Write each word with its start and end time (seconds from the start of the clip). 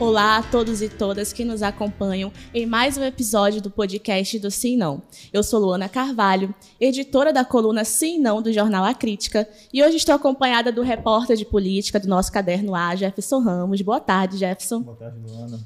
Olá 0.00 0.36
a 0.36 0.42
todos 0.44 0.80
e 0.80 0.88
todas 0.88 1.32
que 1.32 1.44
nos 1.44 1.60
acompanham 1.60 2.32
em 2.54 2.64
mais 2.64 2.96
um 2.96 3.02
episódio 3.02 3.60
do 3.60 3.68
podcast 3.68 4.38
do 4.38 4.48
Sim 4.48 4.76
Não. 4.76 5.02
Eu 5.32 5.42
sou 5.42 5.58
Luana 5.58 5.88
Carvalho, 5.88 6.54
editora 6.80 7.32
da 7.32 7.44
coluna 7.44 7.84
Sim 7.84 8.20
Não 8.20 8.40
do 8.40 8.52
jornal 8.52 8.84
A 8.84 8.94
Crítica, 8.94 9.48
e 9.72 9.82
hoje 9.82 9.96
estou 9.96 10.14
acompanhada 10.14 10.70
do 10.70 10.82
repórter 10.82 11.36
de 11.36 11.44
política 11.44 11.98
do 11.98 12.06
nosso 12.06 12.30
caderno 12.30 12.76
A, 12.76 12.94
Jefferson 12.94 13.40
Ramos. 13.40 13.82
Boa 13.82 13.98
tarde, 13.98 14.38
Jefferson. 14.38 14.82
Boa 14.82 14.96
tarde, 14.96 15.18
Luana. 15.18 15.58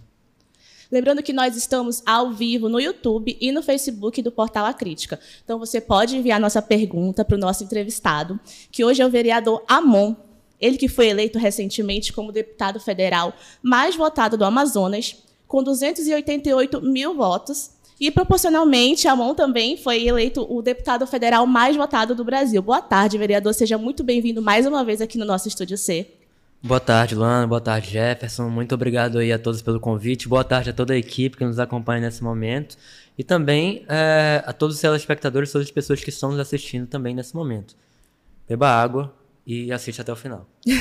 Lembrando 0.90 1.22
que 1.22 1.34
nós 1.34 1.54
estamos 1.54 2.02
ao 2.06 2.32
vivo 2.32 2.70
no 2.70 2.80
YouTube 2.80 3.36
e 3.38 3.52
no 3.52 3.62
Facebook 3.62 4.22
do 4.22 4.32
Portal 4.32 4.64
A 4.64 4.72
Crítica. 4.72 5.20
Então 5.44 5.58
você 5.58 5.78
pode 5.78 6.16
enviar 6.16 6.40
nossa 6.40 6.62
pergunta 6.62 7.22
para 7.22 7.36
o 7.36 7.40
nosso 7.40 7.64
entrevistado, 7.64 8.40
que 8.70 8.82
hoje 8.82 9.02
é 9.02 9.06
o 9.06 9.10
vereador 9.10 9.62
Amon, 9.68 10.14
ele 10.62 10.78
que 10.78 10.88
foi 10.88 11.08
eleito 11.08 11.38
recentemente 11.38 12.12
como 12.12 12.30
deputado 12.30 12.78
federal 12.78 13.34
mais 13.60 13.96
votado 13.96 14.36
do 14.38 14.44
Amazonas, 14.44 15.16
com 15.48 15.62
288 15.62 16.80
mil 16.80 17.14
votos. 17.14 17.72
E, 18.00 18.10
proporcionalmente, 18.10 19.06
Amon 19.06 19.34
também 19.34 19.76
foi 19.76 20.06
eleito 20.06 20.46
o 20.48 20.62
deputado 20.62 21.06
federal 21.06 21.46
mais 21.46 21.76
votado 21.76 22.14
do 22.14 22.24
Brasil. 22.24 22.62
Boa 22.62 22.80
tarde, 22.80 23.18
vereador. 23.18 23.52
Seja 23.52 23.76
muito 23.76 24.02
bem-vindo 24.02 24.40
mais 24.40 24.66
uma 24.66 24.84
vez 24.84 25.00
aqui 25.00 25.18
no 25.18 25.24
nosso 25.24 25.46
Estúdio 25.46 25.76
C. 25.76 26.06
Boa 26.62 26.80
tarde, 26.80 27.14
Luana. 27.14 27.46
Boa 27.46 27.60
tarde, 27.60 27.90
Jefferson. 27.90 28.48
Muito 28.48 28.74
obrigado 28.74 29.18
aí 29.18 29.32
a 29.32 29.38
todos 29.38 29.62
pelo 29.62 29.80
convite. 29.80 30.28
Boa 30.28 30.44
tarde 30.44 30.70
a 30.70 30.72
toda 30.72 30.94
a 30.94 30.96
equipe 30.96 31.36
que 31.36 31.44
nos 31.44 31.58
acompanha 31.58 32.00
nesse 32.00 32.22
momento. 32.22 32.76
E 33.18 33.24
também 33.24 33.84
é, 33.88 34.42
a 34.46 34.52
todos 34.52 34.76
os 34.76 34.82
telespectadores, 34.82 35.50
todas 35.52 35.66
as 35.66 35.72
pessoas 35.72 36.02
que 36.02 36.10
estão 36.10 36.30
nos 36.30 36.40
assistindo 36.40 36.86
também 36.86 37.14
nesse 37.14 37.34
momento. 37.34 37.74
Beba 38.48 38.68
água, 38.68 39.12
e 39.46 39.72
assiste 39.72 40.00
até 40.00 40.12
o 40.12 40.16
final. 40.16 40.46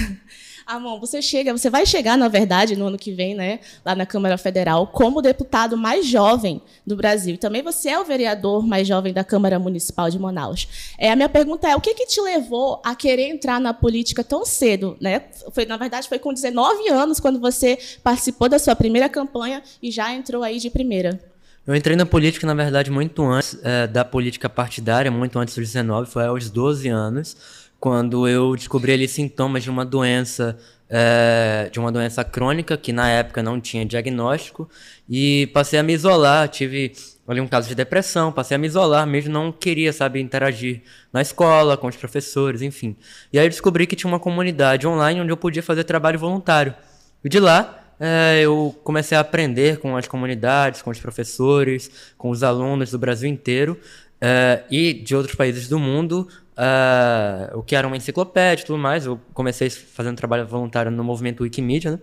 Amon, 0.65 0.99
você 0.99 1.21
chega, 1.21 1.51
você 1.51 1.69
vai 1.69 1.85
chegar, 1.85 2.17
na 2.17 2.27
verdade, 2.27 2.75
no 2.75 2.87
ano 2.87 2.97
que 2.97 3.11
vem, 3.11 3.35
né, 3.35 3.59
lá 3.83 3.95
na 3.95 4.05
Câmara 4.05 4.37
Federal, 4.37 4.87
como 4.87 5.21
deputado 5.21 5.75
mais 5.75 6.05
jovem 6.05 6.61
do 6.85 6.95
Brasil. 6.95 7.35
E 7.35 7.37
também 7.37 7.61
você 7.61 7.89
é 7.89 7.99
o 7.99 8.05
vereador 8.05 8.65
mais 8.65 8.87
jovem 8.87 9.11
da 9.11 9.23
Câmara 9.23 9.59
Municipal 9.59 10.09
de 10.09 10.19
Manaus. 10.19 10.93
É, 10.97 11.11
a 11.11 11.15
minha 11.15 11.29
pergunta 11.29 11.67
é: 11.67 11.75
o 11.75 11.81
que, 11.81 11.93
que 11.93 12.05
te 12.05 12.21
levou 12.21 12.79
a 12.83 12.95
querer 12.95 13.29
entrar 13.29 13.59
na 13.59 13.73
política 13.73 14.23
tão 14.23 14.45
cedo? 14.45 14.95
Né? 15.01 15.23
Foi, 15.51 15.65
na 15.65 15.77
verdade, 15.77 16.07
foi 16.07 16.19
com 16.19 16.33
19 16.33 16.89
anos 16.89 17.19
quando 17.19 17.39
você 17.39 17.77
participou 18.03 18.47
da 18.47 18.59
sua 18.59 18.75
primeira 18.75 19.09
campanha 19.09 19.63
e 19.81 19.91
já 19.91 20.13
entrou 20.13 20.43
aí 20.43 20.59
de 20.59 20.69
primeira. 20.69 21.19
Eu 21.65 21.75
entrei 21.75 21.95
na 21.95 22.07
política, 22.07 22.47
na 22.47 22.55
verdade, 22.55 22.89
muito 22.89 23.23
antes 23.23 23.57
é, 23.63 23.85
da 23.85 24.03
política 24.03 24.49
partidária, 24.49 25.11
muito 25.11 25.37
antes 25.37 25.55
dos 25.55 25.67
19, 25.67 26.09
foi 26.09 26.25
aos 26.25 26.49
12 26.49 26.89
anos 26.89 27.37
quando 27.81 28.27
eu 28.27 28.55
descobri 28.55 28.93
ali 28.93 29.07
sintomas 29.07 29.63
de 29.63 29.69
uma 29.71 29.83
doença 29.83 30.55
é, 30.87 31.67
de 31.71 31.79
uma 31.79 31.91
doença 31.91 32.23
crônica 32.23 32.77
que 32.77 32.93
na 32.93 33.09
época 33.09 33.41
não 33.41 33.59
tinha 33.59 33.83
diagnóstico 33.83 34.69
e 35.09 35.47
passei 35.47 35.79
a 35.79 35.83
me 35.83 35.93
isolar, 35.93 36.47
tive 36.47 36.91
ali 37.27 37.41
um 37.41 37.47
caso 37.47 37.67
de 37.67 37.73
depressão, 37.73 38.31
passei 38.31 38.55
a 38.55 38.57
me 38.57 38.67
isolar, 38.67 39.07
mesmo 39.07 39.33
não 39.33 39.51
queria, 39.51 39.91
sabe, 39.91 40.21
interagir 40.21 40.81
na 41.11 41.21
escola, 41.21 41.75
com 41.75 41.87
os 41.87 41.95
professores, 41.95 42.61
enfim. 42.61 42.95
E 43.33 43.39
aí 43.39 43.45
eu 43.45 43.49
descobri 43.49 43.87
que 43.87 43.95
tinha 43.95 44.11
uma 44.11 44.19
comunidade 44.19 44.85
online 44.85 45.21
onde 45.21 45.31
eu 45.31 45.37
podia 45.37 45.63
fazer 45.63 45.83
trabalho 45.83 46.19
voluntário. 46.19 46.75
E 47.23 47.29
de 47.29 47.39
lá 47.39 47.79
é, 47.99 48.41
eu 48.41 48.75
comecei 48.83 49.17
a 49.17 49.21
aprender 49.21 49.79
com 49.79 49.95
as 49.95 50.07
comunidades, 50.07 50.81
com 50.81 50.89
os 50.89 50.99
professores, 50.99 52.13
com 52.17 52.29
os 52.29 52.43
alunos 52.43 52.91
do 52.91 52.99
Brasil 52.99 53.29
inteiro 53.29 53.79
é, 54.21 54.63
e 54.69 54.93
de 54.93 55.15
outros 55.15 55.35
países 55.35 55.67
do 55.67 55.79
mundo 55.79 56.27
uh, 56.61 57.57
o 57.57 57.63
que 57.63 57.75
era 57.75 57.87
uma 57.87 57.97
enciclopédia 57.97 58.63
e 58.63 58.65
tudo 58.65 58.77
mais. 58.77 59.05
Eu 59.05 59.19
comecei 59.33 59.69
fazendo 59.69 60.15
trabalho 60.15 60.45
voluntário 60.45 60.91
no 60.91 61.03
movimento 61.03 61.43
Wikimedia, 61.43 61.91
né? 61.91 61.99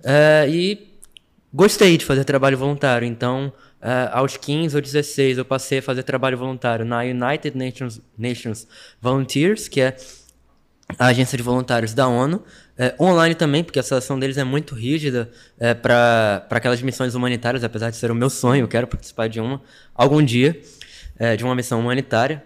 Uh, 0.00 0.50
e 0.50 0.88
gostei 1.52 1.96
de 1.96 2.04
fazer 2.04 2.24
trabalho 2.24 2.56
voluntário. 2.56 3.06
Então, 3.06 3.52
uh, 3.80 4.10
aos 4.12 4.36
15 4.36 4.76
ou 4.76 4.82
16, 4.82 5.38
eu 5.38 5.44
passei 5.44 5.78
a 5.78 5.82
fazer 5.82 6.02
trabalho 6.02 6.36
voluntário 6.36 6.84
na 6.84 7.00
United 7.00 7.56
Nations, 7.56 8.00
Nations 8.16 8.66
Volunteers, 9.00 9.68
que 9.68 9.80
é 9.80 9.96
a 10.98 11.06
agência 11.06 11.36
de 11.36 11.42
voluntários 11.42 11.92
da 11.92 12.08
ONU. 12.08 12.42
É, 12.80 12.94
online 13.00 13.34
também, 13.34 13.64
porque 13.64 13.78
a 13.78 13.82
seleção 13.82 14.18
deles 14.18 14.38
é 14.38 14.44
muito 14.44 14.72
rígida 14.74 15.28
é, 15.58 15.74
para 15.74 16.46
aquelas 16.48 16.80
missões 16.80 17.14
humanitárias, 17.14 17.64
apesar 17.64 17.90
de 17.90 17.96
ser 17.96 18.08
o 18.10 18.14
meu 18.14 18.30
sonho, 18.30 18.62
eu 18.62 18.68
quero 18.68 18.86
participar 18.86 19.28
de 19.28 19.40
uma 19.40 19.60
algum 19.92 20.22
dia, 20.22 20.58
é, 21.18 21.36
de 21.36 21.44
uma 21.44 21.54
missão 21.54 21.80
humanitária. 21.80 22.44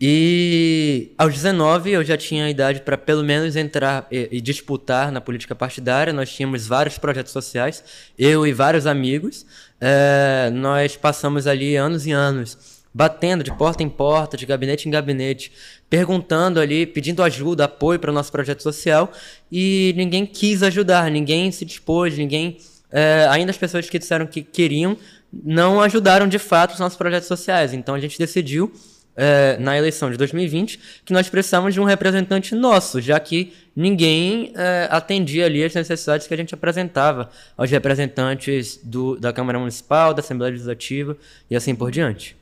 E 0.00 1.12
aos 1.16 1.34
19 1.34 1.90
eu 1.92 2.04
já 2.04 2.16
tinha 2.16 2.44
a 2.44 2.50
idade 2.50 2.80
para 2.80 2.98
pelo 2.98 3.22
menos 3.22 3.56
entrar 3.56 4.06
e, 4.10 4.28
e, 4.32 4.40
disputar 4.40 5.10
na 5.12 5.20
política 5.20 5.54
partidária. 5.54 6.12
Nós 6.12 6.30
tínhamos 6.30 6.66
vários 6.66 6.98
projetos 6.98 7.32
sociais, 7.32 7.84
eu 8.18 8.46
e 8.46 8.52
vários 8.52 8.86
amigos. 8.86 9.46
É, 9.80 10.50
nós 10.52 10.96
passamos 10.96 11.46
ali 11.46 11.76
anos 11.76 12.06
e 12.06 12.12
anos 12.12 12.74
batendo 12.94 13.42
de 13.42 13.52
porta 13.52 13.82
em 13.82 13.88
porta, 13.88 14.36
de 14.36 14.46
gabinete 14.46 14.86
em 14.86 14.90
gabinete, 14.90 15.50
perguntando 15.90 16.60
ali, 16.60 16.86
pedindo 16.86 17.24
ajuda, 17.24 17.64
apoio 17.64 17.98
para 17.98 18.10
o 18.10 18.14
nosso 18.14 18.30
projeto 18.30 18.62
social 18.62 19.10
e 19.50 19.92
ninguém 19.96 20.24
quis 20.24 20.62
ajudar, 20.62 21.10
ninguém 21.10 21.50
se 21.50 21.64
dispôs, 21.64 22.16
ninguém. 22.16 22.58
É, 22.92 23.26
ainda 23.28 23.50
as 23.50 23.58
pessoas 23.58 23.90
que 23.90 23.98
disseram 23.98 24.24
que 24.24 24.42
queriam 24.42 24.96
não 25.42 25.80
ajudaram 25.80 26.28
de 26.28 26.38
fato 26.38 26.72
os 26.72 26.78
nossos 26.78 26.96
projetos 26.96 27.28
sociais. 27.28 27.72
Então 27.72 27.94
a 27.94 28.00
gente 28.00 28.18
decidiu 28.18 28.72
é, 29.16 29.56
na 29.58 29.76
eleição 29.76 30.10
de 30.10 30.16
2020 30.16 30.80
que 31.04 31.12
nós 31.12 31.28
precisamos 31.28 31.74
de 31.74 31.80
um 31.80 31.84
representante 31.84 32.54
nosso, 32.54 33.00
já 33.00 33.18
que 33.20 33.52
ninguém 33.74 34.52
é, 34.56 34.88
atendia 34.90 35.46
ali 35.46 35.62
as 35.64 35.74
necessidades 35.74 36.26
que 36.26 36.34
a 36.34 36.36
gente 36.36 36.54
apresentava 36.54 37.30
aos 37.56 37.70
representantes 37.70 38.78
do, 38.82 39.18
da 39.18 39.32
Câmara 39.32 39.58
Municipal, 39.58 40.12
da 40.12 40.20
Assembleia 40.20 40.52
Legislativa 40.52 41.16
e 41.50 41.56
assim 41.56 41.74
por 41.74 41.90
diante. 41.90 42.36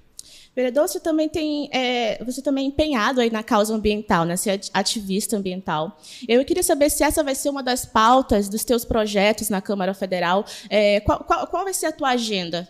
Vereador, 0.55 0.87
você 0.87 1.01
também 1.01 1.31
tem, 1.31 1.71
é, 1.73 2.23
você 2.23 2.43
também 2.43 2.67
é 2.67 2.69
empenhado 2.69 3.23
aí 3.23 3.31
na 3.31 3.43
causa 3.43 3.75
ambiental, 3.75 4.27
né? 4.27 4.37
Você 4.37 4.51
é 4.51 4.61
ativista 4.75 5.35
ambiental. 5.35 5.99
Eu 6.29 6.45
queria 6.45 6.63
saber 6.63 6.91
se 6.91 7.03
essa 7.03 7.25
vai 7.25 7.35
ser 7.35 7.49
uma 7.49 7.63
das 7.63 7.87
pautas 7.87 8.51
dos 8.51 8.63
teus 8.63 8.85
projetos 8.85 9.49
na 9.49 9.63
Câmara 9.63 9.95
Federal. 9.95 10.45
É, 10.69 11.01
qual, 11.01 11.21
qual, 11.21 11.47
qual 11.47 11.65
vai 11.65 11.73
ser 11.73 11.87
a 11.87 11.93
tua 11.93 12.11
agenda 12.11 12.69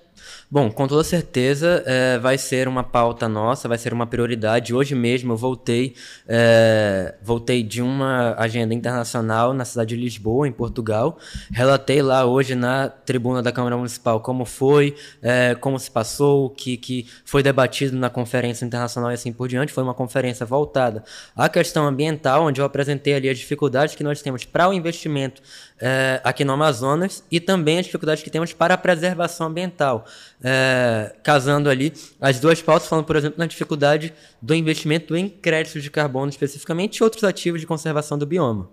Bom, 0.51 0.71
com 0.71 0.87
toda 0.87 1.03
certeza 1.03 1.83
é, 1.87 2.19
vai 2.19 2.37
ser 2.37 2.69
uma 2.69 2.85
pauta 2.85 3.29
nossa, 3.29 3.69
vai 3.69 3.79
ser 3.79 3.93
uma 3.93 4.07
prioridade. 4.07 4.75
Hoje 4.75 4.95
mesmo 4.95 5.33
eu 5.33 5.37
voltei, 5.37 5.95
é, 6.29 7.15
voltei 7.23 7.63
de 7.63 7.81
uma 7.81 8.35
agenda 8.37 8.75
internacional 8.75 9.55
na 9.55 9.65
cidade 9.65 9.97
de 9.97 10.03
Lisboa, 10.03 10.47
em 10.47 10.53
Portugal. 10.53 11.19
Relatei 11.51 12.03
lá 12.03 12.27
hoje 12.27 12.55
na 12.55 12.89
tribuna 12.89 13.43
da 13.43 13.51
Câmara 13.51 13.77
Municipal 13.77 14.21
como 14.21 14.45
foi, 14.45 14.95
é, 15.23 15.55
como 15.55 15.79
se 15.79 15.91
passou, 15.91 16.47
o 16.47 16.51
que, 16.51 16.77
que 16.77 17.07
foi 17.25 17.43
debatido 17.43 17.97
na 17.97 18.11
conferência 18.11 18.65
internacional 18.65 19.11
e 19.11 19.15
assim 19.15 19.33
por 19.33 19.49
diante. 19.49 19.73
Foi 19.73 19.83
uma 19.83 19.95
conferência 19.95 20.45
voltada 20.45 21.03
à 21.35 21.49
questão 21.49 21.87
ambiental, 21.87 22.45
onde 22.45 22.61
eu 22.61 22.65
apresentei 22.65 23.15
ali 23.15 23.29
as 23.29 23.39
dificuldades 23.39 23.95
que 23.95 24.05
nós 24.05 24.21
temos 24.21 24.45
para 24.45 24.69
o 24.69 24.73
investimento 24.73 25.41
é, 25.85 26.21
aqui 26.23 26.45
no 26.45 26.53
Amazonas 26.53 27.25
e 27.29 27.41
também 27.41 27.81
as 27.81 27.87
dificuldades 27.87 28.23
que 28.23 28.31
temos 28.31 28.53
para 28.53 28.75
a 28.75 28.79
preservação 28.79 29.49
ambiental. 29.49 30.05
É, 30.41 31.17
casando 31.25 31.69
ali 31.69 31.93
as 32.21 32.39
duas 32.39 32.63
pautas, 32.63 32.89
falando, 32.89 33.05
por 33.05 33.17
exemplo, 33.17 33.37
na 33.37 33.47
dificuldade 33.47 34.15
do 34.41 34.55
investimento 34.55 35.17
em 35.17 35.29
créditos 35.29 35.83
de 35.83 35.91
carbono 35.91 36.31
especificamente 36.31 36.99
e 36.99 37.03
outros 37.03 37.25
ativos 37.25 37.61
de 37.61 37.67
conservação 37.67 38.17
do 38.17 38.25
bioma. 38.25 38.71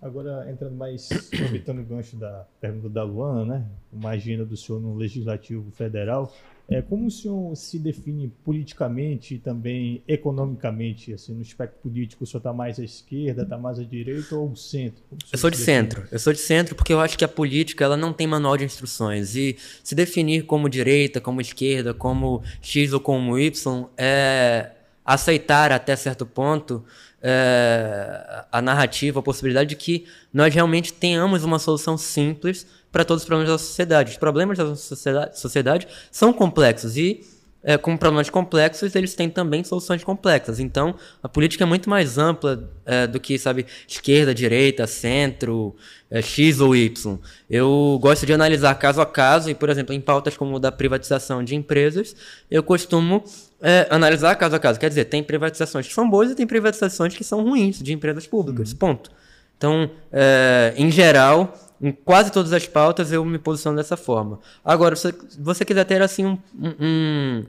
Agora, 0.00 0.50
entrando 0.50 0.74
mais, 0.74 1.10
aproveitando 1.12 1.80
o 1.80 1.84
gancho 1.84 2.16
da 2.16 2.46
pergunta 2.58 2.88
da 2.88 3.04
Luana, 3.04 3.44
né? 3.44 3.66
Uma 3.92 4.10
agenda 4.10 4.46
do 4.46 4.56
senhor 4.56 4.80
no 4.80 4.96
Legislativo 4.96 5.70
Federal. 5.72 6.34
É, 6.70 6.80
como 6.80 7.08
o 7.08 7.10
senhor 7.10 7.56
se 7.56 7.80
define 7.80 8.32
politicamente 8.44 9.34
e 9.34 9.38
também 9.38 10.04
economicamente, 10.06 11.12
assim, 11.12 11.34
no 11.34 11.42
espectro 11.42 11.80
político? 11.82 12.22
O 12.22 12.26
senhor 12.26 12.38
está 12.38 12.52
mais 12.52 12.78
à 12.78 12.84
esquerda, 12.84 13.42
está 13.42 13.58
mais 13.58 13.80
à 13.80 13.82
direita 13.82 14.36
ou 14.36 14.50
ao 14.50 14.54
centro? 14.54 15.02
Eu 15.32 15.38
sou 15.38 15.50
de 15.50 15.56
centro. 15.56 16.06
Eu 16.12 16.18
sou 16.20 16.32
de 16.32 16.38
centro 16.38 16.76
porque 16.76 16.92
eu 16.92 17.00
acho 17.00 17.18
que 17.18 17.24
a 17.24 17.28
política 17.28 17.84
ela 17.84 17.96
não 17.96 18.12
tem 18.12 18.24
manual 18.24 18.56
de 18.56 18.64
instruções. 18.64 19.34
E 19.34 19.56
se 19.82 19.96
definir 19.96 20.44
como 20.44 20.68
direita, 20.68 21.20
como 21.20 21.40
esquerda, 21.40 21.92
como 21.92 22.40
X 22.62 22.92
ou 22.92 23.00
como 23.00 23.36
Y, 23.36 23.88
é 23.98 24.70
aceitar 25.04 25.72
até 25.72 25.96
certo 25.96 26.24
ponto 26.24 26.84
é, 27.20 28.44
a 28.50 28.62
narrativa, 28.62 29.18
a 29.18 29.22
possibilidade 29.22 29.70
de 29.70 29.76
que 29.76 30.06
nós 30.32 30.54
realmente 30.54 30.92
tenhamos 30.92 31.42
uma 31.42 31.58
solução 31.58 31.98
simples 31.98 32.64
para 32.90 33.04
todos 33.04 33.22
os 33.22 33.26
problemas 33.26 33.52
da 33.52 33.58
sociedade. 33.58 34.12
Os 34.12 34.16
problemas 34.16 34.58
da 34.58 34.74
sociedade, 34.74 35.38
sociedade 35.38 35.88
são 36.10 36.32
complexos 36.32 36.96
e, 36.96 37.20
é, 37.62 37.76
como 37.76 37.98
problemas 37.98 38.30
complexos, 38.30 38.94
eles 38.94 39.14
têm 39.14 39.28
também 39.28 39.62
soluções 39.62 40.02
complexas. 40.02 40.58
Então, 40.58 40.94
a 41.22 41.28
política 41.28 41.64
é 41.64 41.66
muito 41.66 41.88
mais 41.88 42.18
ampla 42.18 42.70
é, 42.86 43.06
do 43.06 43.20
que, 43.20 43.38
sabe, 43.38 43.66
esquerda, 43.86 44.34
direita, 44.34 44.86
centro, 44.86 45.76
é, 46.10 46.22
X 46.22 46.58
ou 46.60 46.74
Y. 46.74 47.18
Eu 47.48 47.98
gosto 48.00 48.26
de 48.26 48.32
analisar 48.32 48.74
caso 48.76 49.00
a 49.00 49.06
caso 49.06 49.50
e, 49.50 49.54
por 49.54 49.68
exemplo, 49.68 49.94
em 49.94 50.00
pautas 50.00 50.36
como 50.36 50.58
da 50.58 50.72
privatização 50.72 51.44
de 51.44 51.54
empresas, 51.54 52.16
eu 52.50 52.62
costumo 52.62 53.22
é, 53.60 53.86
analisar 53.90 54.34
caso 54.36 54.56
a 54.56 54.58
caso. 54.58 54.80
Quer 54.80 54.88
dizer, 54.88 55.04
tem 55.04 55.22
privatizações 55.22 55.86
que 55.86 55.94
são 55.94 56.08
boas 56.08 56.30
e 56.30 56.34
tem 56.34 56.46
privatizações 56.46 57.14
que 57.14 57.22
são 57.22 57.44
ruins 57.44 57.78
de 57.78 57.92
empresas 57.92 58.26
públicas. 58.26 58.72
Uhum. 58.72 58.78
Ponto. 58.78 59.10
Então, 59.58 59.90
é, 60.10 60.72
em 60.78 60.90
geral, 60.90 61.54
em 61.80 61.92
quase 61.92 62.30
todas 62.30 62.52
as 62.52 62.66
pautas 62.66 63.10
eu 63.10 63.24
me 63.24 63.38
posiciono 63.38 63.76
dessa 63.76 63.96
forma. 63.96 64.38
Agora, 64.64 64.94
se 64.94 65.14
você 65.38 65.64
quiser 65.64 65.84
ter 65.84 66.02
assim 66.02 66.26
um, 66.26 66.38
um, 66.58 67.44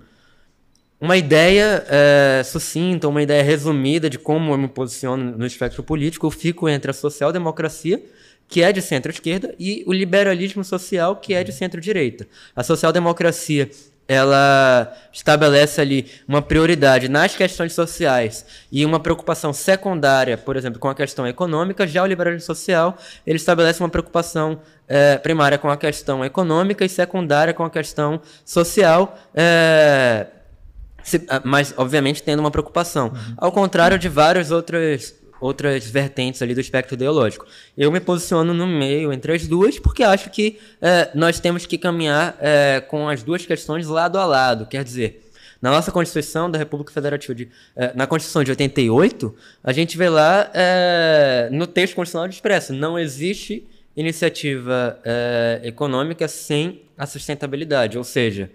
uma 0.99 1.17
ideia 1.17 1.85
é, 1.89 2.41
sucinta, 2.43 3.07
uma 3.07 3.21
ideia 3.21 3.43
resumida 3.43 4.09
de 4.09 4.17
como 4.17 4.53
eu 4.53 4.57
me 4.57 4.67
posiciono 4.67 5.37
no 5.37 5.45
espectro 5.45 5.83
político, 5.83 6.27
eu 6.27 6.31
fico 6.31 6.69
entre 6.69 6.91
a 6.91 6.93
social-democracia, 6.93 8.01
que 8.47 8.61
é 8.61 8.71
de 8.71 8.81
centro-esquerda, 8.81 9.53
e 9.59 9.83
o 9.87 9.93
liberalismo 9.93 10.63
social, 10.63 11.15
que 11.15 11.33
é 11.33 11.43
de 11.43 11.51
centro-direita. 11.51 12.27
A 12.55 12.63
social-democracia 12.63 13.69
ela 14.07 14.91
estabelece 15.13 15.79
ali 15.79 16.11
uma 16.27 16.41
prioridade 16.41 17.07
nas 17.07 17.35
questões 17.35 17.73
sociais 17.73 18.45
e 18.71 18.85
uma 18.85 18.99
preocupação 18.99 19.53
secundária, 19.53 20.37
por 20.37 20.57
exemplo, 20.57 20.79
com 20.79 20.89
a 20.89 20.95
questão 20.95 21.25
econômica. 21.25 21.87
Já 21.87 22.03
o 22.03 22.05
liberalismo 22.05 22.45
social, 22.45 22.97
ele 23.25 23.37
estabelece 23.37 23.79
uma 23.79 23.89
preocupação 23.89 24.59
é, 24.87 25.17
primária 25.17 25.57
com 25.57 25.69
a 25.69 25.77
questão 25.77 26.25
econômica 26.25 26.83
e 26.83 26.89
secundária 26.89 27.53
com 27.53 27.63
a 27.63 27.69
questão 27.69 28.21
social. 28.43 29.17
É, 29.33 30.27
se, 31.03 31.25
mas, 31.43 31.73
obviamente, 31.77 32.21
tendo 32.21 32.39
uma 32.39 32.51
preocupação. 32.51 33.07
Uhum. 33.07 33.33
Ao 33.37 33.51
contrário 33.51 33.97
de 33.97 34.09
várias 34.09 34.51
outras 34.51 35.15
outras 35.41 35.85
vertentes 35.85 36.41
ali 36.41 36.53
do 36.53 36.61
espectro 36.61 36.95
ideológico. 36.95 37.45
Eu 37.77 37.91
me 37.91 37.99
posiciono 37.99 38.53
no 38.53 38.67
meio 38.67 39.11
entre 39.11 39.33
as 39.33 39.47
duas 39.47 39.79
porque 39.79 40.03
acho 40.03 40.29
que 40.29 40.59
é, 40.79 41.09
nós 41.15 41.39
temos 41.39 41.65
que 41.65 41.77
caminhar 41.77 42.37
é, 42.39 42.79
com 42.79 43.09
as 43.09 43.23
duas 43.23 43.45
questões 43.45 43.87
lado 43.87 44.17
a 44.17 44.25
lado. 44.25 44.67
Quer 44.67 44.83
dizer, 44.83 45.21
na 45.61 45.69
nossa 45.69 45.91
Constituição 45.91 46.49
da 46.49 46.57
República 46.57 46.91
Federativa 46.91 47.35
de, 47.35 47.47
é, 47.75 47.91
na 47.93 48.07
Constituição 48.07 48.43
de 48.43 48.49
88, 48.49 49.35
a 49.63 49.71
gente 49.71 49.95
vê 49.95 50.09
lá 50.09 50.49
é, 50.53 51.49
no 51.51 51.67
texto 51.67 51.95
constitucional 51.95 52.27
expresso, 52.29 52.73
não 52.73 52.97
existe 52.97 53.67
iniciativa 53.95 54.99
é, 55.03 55.61
econômica 55.63 56.27
sem 56.27 56.81
a 56.97 57.05
sustentabilidade, 57.05 57.97
ou 57.97 58.03
seja, 58.03 58.49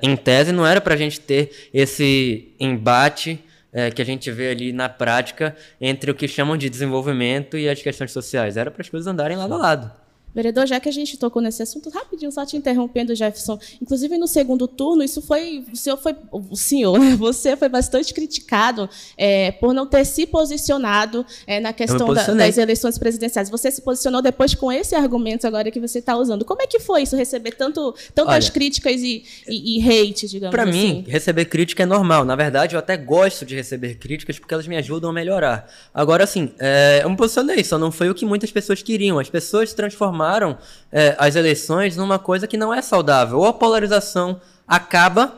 em 0.00 0.14
tese 0.14 0.52
não 0.52 0.64
era 0.64 0.80
para 0.80 0.94
a 0.94 0.96
gente 0.96 1.18
ter 1.18 1.50
esse 1.74 2.52
embate 2.60 3.42
é, 3.72 3.90
que 3.90 4.02
a 4.02 4.04
gente 4.04 4.30
vê 4.30 4.50
ali 4.50 4.72
na 4.72 4.88
prática 4.88 5.56
entre 5.80 6.10
o 6.10 6.14
que 6.14 6.26
chamam 6.26 6.56
de 6.56 6.68
desenvolvimento 6.68 7.56
e 7.56 7.68
as 7.68 7.80
questões 7.82 8.12
sociais. 8.12 8.56
Era 8.56 8.70
para 8.70 8.82
as 8.82 8.88
coisas 8.88 9.06
andarem 9.06 9.36
lado 9.36 9.54
a 9.54 9.56
lado. 9.56 9.92
Vereador, 10.34 10.66
já 10.66 10.78
que 10.78 10.88
a 10.88 10.92
gente 10.92 11.16
tocou 11.16 11.42
nesse 11.42 11.62
assunto, 11.62 11.90
rapidinho, 11.90 12.30
só 12.30 12.46
te 12.46 12.56
interrompendo, 12.56 13.14
Jefferson. 13.14 13.58
Inclusive, 13.82 14.16
no 14.16 14.28
segundo 14.28 14.68
turno, 14.68 15.02
isso 15.02 15.20
foi. 15.20 15.64
O 15.72 15.76
senhor 15.76 15.96
foi. 15.96 16.14
O 16.30 16.56
senhor, 16.56 16.98
né? 16.98 17.16
Você 17.16 17.56
foi 17.56 17.68
bastante 17.68 18.14
criticado 18.14 18.88
é, 19.16 19.50
por 19.52 19.74
não 19.74 19.86
ter 19.86 20.04
se 20.04 20.26
posicionado 20.26 21.26
é, 21.46 21.58
na 21.58 21.72
questão 21.72 22.12
da, 22.14 22.26
das 22.26 22.58
eleições 22.58 22.96
presidenciais. 22.96 23.50
Você 23.50 23.70
se 23.70 23.82
posicionou 23.82 24.22
depois 24.22 24.54
com 24.54 24.70
esse 24.70 24.94
argumento 24.94 25.46
agora 25.46 25.70
que 25.70 25.80
você 25.80 25.98
está 25.98 26.16
usando. 26.16 26.44
Como 26.44 26.62
é 26.62 26.66
que 26.66 26.78
foi 26.78 27.02
isso, 27.02 27.16
receber 27.16 27.52
tanto, 27.52 27.94
tantas 28.14 28.44
Olha, 28.44 28.52
críticas 28.52 29.00
e, 29.00 29.24
e, 29.48 29.78
e 29.78 29.88
hate, 29.88 30.28
digamos 30.28 30.52
pra 30.52 30.62
assim? 30.62 30.70
Para 30.72 31.02
mim, 31.02 31.04
receber 31.08 31.44
crítica 31.46 31.82
é 31.82 31.86
normal. 31.86 32.24
Na 32.24 32.36
verdade, 32.36 32.76
eu 32.76 32.78
até 32.78 32.96
gosto 32.96 33.44
de 33.44 33.56
receber 33.56 33.96
críticas 33.96 34.38
porque 34.38 34.54
elas 34.54 34.66
me 34.66 34.76
ajudam 34.76 35.10
a 35.10 35.12
melhorar. 35.12 35.68
Agora, 35.92 36.22
assim, 36.22 36.52
é, 36.58 37.00
eu 37.02 37.10
me 37.10 37.16
posicionei, 37.16 37.64
só 37.64 37.78
não 37.78 37.90
foi 37.90 38.08
o 38.08 38.14
que 38.14 38.24
muitas 38.24 38.52
pessoas 38.52 38.80
queriam. 38.82 39.18
As 39.18 39.28
pessoas 39.28 39.70
se 39.70 39.76
transformaram 39.76 40.19
transformaram 40.20 40.58
é, 40.92 41.16
as 41.18 41.34
eleições 41.34 41.96
numa 41.96 42.18
coisa 42.18 42.46
que 42.46 42.56
não 42.56 42.72
é 42.72 42.82
saudável. 42.82 43.38
Ou 43.38 43.46
a 43.46 43.52
polarização 43.52 44.40
acaba, 44.68 45.32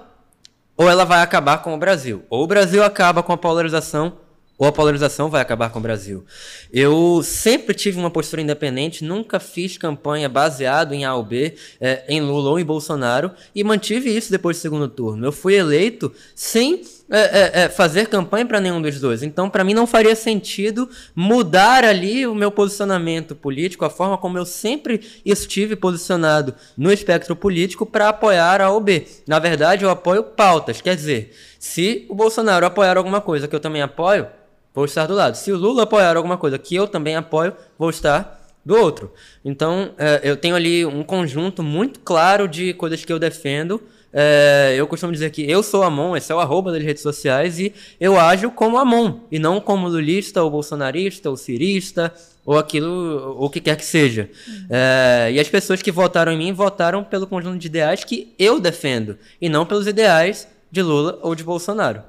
ou 0.76 0.88
ela 0.88 1.04
vai 1.04 1.22
acabar 1.22 1.58
com 1.58 1.74
o 1.74 1.78
Brasil. 1.78 2.24
Ou 2.28 2.42
o 2.42 2.46
Brasil 2.46 2.82
acaba 2.82 3.22
com 3.22 3.32
a 3.32 3.38
polarização, 3.38 4.14
ou 4.58 4.66
a 4.66 4.72
polarização 4.72 5.30
vai 5.30 5.40
acabar 5.40 5.70
com 5.70 5.78
o 5.78 5.82
Brasil. 5.82 6.24
Eu 6.72 7.22
sempre 7.22 7.74
tive 7.74 7.98
uma 7.98 8.10
postura 8.10 8.42
independente, 8.42 9.04
nunca 9.04 9.40
fiz 9.40 9.76
campanha 9.78 10.28
baseado 10.28 10.92
em 10.92 11.04
A 11.04 11.14
ou 11.14 11.22
B, 11.22 11.54
é, 11.80 12.04
em 12.08 12.20
Lula 12.20 12.50
ou 12.50 12.58
em 12.58 12.64
Bolsonaro, 12.64 13.30
e 13.54 13.64
mantive 13.64 14.14
isso 14.14 14.30
depois 14.30 14.56
do 14.56 14.60
segundo 14.60 14.88
turno. 14.88 15.26
Eu 15.26 15.32
fui 15.32 15.54
eleito 15.54 16.12
sem 16.34 16.82
é, 17.14 17.18
é, 17.18 17.64
é, 17.64 17.68
fazer 17.68 18.06
campanha 18.06 18.46
para 18.46 18.58
nenhum 18.58 18.80
dos 18.80 18.98
dois. 18.98 19.22
Então, 19.22 19.50
para 19.50 19.62
mim, 19.62 19.74
não 19.74 19.86
faria 19.86 20.16
sentido 20.16 20.88
mudar 21.14 21.84
ali 21.84 22.26
o 22.26 22.34
meu 22.34 22.50
posicionamento 22.50 23.36
político, 23.36 23.84
a 23.84 23.90
forma 23.90 24.16
como 24.16 24.38
eu 24.38 24.46
sempre 24.46 24.98
estive 25.22 25.76
posicionado 25.76 26.54
no 26.74 26.90
espectro 26.90 27.36
político 27.36 27.84
para 27.84 28.08
apoiar 28.08 28.62
a 28.62 28.72
OB. 28.72 29.06
Na 29.26 29.38
verdade, 29.38 29.84
eu 29.84 29.90
apoio 29.90 30.22
pautas. 30.22 30.80
Quer 30.80 30.96
dizer, 30.96 31.36
se 31.58 32.06
o 32.08 32.14
Bolsonaro 32.14 32.64
apoiar 32.64 32.96
alguma 32.96 33.20
coisa 33.20 33.46
que 33.46 33.54
eu 33.54 33.60
também 33.60 33.82
apoio, 33.82 34.26
vou 34.74 34.86
estar 34.86 35.06
do 35.06 35.14
lado. 35.14 35.34
Se 35.34 35.52
o 35.52 35.56
Lula 35.58 35.82
apoiar 35.82 36.16
alguma 36.16 36.38
coisa 36.38 36.58
que 36.58 36.74
eu 36.74 36.88
também 36.88 37.14
apoio, 37.14 37.52
vou 37.78 37.90
estar 37.90 38.40
do 38.64 38.74
outro. 38.74 39.12
Então, 39.44 39.92
é, 39.98 40.20
eu 40.24 40.34
tenho 40.34 40.56
ali 40.56 40.86
um 40.86 41.02
conjunto 41.02 41.62
muito 41.62 42.00
claro 42.00 42.48
de 42.48 42.72
coisas 42.72 43.04
que 43.04 43.12
eu 43.12 43.18
defendo 43.18 43.82
é, 44.12 44.74
eu 44.76 44.86
costumo 44.86 45.12
dizer 45.12 45.30
que 45.30 45.48
eu 45.48 45.62
sou 45.62 45.82
Amon, 45.82 46.16
esse 46.16 46.30
é 46.30 46.34
o 46.34 46.40
arroba 46.40 46.70
das 46.70 46.82
redes 46.82 47.02
sociais, 47.02 47.58
e 47.58 47.72
eu 47.98 48.18
ajo 48.20 48.50
como 48.50 48.76
Amon, 48.76 49.20
e 49.30 49.38
não 49.38 49.60
como 49.60 49.88
lulista, 49.88 50.42
ou 50.42 50.50
bolsonarista, 50.50 51.30
ou 51.30 51.36
cirista, 51.36 52.12
ou 52.44 52.58
aquilo, 52.58 53.36
o 53.38 53.48
que 53.48 53.60
quer 53.60 53.76
que 53.76 53.84
seja. 53.84 54.28
Uhum. 54.46 54.66
É, 54.70 55.30
e 55.32 55.40
as 55.40 55.48
pessoas 55.48 55.80
que 55.80 55.90
votaram 55.90 56.32
em 56.32 56.38
mim 56.38 56.52
votaram 56.52 57.02
pelo 57.02 57.26
conjunto 57.26 57.58
de 57.58 57.68
ideais 57.68 58.04
que 58.04 58.34
eu 58.38 58.60
defendo, 58.60 59.16
e 59.40 59.48
não 59.48 59.64
pelos 59.64 59.86
ideais 59.86 60.46
de 60.70 60.82
Lula 60.82 61.18
ou 61.22 61.34
de 61.34 61.42
Bolsonaro. 61.42 62.02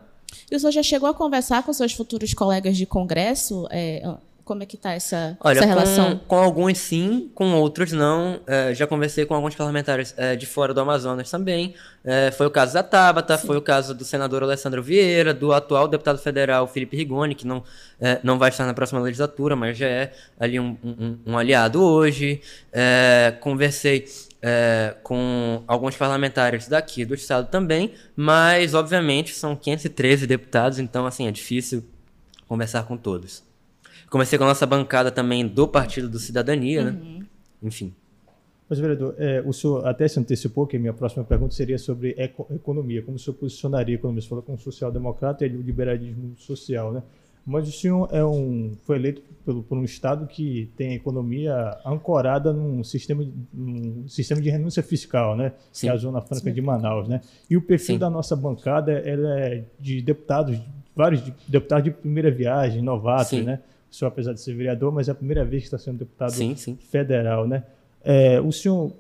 E 0.52 0.56
o 0.56 0.60
senhor 0.60 0.72
já 0.72 0.84
chegou 0.84 1.08
a 1.10 1.14
conversar 1.14 1.64
com 1.64 1.72
seus 1.72 1.94
futuros 1.94 2.34
colegas 2.34 2.76
de 2.76 2.86
Congresso? 2.86 3.68
É, 3.72 4.04
como 4.44 4.62
é 4.62 4.66
que 4.66 4.76
está 4.76 4.92
essa, 4.92 5.38
Olha, 5.40 5.58
essa 5.58 5.66
relação? 5.66 6.18
Com, 6.18 6.26
com, 6.26 6.36
alguns 6.36 6.78
sim, 6.78 7.32
com 7.34 7.54
outros 7.54 7.92
não. 7.94 8.42
É, 8.46 8.74
já 8.74 8.86
conversei 8.86 9.26
com 9.26 9.34
alguns 9.34 9.56
parlamentares 9.56 10.14
é, 10.18 10.36
de 10.36 10.46
fora 10.46 10.74
do 10.74 10.82
Amazonas 10.82 11.32
também. 11.32 11.74
É, 12.04 12.30
foi 12.32 12.46
o 12.46 12.52
caso 12.52 12.74
da 12.74 12.84
Tabata, 12.84 13.38
sim. 13.38 13.48
foi 13.48 13.58
o 13.58 13.62
caso 13.62 13.94
do 13.94 14.04
senador 14.04 14.44
Alessandro 14.44 14.84
Vieira, 14.84 15.34
do 15.34 15.54
atual 15.54 15.88
deputado 15.88 16.18
federal 16.18 16.68
Felipe 16.68 16.98
Rigoni, 16.98 17.36
que 17.36 17.48
não, 17.48 17.64
é, 18.02 18.20
não 18.22 18.38
vai 18.38 18.50
estar 18.50 18.66
na 18.66 18.74
próxima 18.74 19.00
legislatura, 19.00 19.56
mas 19.56 19.78
já 19.78 19.88
é 19.88 20.12
ali 20.38 20.60
um, 20.60 20.78
um, 20.84 21.18
um 21.26 21.38
aliado 21.38 21.82
hoje. 21.82 22.42
É, 22.72 23.34
conversei 23.40 24.06
é, 24.42 24.94
com 25.04 25.64
alguns 25.66 25.96
parlamentares 25.96 26.68
daqui 26.68 27.06
do 27.06 27.14
estado 27.14 27.50
também, 27.50 27.94
mas 28.14 28.74
obviamente 28.74 29.34
são 29.34 29.56
513 29.56 30.28
deputados, 30.28 30.80
então 30.80 31.06
assim 31.06 31.28
é 31.28 31.32
difícil 31.32 31.82
conversar 32.46 32.84
com 32.84 32.98
todos. 32.98 33.53
Comecei 34.14 34.38
com 34.38 34.44
a 34.44 34.48
nossa 34.50 34.68
bancada 34.68 35.10
também 35.10 35.48
do 35.48 35.68
Partido 35.68 36.08
do 36.08 36.20
Cidadania, 36.20 36.84
né? 36.84 36.92
uhum. 36.92 37.18
né? 37.18 37.26
Enfim. 37.64 37.96
Mas, 38.70 38.78
vereador, 38.78 39.16
é, 39.18 39.42
o 39.44 39.52
senhor 39.52 39.88
até 39.88 40.08
se 40.08 40.20
antecipou 40.20 40.68
que 40.68 40.78
a 40.78 40.80
minha 40.80 40.94
próxima 40.94 41.24
pergunta 41.24 41.56
seria 41.56 41.80
sobre 41.80 42.14
eco 42.16 42.46
economia. 42.54 43.02
Como 43.02 43.18
o 43.18 43.20
senhor 43.20 43.36
posicionaria 43.36 43.96
a 43.96 43.98
economia? 43.98 44.22
Você 44.22 44.30
falou 44.30 44.44
como 44.44 44.56
social-democrata 44.60 45.48
e 45.48 45.58
o 45.58 45.64
liberalismo 45.64 46.36
social, 46.38 46.94
né? 46.94 47.02
Mas 47.44 47.68
o 47.68 47.72
senhor 47.72 48.08
é 48.12 48.24
um, 48.24 48.74
foi 48.84 48.98
eleito 48.98 49.24
pelo, 49.44 49.64
por 49.64 49.80
um 49.80 49.84
Estado 49.84 50.28
que 50.28 50.70
tem 50.78 50.92
a 50.92 50.94
economia 50.94 51.76
ancorada 51.84 52.54
num 52.54 52.84
sistema, 52.84 53.28
num 53.52 54.08
sistema 54.08 54.40
de 54.40 54.48
renúncia 54.48 54.84
fiscal, 54.84 55.36
né? 55.36 55.54
Sim. 55.72 55.88
Que 55.88 55.92
é 55.92 55.92
a 55.92 55.98
Zona 55.98 56.22
Franca 56.22 56.50
Sim. 56.50 56.54
de 56.54 56.62
Manaus, 56.62 57.08
né? 57.08 57.20
E 57.50 57.58
o 57.58 57.62
perfil 57.64 57.96
Sim. 57.96 58.00
da 58.00 58.12
nossa 58.12 58.36
bancada 58.36 58.92
ela 58.92 59.40
é 59.40 59.64
de 59.80 60.04
deputados, 60.04 60.62
vários 60.96 61.24
deputados 61.48 61.86
de 61.86 61.90
primeira 61.90 62.30
viagem, 62.30 62.80
novatos, 62.80 63.44
né? 63.44 63.60
O 63.94 63.96
senhor, 63.96 64.10
apesar 64.10 64.34
de 64.34 64.42
ser 64.42 64.56
vereador, 64.56 64.92
mas 64.92 65.08
é 65.08 65.12
a 65.12 65.16
primeira 65.16 65.46
vez 65.46 65.62
que 65.62 65.68
está 65.68 65.78
sendo 65.78 66.00
deputado 66.00 66.32
sim, 66.32 66.56
sim. 66.56 66.76
federal, 66.90 67.48
né? 67.48 67.64
É, 68.04 68.42
o 68.42 68.52
senhor, 68.52 68.92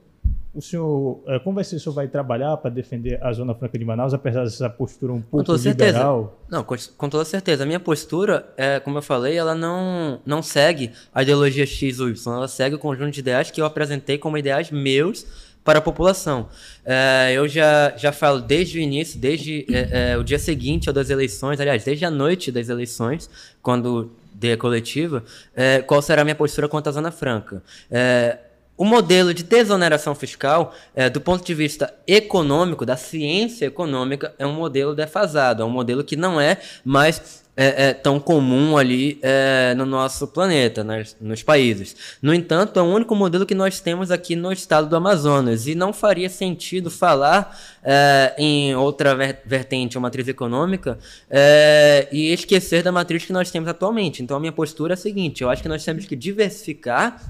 o 0.54 0.62
senhor, 0.62 1.20
é, 1.26 1.40
como 1.40 1.56
vai 1.56 1.64
ser, 1.64 1.78
o 1.78 1.80
senhor 1.80 1.96
vai 1.96 2.08
trabalhar 2.08 2.56
para 2.58 2.70
defender 2.70 3.18
a 3.24 3.34
Zona 3.34 3.56
Franca 3.56 3.76
de 3.76 3.84
Manaus, 3.84 4.14
apesar 4.14 4.44
dessa 4.44 4.70
postura 4.70 5.12
um 5.12 5.22
pouco 5.22 5.44
com 5.44 5.56
liberal? 5.56 6.40
Não, 6.48 6.64
com, 6.64 6.76
com, 6.96 7.10
toda 7.10 7.26
certeza. 7.26 7.64
A 7.64 7.66
minha 7.66 7.80
postura, 7.80 8.46
é, 8.56 8.80
como 8.80 9.00
eu 9.00 9.02
falei, 9.02 9.36
ela 9.36 9.56
não, 9.56 10.22
não 10.24 10.44
segue 10.44 10.92
a 11.12 11.24
ideologia 11.24 11.66
X 11.66 12.00
ou 12.00 12.08
Y, 12.10 12.36
ela 12.36 12.48
segue 12.48 12.76
o 12.76 12.80
conjunto 12.80 13.10
de 13.10 13.20
ideais 13.20 13.50
que 13.50 13.60
eu 13.60 13.66
apresentei 13.66 14.20
como 14.20 14.38
ideais 14.38 14.70
meus 14.70 15.26
para 15.64 15.80
a 15.80 15.82
população. 15.82 16.50
É, 16.86 17.34
eu 17.34 17.48
já, 17.48 17.98
já 17.98 18.12
falo 18.12 18.42
desde 18.42 18.78
o 18.78 18.82
início, 18.82 19.20
desde 19.20 19.66
é, 19.74 20.12
é, 20.12 20.18
o 20.20 20.24
dia 20.24 20.38
seguinte 20.38 20.92
das 20.92 21.10
eleições, 21.10 21.60
aliás, 21.60 21.84
desde 21.84 22.06
a 22.06 22.12
noite 22.12 22.52
das 22.52 22.70
eleições, 22.70 23.28
quando 23.60 24.12
a 24.52 24.58
coletiva, 24.58 25.24
é, 25.56 25.82
qual 25.82 26.02
será 26.02 26.22
a 26.22 26.26
minha 26.26 26.36
postura 26.36 26.68
quanto 26.68 26.90
à 26.90 26.92
Zona 26.92 27.12
Franca. 27.12 27.64
É, 27.90 28.38
o 28.76 28.84
modelo 28.84 29.34
de 29.34 29.44
desoneração 29.44 30.16
fiscal, 30.16 30.74
é, 30.96 31.10
do 31.10 31.22
ponto 31.22 31.46
de 31.46 31.54
vista 31.54 31.94
econômico, 32.08 32.86
da 32.86 32.98
ciência 32.98 33.66
econômica, 33.66 34.34
é 34.38 34.48
um 34.48 34.54
modelo 34.54 34.96
defasado, 34.96 35.62
é 35.62 35.66
um 35.66 35.70
modelo 35.70 36.04
que 36.04 36.16
não 36.16 36.42
é 36.42 36.58
mais 36.84 37.43
é, 37.56 37.90
é, 37.90 37.94
tão 37.94 38.20
comum 38.20 38.78
ali 38.78 39.20
é, 39.22 39.76
no 39.76 39.86
nosso 39.86 40.28
planeta, 40.28 40.84
nas, 40.84 41.16
nos 41.22 41.44
países. 41.44 41.96
No 42.22 42.34
entanto, 42.34 42.80
é 42.80 42.82
o 42.82 42.86
único 42.86 43.16
modelo 43.16 43.46
que 43.46 43.54
nós 43.54 43.80
temos 43.80 44.10
aqui 44.10 44.36
no 44.36 44.52
estado 44.52 44.90
do 44.90 44.96
Amazonas 44.96 45.68
e 45.68 45.76
não 45.76 45.94
faria 45.94 46.30
sentido 46.30 46.90
falar 46.90 47.60
é, 47.84 48.34
em 48.38 48.76
outra 48.76 49.16
vertente, 49.46 49.98
uma 49.98 50.08
matriz 50.08 50.28
econômica, 50.28 50.98
é, 51.30 52.08
e 52.12 52.34
esquecer 52.34 52.82
da 52.82 52.92
matriz 52.92 53.26
que 53.26 53.34
nós 53.34 53.52
temos 53.52 53.70
atualmente. 53.70 54.24
Então, 54.24 54.36
a 54.36 54.40
minha 54.40 54.52
postura 54.52 54.94
é 54.94 54.96
a 54.96 54.98
seguinte: 54.98 55.44
eu 55.44 55.50
acho 55.50 55.62
que 55.62 55.70
nós 55.70 55.84
temos 55.84 56.06
que 56.06 56.16
diversificar 56.16 57.22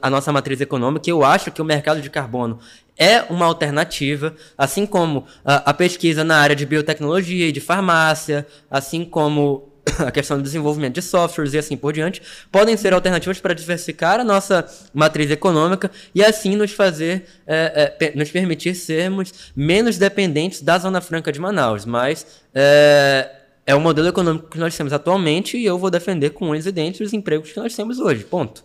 a 0.00 0.08
nossa 0.08 0.32
matriz 0.32 0.60
econômica. 0.60 1.10
Eu 1.10 1.24
acho 1.24 1.50
que 1.50 1.60
o 1.60 1.64
mercado 1.64 2.00
de 2.00 2.08
carbono 2.08 2.60
é 2.98 3.22
uma 3.30 3.46
alternativa, 3.46 4.34
assim 4.56 4.86
como 4.86 5.26
a, 5.44 5.70
a 5.70 5.74
pesquisa 5.74 6.24
na 6.24 6.38
área 6.38 6.56
de 6.56 6.64
biotecnologia 6.64 7.48
e 7.48 7.52
de 7.52 7.60
farmácia, 7.60 8.46
assim 8.70 9.04
como 9.04 9.76
a 9.98 10.10
questão 10.10 10.36
do 10.36 10.42
desenvolvimento 10.42 10.94
de 10.94 11.02
softwares 11.02 11.54
e 11.54 11.58
assim 11.58 11.76
por 11.76 11.92
diante, 11.92 12.20
podem 12.50 12.76
ser 12.76 12.92
alternativas 12.92 13.40
para 13.40 13.54
diversificar 13.54 14.20
a 14.20 14.24
nossa 14.24 14.66
matriz 14.92 15.30
econômica 15.30 15.90
e 16.14 16.24
assim 16.24 16.56
nos 16.56 16.72
fazer, 16.72 17.26
é, 17.46 17.94
é, 18.00 18.12
nos 18.14 18.30
permitir 18.30 18.74
sermos 18.74 19.52
menos 19.54 19.98
dependentes 19.98 20.60
da 20.60 20.78
Zona 20.78 21.00
Franca 21.00 21.30
de 21.30 21.40
Manaus. 21.40 21.84
Mas 21.84 22.26
é, 22.54 23.30
é 23.66 23.74
o 23.74 23.80
modelo 23.80 24.08
econômico 24.08 24.48
que 24.48 24.58
nós 24.58 24.76
temos 24.76 24.92
atualmente 24.92 25.56
e 25.56 25.64
eu 25.64 25.78
vou 25.78 25.90
defender 25.90 26.30
com 26.30 26.50
unhas 26.50 26.66
e 26.66 26.72
dentes 26.72 27.00
os 27.00 27.12
empregos 27.12 27.52
que 27.52 27.60
nós 27.60 27.74
temos 27.74 27.98
hoje. 27.98 28.24
Ponto. 28.24 28.64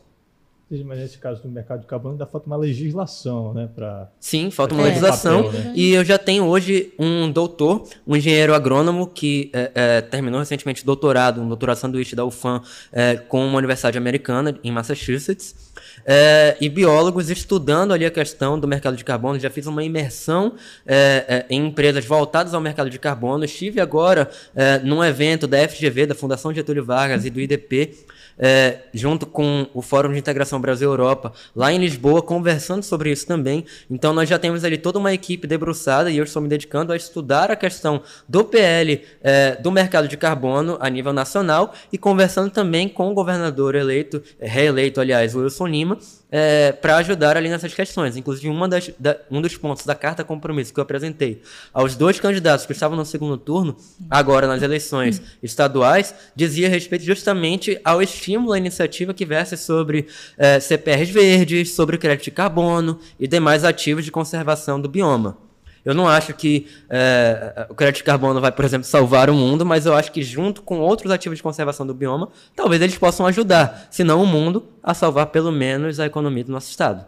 Mas 0.85 0.99
nesse 0.99 1.17
caso 1.17 1.43
do 1.43 1.49
mercado 1.49 1.81
de 1.81 1.85
carbono 1.85 2.13
ainda 2.13 2.25
falta 2.25 2.47
uma 2.47 2.55
legislação, 2.55 3.53
né? 3.53 3.69
Pra, 3.75 4.09
Sim, 4.19 4.49
falta 4.49 4.73
uma 4.73 4.83
legislação. 4.83 5.43
Papel, 5.43 5.59
né? 5.59 5.73
E 5.75 5.91
eu 5.91 6.05
já 6.05 6.17
tenho 6.17 6.45
hoje 6.45 6.93
um 6.97 7.29
doutor, 7.29 7.85
um 8.07 8.15
engenheiro 8.15 8.53
agrônomo 8.53 9.05
que 9.05 9.49
é, 9.53 9.71
é, 9.75 10.01
terminou 10.01 10.39
recentemente 10.39 10.85
doutorado, 10.85 11.41
um 11.41 11.47
doutorado 11.47 11.75
sanduíche 11.75 12.15
da 12.15 12.23
UFAM 12.23 12.61
é, 12.91 13.17
com 13.17 13.45
uma 13.45 13.57
universidade 13.57 13.97
americana 13.97 14.57
em 14.63 14.71
Massachusetts. 14.71 15.71
É, 16.05 16.57
e 16.59 16.67
biólogos 16.69 17.29
estudando 17.29 17.93
ali 17.93 18.05
a 18.05 18.11
questão 18.11 18.59
do 18.59 18.67
mercado 18.67 18.95
de 18.95 19.03
carbono. 19.03 19.39
Já 19.39 19.49
fiz 19.49 19.67
uma 19.67 19.83
imersão 19.83 20.53
é, 20.85 21.25
é, 21.27 21.45
em 21.49 21.67
empresas 21.67 22.05
voltadas 22.05 22.53
ao 22.53 22.61
mercado 22.61 22.89
de 22.89 22.97
carbono. 22.97 23.43
Estive 23.43 23.79
agora 23.81 24.29
num 24.83 25.03
evento 25.03 25.47
da 25.47 25.57
FGV, 25.67 26.07
da 26.07 26.15
Fundação 26.15 26.53
Getúlio 26.53 26.83
Vargas 26.83 27.25
e 27.25 27.29
do 27.29 27.39
IDP, 27.39 28.05
é, 28.37 28.79
junto 28.93 29.25
com 29.25 29.67
o 29.73 29.81
Fórum 29.81 30.11
de 30.11 30.19
Integração 30.19 30.60
Brasil-Europa, 30.61 31.33
lá 31.55 31.71
em 31.71 31.77
Lisboa, 31.77 32.21
conversando 32.21 32.83
sobre 32.83 33.11
isso 33.11 33.27
também. 33.27 33.65
Então, 33.89 34.13
nós 34.13 34.29
já 34.29 34.39
temos 34.39 34.63
ali 34.63 34.77
toda 34.77 34.99
uma 34.99 35.13
equipe 35.13 35.47
debruçada 35.47 36.09
e 36.09 36.17
eu 36.17 36.23
estou 36.23 36.41
me 36.41 36.47
dedicando 36.47 36.93
a 36.93 36.95
estudar 36.95 37.51
a 37.51 37.55
questão 37.55 38.01
do 38.27 38.43
PL 38.43 39.01
é, 39.21 39.55
do 39.55 39.71
mercado 39.71 40.07
de 40.07 40.17
carbono 40.17 40.77
a 40.79 40.89
nível 40.89 41.13
nacional 41.13 41.73
e 41.91 41.97
conversando 41.97 42.49
também 42.51 42.87
com 42.87 43.09
o 43.09 43.13
governador 43.13 43.75
eleito, 43.75 44.21
reeleito, 44.39 45.01
aliás, 45.01 45.35
Wilson 45.35 45.67
Lima, 45.67 45.97
é, 46.31 46.71
para 46.71 46.95
ajudar 46.97 47.35
ali 47.35 47.49
nessas 47.49 47.73
questões. 47.73 48.15
Inclusive, 48.15 48.47
uma 48.47 48.67
das, 48.67 48.89
da, 48.97 49.17
um 49.29 49.41
dos 49.41 49.57
pontos 49.57 49.85
da 49.85 49.93
carta 49.93 50.23
compromisso 50.23 50.73
que 50.73 50.79
eu 50.79 50.83
apresentei 50.83 51.41
aos 51.73 51.95
dois 51.95 52.19
candidatos 52.19 52.65
que 52.65 52.71
estavam 52.71 52.97
no 52.97 53.05
segundo 53.05 53.37
turno, 53.37 53.75
agora 54.09 54.47
nas 54.47 54.61
eleições 54.61 55.21
estaduais, 55.43 56.15
dizia 56.35 56.69
respeito 56.69 57.03
justamente 57.03 57.79
ao 57.83 58.01
estímulo 58.01 58.53
à 58.53 58.57
iniciativa 58.57 59.13
que 59.13 59.25
versa 59.25 59.57
sobre 59.57 60.07
é, 60.37 60.59
CPRs 60.59 61.11
verdes, 61.11 61.73
sobre 61.73 61.97
crédito 61.97 62.25
de 62.25 62.31
carbono 62.31 62.97
e 63.19 63.27
demais 63.27 63.65
ativos 63.65 64.05
de 64.05 64.11
conservação 64.11 64.79
do 64.79 64.87
bioma. 64.87 65.50
Eu 65.83 65.93
não 65.93 66.07
acho 66.07 66.33
que 66.33 66.67
é, 66.89 67.65
o 67.69 67.75
crédito 67.75 67.97
de 67.97 68.03
carbono 68.03 68.39
vai, 68.39 68.51
por 68.51 68.63
exemplo, 68.63 68.87
salvar 68.87 69.29
o 69.29 69.33
mundo, 69.33 69.65
mas 69.65 69.85
eu 69.85 69.93
acho 69.93 70.11
que 70.11 70.21
junto 70.21 70.61
com 70.61 70.79
outros 70.79 71.11
ativos 71.11 71.37
de 71.37 71.43
conservação 71.43 71.85
do 71.85 71.93
bioma, 71.93 72.29
talvez 72.55 72.81
eles 72.81 72.97
possam 72.97 73.25
ajudar, 73.25 73.87
se 73.89 74.03
não 74.03 74.21
o 74.21 74.27
mundo, 74.27 74.67
a 74.83 74.93
salvar 74.93 75.27
pelo 75.27 75.51
menos 75.51 75.99
a 75.99 76.05
economia 76.05 76.43
do 76.43 76.51
nosso 76.51 76.69
estado. 76.69 77.05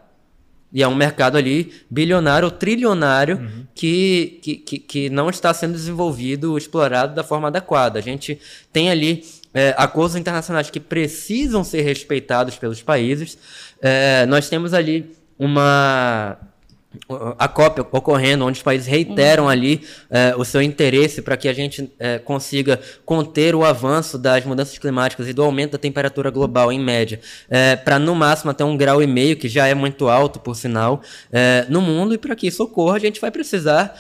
E 0.74 0.82
é 0.82 0.88
um 0.88 0.96
mercado 0.96 1.38
ali 1.38 1.72
bilionário 1.88 2.48
ou 2.48 2.52
trilionário 2.52 3.38
uhum. 3.38 3.68
que, 3.76 4.40
que, 4.42 4.80
que, 4.80 5.10
não 5.12 5.30
está 5.30 5.54
sendo 5.54 5.74
desenvolvido, 5.74 6.58
explorado 6.58 7.14
da 7.14 7.24
forma 7.24 7.50
adequada. 7.50 8.00
A 8.00 8.02
gente 8.02 8.40
tem 8.72 8.90
ali 8.90 9.24
é, 9.54 9.76
acordos 9.78 10.16
internacionais 10.16 10.72
que 10.72 10.80
precisam 10.80 11.64
ser 11.64 11.82
respeitados 11.82 12.56
pelos 12.56 12.82
países. 12.82 13.38
É, 13.80 14.26
nós 14.26 14.50
temos 14.50 14.74
ali 14.74 15.16
uma 15.38 16.40
a 17.40 17.48
COP 17.48 17.82
ocorrendo, 17.92 18.46
onde 18.46 18.58
os 18.58 18.64
países 18.64 18.88
reiteram 18.88 19.46
uhum. 19.46 19.50
ali 19.50 19.82
eh, 20.10 20.34
o 20.38 20.46
seu 20.46 20.62
interesse 20.62 21.22
para 21.22 21.36
que 21.36 21.48
a 21.48 21.54
gente 21.54 21.92
eh, 22.00 22.20
consiga 22.20 22.80
conter 23.04 23.56
o 23.56 23.64
avanço 23.64 24.18
das 24.18 24.46
mudanças 24.46 24.78
climáticas 24.78 25.28
e 25.28 25.34
do 25.34 25.44
aumento 25.44 25.72
da 25.72 25.78
temperatura 25.78 26.30
global 26.30 26.72
em 26.72 26.80
média, 26.80 27.20
eh, 27.50 27.76
para 27.76 27.98
no 27.98 28.14
máximo 28.14 28.52
até 28.52 28.64
um 28.64 28.78
grau 28.78 29.02
e 29.02 29.08
meio, 29.08 29.36
que 29.36 29.50
já 29.50 29.68
é 29.68 29.74
muito 29.74 30.08
alto, 30.08 30.40
por 30.40 30.56
sinal, 30.56 31.02
no 31.70 31.82
mundo, 31.82 32.14
e 32.14 32.18
para 32.18 32.36
que 32.36 32.48
isso 32.48 32.64
ocorra, 32.64 32.98
a 32.98 33.00
gente 33.00 33.20
vai 33.20 33.32
precisar 33.32 33.96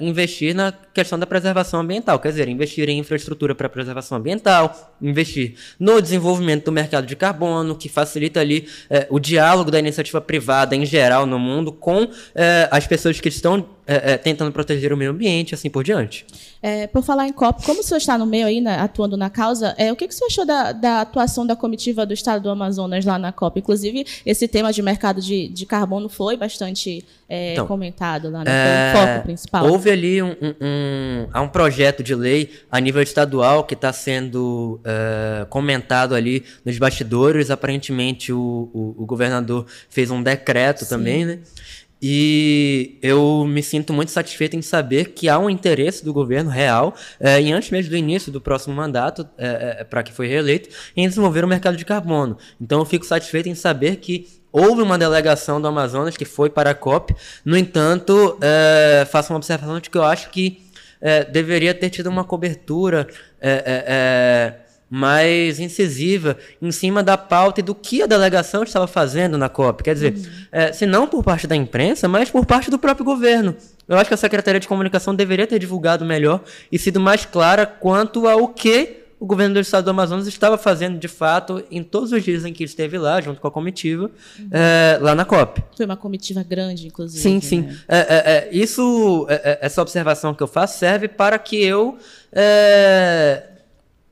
investir 0.00 0.54
na 0.54 0.72
questão 0.92 1.18
da 1.18 1.26
preservação 1.26 1.80
ambiental, 1.80 2.18
quer 2.18 2.30
dizer, 2.30 2.48
investir 2.48 2.88
em 2.88 2.98
infraestrutura 2.98 3.54
para 3.54 3.68
preservação 3.68 4.18
ambiental, 4.18 4.94
investir 5.00 5.54
no 5.78 6.00
desenvolvimento 6.00 6.66
do 6.66 6.72
mercado 6.72 7.06
de 7.06 7.16
carbono, 7.16 7.76
que 7.76 7.88
facilita 7.88 8.40
ali 8.40 8.66
o 9.10 9.18
diálogo 9.18 9.70
da 9.70 9.78
iniciativa 9.78 10.20
privada 10.20 10.74
em 10.74 10.84
geral 10.84 11.26
no 11.26 11.38
mundo 11.38 11.72
com 11.72 11.91
com 11.92 12.08
é, 12.34 12.68
as 12.70 12.86
pessoas 12.86 13.20
que 13.20 13.28
estão 13.28 13.66
é, 13.84 14.12
é, 14.12 14.16
tentando 14.16 14.52
proteger 14.52 14.92
o 14.92 14.96
meio 14.96 15.10
ambiente, 15.10 15.56
assim 15.56 15.68
por 15.68 15.82
diante. 15.82 16.24
É, 16.62 16.86
por 16.86 17.02
falar 17.02 17.26
em 17.26 17.32
COP, 17.32 17.64
como 17.64 17.80
o 17.80 17.82
senhor 17.82 17.98
está 17.98 18.16
no 18.16 18.24
meio 18.24 18.46
aí, 18.46 18.60
né, 18.60 18.76
atuando 18.76 19.16
na 19.16 19.28
causa, 19.28 19.74
é, 19.76 19.90
o 19.90 19.96
que, 19.96 20.06
que 20.06 20.14
o 20.14 20.16
senhor 20.16 20.28
achou 20.28 20.46
da, 20.46 20.70
da, 20.70 21.00
atuação 21.00 21.44
da 21.44 21.56
comitiva 21.56 22.06
do 22.06 22.14
Estado 22.14 22.44
do 22.44 22.48
Amazonas 22.50 23.04
lá 23.04 23.18
na 23.18 23.32
COP? 23.32 23.58
Inclusive, 23.58 24.06
esse 24.24 24.46
tema 24.46 24.72
de 24.72 24.80
mercado 24.80 25.20
de, 25.20 25.48
de 25.48 25.66
carbono 25.66 26.08
foi 26.08 26.36
bastante 26.36 27.04
então, 27.28 27.66
comentado 27.66 28.30
lá, 28.30 28.44
né? 28.44 28.92
Foi 28.92 29.00
o 29.00 29.06
foco 29.06 29.22
principal. 29.24 29.66
Houve 29.66 29.90
ali 29.90 30.22
um, 30.22 30.28
um, 30.28 30.54
um, 30.60 31.28
há 31.32 31.40
um 31.40 31.48
projeto 31.48 32.02
de 32.02 32.14
lei 32.14 32.50
a 32.70 32.78
nível 32.78 33.02
estadual 33.02 33.64
que 33.64 33.72
está 33.72 33.90
sendo 33.90 34.78
comentado 35.48 36.14
ali 36.14 36.44
nos 36.62 36.76
bastidores. 36.78 37.50
Aparentemente, 37.50 38.34
o, 38.34 38.70
o, 38.74 38.94
o 38.98 39.06
governador 39.06 39.64
fez 39.88 40.10
um 40.10 40.22
decreto 40.22 40.84
Sim. 40.84 40.90
também, 40.90 41.24
né? 41.24 41.38
E 42.04 42.98
eu 43.00 43.44
me 43.46 43.62
sinto 43.62 43.92
muito 43.92 44.10
satisfeito 44.10 44.56
em 44.56 44.62
saber 44.62 45.10
que 45.10 45.28
há 45.28 45.38
um 45.38 45.48
interesse 45.48 46.04
do 46.04 46.12
governo 46.12 46.50
real, 46.50 46.96
é, 47.20 47.40
e 47.40 47.52
antes 47.52 47.70
mesmo 47.70 47.90
do 47.90 47.96
início 47.96 48.32
do 48.32 48.40
próximo 48.40 48.74
mandato, 48.74 49.24
é, 49.38 49.76
é, 49.78 49.84
para 49.84 50.02
que 50.02 50.12
foi 50.12 50.26
reeleito, 50.26 50.68
em 50.96 51.08
desenvolver 51.08 51.44
o 51.44 51.48
mercado 51.48 51.76
de 51.76 51.84
carbono. 51.84 52.36
Então 52.60 52.80
eu 52.80 52.84
fico 52.84 53.06
satisfeito 53.06 53.48
em 53.48 53.54
saber 53.54 53.96
que 53.96 54.26
houve 54.50 54.82
uma 54.82 54.98
delegação 54.98 55.60
do 55.60 55.68
Amazonas 55.68 56.16
que 56.16 56.24
foi 56.24 56.50
para 56.50 56.70
a 56.70 56.74
COP. 56.74 57.14
No 57.44 57.56
entanto, 57.56 58.36
é, 58.40 59.06
faço 59.08 59.32
uma 59.32 59.36
observação 59.36 59.78
de 59.78 59.88
que 59.88 59.96
eu 59.96 60.02
acho 60.02 60.28
que 60.30 60.60
deveria 61.32 61.74
ter 61.74 61.90
tido 61.90 62.06
uma 62.06 62.22
cobertura 62.22 63.08
é, 63.40 64.61
mais 64.94 65.58
incisiva 65.58 66.36
em 66.60 66.70
cima 66.70 67.02
da 67.02 67.16
pauta 67.16 67.60
e 67.60 67.62
do 67.62 67.74
que 67.74 68.02
a 68.02 68.06
delegação 68.06 68.62
estava 68.62 68.86
fazendo 68.86 69.38
na 69.38 69.48
COP. 69.48 69.82
Quer 69.82 69.94
dizer, 69.94 70.12
uhum. 70.12 70.22
é, 70.52 70.70
se 70.70 70.84
não 70.84 71.08
por 71.08 71.24
parte 71.24 71.46
da 71.46 71.56
imprensa, 71.56 72.06
mas 72.06 72.28
por 72.28 72.44
parte 72.44 72.70
do 72.70 72.78
próprio 72.78 73.02
governo. 73.02 73.56
Eu 73.88 73.96
acho 73.96 74.08
que 74.08 74.12
a 74.12 74.18
Secretaria 74.18 74.60
de 74.60 74.68
Comunicação 74.68 75.14
deveria 75.14 75.46
ter 75.46 75.58
divulgado 75.58 76.04
melhor 76.04 76.42
e 76.70 76.78
sido 76.78 77.00
mais 77.00 77.24
clara 77.24 77.64
quanto 77.64 78.28
ao 78.28 78.48
que 78.48 78.98
o 79.18 79.24
governo 79.24 79.54
do 79.54 79.60
estado 79.60 79.84
do 79.84 79.90
Amazonas 79.90 80.26
estava 80.26 80.58
fazendo 80.58 80.98
de 80.98 81.08
fato 81.08 81.64
em 81.70 81.82
todos 81.82 82.12
os 82.12 82.22
dias 82.22 82.44
em 82.44 82.52
que 82.52 82.62
esteve 82.62 82.98
lá, 82.98 83.18
junto 83.18 83.40
com 83.40 83.48
a 83.48 83.50
comitiva, 83.50 84.10
uhum. 84.38 84.48
é, 84.50 84.98
lá 85.00 85.14
na 85.14 85.24
COP. 85.24 85.62
Foi 85.74 85.86
uma 85.86 85.96
comitiva 85.96 86.42
grande, 86.42 86.86
inclusive. 86.86 87.22
Sim, 87.22 87.40
sim. 87.40 87.62
Né? 87.62 87.78
É, 87.88 87.98
é, 87.98 88.14
é 88.16 88.48
isso, 88.52 89.26
é, 89.30 89.60
essa 89.62 89.80
observação 89.80 90.34
que 90.34 90.42
eu 90.42 90.46
faço 90.46 90.78
serve 90.78 91.08
para 91.08 91.38
que 91.38 91.56
eu 91.64 91.96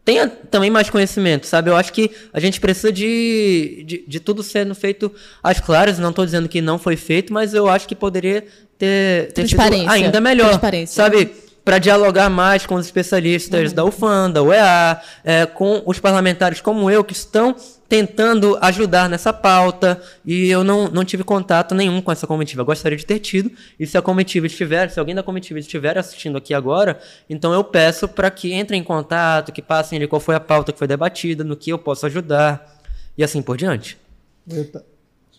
tenha 0.05 0.29
também 0.29 0.71
mais 0.71 0.89
conhecimento, 0.91 1.47
sabe? 1.47 1.71
Eu 1.71 1.77
acho 1.77 1.93
que 1.93 2.11
a 2.33 2.41
gente 2.41 2.61
precisa 2.61 2.93
de, 2.93 3.85
de, 3.87 4.05
de 4.07 4.21
tudo 4.21 4.43
sendo 4.43 4.75
feito 4.75 5.13
às 5.43 5.61
claras. 5.61 5.99
Não 5.99 6.11
estou 6.11 6.25
dizendo 6.25 6.49
que 6.49 6.61
não 6.61 6.79
foi 6.79 6.97
feito, 6.97 7.33
mas 7.33 7.55
eu 7.55 7.69
acho 7.69 7.87
que 7.87 7.95
poderia 7.95 8.45
ter, 8.79 9.33
ter 9.33 9.49
sido 9.49 9.61
ainda 9.89 10.21
melhor, 10.21 10.59
sabe? 10.87 11.31
Para 11.65 11.79
dialogar 11.79 12.31
mais 12.31 12.65
com 12.65 12.75
os 12.75 12.87
especialistas 12.87 13.71
uhum. 13.71 13.77
da 13.77 13.85
UFAM, 13.85 14.31
da 14.31 14.43
UEA, 14.43 15.01
é, 15.23 15.47
com 15.47 15.83
os 15.85 15.99
parlamentares 15.99 16.61
como 16.61 16.91
eu, 16.91 17.05
que 17.05 17.13
estão 17.13 17.55
tentando 17.91 18.57
ajudar 18.63 19.09
nessa 19.09 19.33
pauta 19.33 20.01
e 20.25 20.49
eu 20.49 20.63
não, 20.63 20.89
não 20.89 21.05
tive 21.05 21.25
contato 21.25 21.75
nenhum 21.75 22.01
com 22.01 22.13
essa 22.13 22.25
comitiva. 22.25 22.63
Eu 22.63 22.67
gostaria 22.67 22.97
de 22.97 23.05
ter 23.05 23.19
tido. 23.19 23.51
E 23.81 23.85
se 23.85 23.99
a 23.99 24.03
comitiva 24.03 24.47
estiver, 24.47 24.89
se 24.89 25.01
alguém 25.01 25.13
da 25.13 25.25
comitiva 25.25 25.59
estiver 25.59 25.99
assistindo 25.99 26.39
aqui 26.39 26.55
agora, 26.55 27.01
então 27.29 27.53
eu 27.53 27.65
peço 27.65 28.07
para 28.07 28.31
que 28.31 28.55
entrem 28.55 28.81
em 28.81 28.85
contato, 28.85 29.51
que 29.51 29.61
passem 29.61 29.99
ali 29.99 30.07
qual 30.07 30.21
foi 30.21 30.37
a 30.37 30.41
pauta 30.41 30.73
que 30.73 30.79
foi 30.79 30.87
debatida, 30.87 31.43
no 31.43 31.57
que 31.57 31.71
eu 31.71 31.79
posso 31.79 32.07
ajudar 32.07 32.81
e 33.19 33.25
assim 33.25 33.43
por 33.43 33.57
diante. 33.57 33.99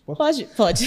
Pode, 0.06 0.44
pode. 0.58 0.86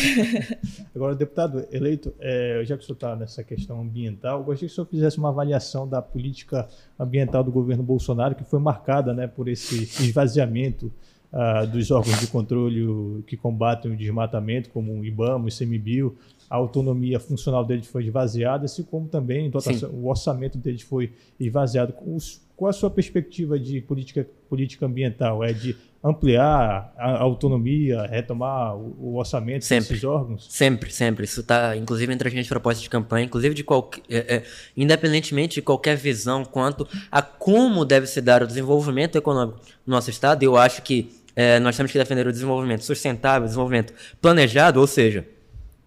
Agora, 0.94 1.14
deputado 1.14 1.66
eleito, 1.72 2.12
é, 2.20 2.60
já 2.66 2.76
que 2.76 2.82
o 2.82 2.86
senhor 2.86 2.96
está 2.96 3.16
nessa 3.16 3.42
questão 3.42 3.80
ambiental, 3.80 4.40
eu 4.40 4.44
gostaria 4.44 4.68
que 4.68 4.72
o 4.72 4.74
senhor 4.74 4.86
fizesse 4.86 5.16
uma 5.16 5.30
avaliação 5.30 5.88
da 5.88 6.02
política 6.02 6.68
ambiental 7.00 7.42
do 7.42 7.50
governo 7.50 7.82
Bolsonaro, 7.82 8.34
que 8.34 8.44
foi 8.44 8.60
marcada 8.60 9.14
né, 9.14 9.26
por 9.26 9.48
esse 9.48 9.84
esvaziamento 10.04 10.92
uh, 11.34 11.66
dos 11.66 11.90
órgãos 11.90 12.20
de 12.20 12.28
controle 12.28 13.22
que 13.26 13.36
combatem 13.36 13.92
o 13.92 13.96
desmatamento, 13.96 14.70
como 14.70 14.92
o 15.00 15.04
IBAMA, 15.04 15.44
o 15.44 15.48
ICMBio, 15.48 16.16
a 16.48 16.56
autonomia 16.56 17.18
funcional 17.18 17.64
deles 17.64 17.86
foi 17.86 18.04
esvaziada, 18.04 18.66
assim 18.66 18.84
como 18.84 19.08
também 19.08 19.50
dotação, 19.50 19.90
o 19.90 20.08
orçamento 20.08 20.56
deles 20.56 20.82
foi 20.82 21.12
esvaziado. 21.40 21.92
Qual 22.56 22.68
a 22.68 22.72
sua 22.72 22.90
perspectiva 22.90 23.58
de 23.58 23.80
política, 23.80 24.26
política 24.48 24.86
ambiental? 24.86 25.42
É 25.42 25.52
de 25.52 25.74
ampliar 26.04 26.92
a 26.98 27.22
autonomia, 27.22 28.02
retomar 28.02 28.76
o, 28.76 29.16
orçamento 29.16 29.64
sempre, 29.64 29.88
desses 29.88 30.04
órgãos? 30.04 30.46
Sempre, 30.50 30.92
sempre. 30.92 31.24
Isso 31.24 31.40
está, 31.40 31.74
inclusive, 31.76 32.12
entre 32.12 32.28
as 32.28 32.34
minhas 32.34 32.46
propostas 32.46 32.82
de 32.82 32.90
campanha, 32.90 33.24
inclusive 33.24 33.54
de 33.54 33.64
qualquer, 33.64 34.02
é, 34.08 34.36
é, 34.36 34.42
independentemente 34.76 35.56
de 35.56 35.62
qualquer 35.62 35.96
visão 35.96 36.44
quanto 36.44 36.86
a 37.10 37.22
como 37.22 37.86
deve 37.86 38.06
se 38.06 38.20
dar 38.20 38.42
o 38.42 38.46
desenvolvimento 38.46 39.16
econômico 39.16 39.58
no 39.86 39.94
nosso 39.94 40.10
estado, 40.10 40.42
eu 40.42 40.56
acho 40.56 40.82
que 40.82 41.23
é, 41.36 41.58
nós 41.58 41.76
temos 41.76 41.90
que 41.90 41.98
defender 41.98 42.26
o 42.26 42.32
desenvolvimento 42.32 42.84
sustentável, 42.84 43.46
desenvolvimento 43.46 43.92
planejado, 44.20 44.80
ou 44.80 44.86
seja, 44.86 45.26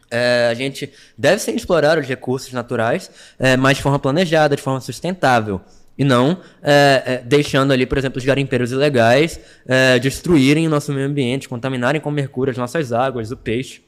é, 0.09 0.47
a 0.49 0.53
gente 0.53 0.91
deve 1.17 1.39
sim 1.39 1.55
explorar 1.55 1.97
os 1.97 2.07
recursos 2.07 2.53
naturais, 2.53 3.11
é, 3.37 3.57
mas 3.57 3.77
de 3.77 3.83
forma 3.83 3.99
planejada, 3.99 4.55
de 4.55 4.61
forma 4.61 4.79
sustentável. 4.79 5.61
E 5.97 6.03
não 6.03 6.39
é, 6.61 7.03
é, 7.05 7.17
deixando 7.25 7.73
ali, 7.73 7.85
por 7.85 7.97
exemplo, 7.97 8.19
os 8.19 8.25
garimpeiros 8.25 8.71
ilegais 8.71 9.39
é, 9.65 9.97
destruírem 9.97 10.67
o 10.67 10.69
nosso 10.69 10.93
meio 10.93 11.07
ambiente, 11.07 11.49
contaminarem 11.49 11.99
com 11.99 12.11
mercúrio 12.11 12.51
as 12.51 12.57
nossas 12.57 12.93
águas, 12.93 13.31
o 13.31 13.37
peixe. 13.37 13.81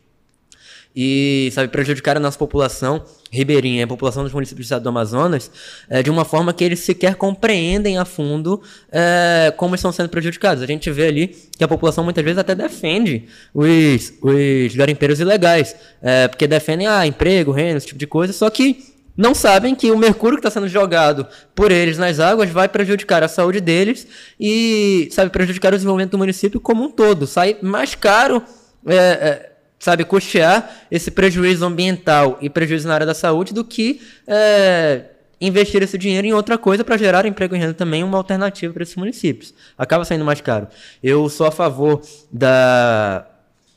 E, 0.95 1.49
sabe, 1.53 1.67
prejudicar 1.69 2.17
a 2.17 2.19
nossa 2.19 2.37
população 2.37 3.03
ribeirinha, 3.31 3.85
a 3.85 3.87
população 3.87 4.23
dos 4.23 4.33
municípios 4.33 4.65
do 4.65 4.67
estado 4.67 4.83
do 4.83 4.89
Amazonas, 4.89 5.51
é, 5.89 6.01
de 6.01 6.09
uma 6.09 6.25
forma 6.25 6.51
que 6.51 6.63
eles 6.63 6.79
sequer 6.79 7.15
compreendem 7.15 7.97
a 7.97 8.05
fundo 8.05 8.61
é, 8.91 9.53
como 9.55 9.75
estão 9.75 9.91
sendo 9.91 10.09
prejudicados. 10.09 10.63
A 10.63 10.65
gente 10.65 10.89
vê 10.91 11.07
ali 11.07 11.27
que 11.57 11.63
a 11.63 11.67
população 11.67 12.03
muitas 12.03 12.23
vezes 12.23 12.39
até 12.39 12.55
defende 12.55 13.25
os, 13.53 14.13
os 14.21 14.75
garimpeiros 14.75 15.19
ilegais, 15.19 15.75
é, 16.01 16.27
porque 16.27 16.47
defendem 16.47 16.87
ah, 16.87 17.05
emprego, 17.05 17.51
renda, 17.51 17.77
esse 17.77 17.87
tipo 17.87 17.99
de 17.99 18.07
coisa, 18.07 18.33
só 18.33 18.49
que 18.49 18.99
não 19.19 19.35
sabem 19.35 19.75
que 19.75 19.91
o 19.91 19.97
mercúrio 19.97 20.37
que 20.37 20.47
está 20.47 20.49
sendo 20.49 20.69
jogado 20.69 21.27
por 21.53 21.73
eles 21.73 21.97
nas 21.97 22.21
águas 22.21 22.49
vai 22.49 22.69
prejudicar 22.69 23.21
a 23.21 23.27
saúde 23.27 23.59
deles 23.59 24.07
e, 24.39 25.09
sabe, 25.11 25.29
prejudicar 25.29 25.73
o 25.73 25.75
desenvolvimento 25.75 26.11
do 26.11 26.17
município 26.17 26.57
como 26.57 26.85
um 26.85 26.89
todo. 26.89 27.27
Sai 27.27 27.57
mais 27.61 27.93
caro, 27.95 28.41
é, 28.87 28.95
é, 28.95 29.48
sabe, 29.79 30.03
custear 30.03 30.69
esse 30.91 31.09
prejuízo 31.09 31.65
ambiental 31.65 32.37
e 32.41 32.49
prejuízo 32.49 32.87
na 32.87 32.93
área 32.93 33.07
da 33.07 33.13
saúde 33.13 33.53
do 33.53 33.63
que 33.63 34.01
é, 34.27 35.05
investir 35.39 35.81
esse 35.81 35.97
dinheiro 35.97 36.27
em 36.27 36.33
outra 36.33 36.57
coisa 36.57 36.83
para 36.83 36.97
gerar 36.97 37.25
emprego 37.25 37.55
e 37.55 37.59
renda 37.59 37.73
também, 37.73 38.03
uma 38.03 38.17
alternativa 38.17 38.73
para 38.73 38.83
esses 38.83 38.95
municípios. 38.95 39.53
Acaba 39.77 40.03
saindo 40.03 40.25
mais 40.25 40.41
caro. 40.41 40.67
Eu 41.01 41.29
sou 41.29 41.47
a 41.47 41.51
favor 41.51 42.01
da 42.31 43.25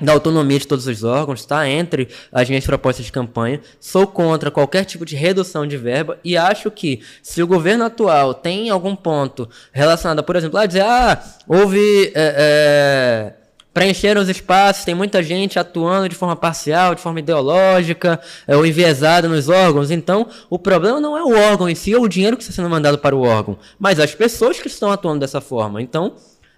da 0.03 0.13
autonomia 0.13 0.59
de 0.59 0.67
todos 0.67 0.87
os 0.87 1.05
órgãos, 1.05 1.41
está 1.41 1.69
entre 1.69 2.09
as 2.33 2.49
minhas 2.49 2.67
propostas 2.67 3.07
de 3.07 3.13
campanha. 3.13 3.61
Sou 3.79 4.07
contra 4.07 4.51
qualquer 4.51 4.85
tipo 4.85 5.07
de 5.07 5.15
redução 5.15 5.65
de 5.65 5.77
verba 5.77 6.19
e 6.25 6.37
acho 6.37 6.71
que 6.73 7.01
se 7.23 7.41
o 7.41 7.47
governo 7.47 7.85
atual 7.85 8.35
tem 8.35 8.69
algum 8.69 8.97
ponto 8.97 9.49
relacionado, 9.73 10.25
por 10.25 10.35
exemplo, 10.35 10.59
a 10.59 10.67
dizer, 10.67 10.83
ah, 10.83 11.23
houve 11.47 12.13
é, 12.15 12.35
é, 12.37 13.35
preencher 13.73 14.17
os 14.19 14.29
espaços, 14.29 14.85
tem 14.85 14.95
muita 14.95 15.23
gente 15.23 15.59
atuando 15.59 16.09
de 16.09 16.15
forma 16.15 16.37
parcial, 16.37 16.95
de 16.95 17.01
forma 17.01 17.21
ideológica 17.21 18.21
é, 18.47 18.57
ou 18.57 18.67
enviesada 18.67 19.29
nos 19.29 19.49
órgãos. 19.49 19.91
Então, 19.91 20.29
o 20.51 20.59
problema 20.59 21.01
não 21.01 21.17
é 21.17 21.23
o 21.23 21.35
órgão 21.51 21.69
em 21.69 21.75
si 21.75 21.95
ou 21.95 22.05
o 22.05 22.09
dinheiro 22.09 22.37
que 22.37 22.43
está 22.43 22.55
sendo 22.55 22.69
mandado 22.69 22.99
para 22.99 23.17
o 23.17 23.23
órgão, 23.23 23.59
mas 23.79 23.99
as 23.99 24.15
pessoas 24.15 24.61
que 24.61 24.69
estão 24.69 24.91
atuando 24.91 25.21
dessa 25.21 25.41
forma. 25.41 25.81
Então, 25.81 26.15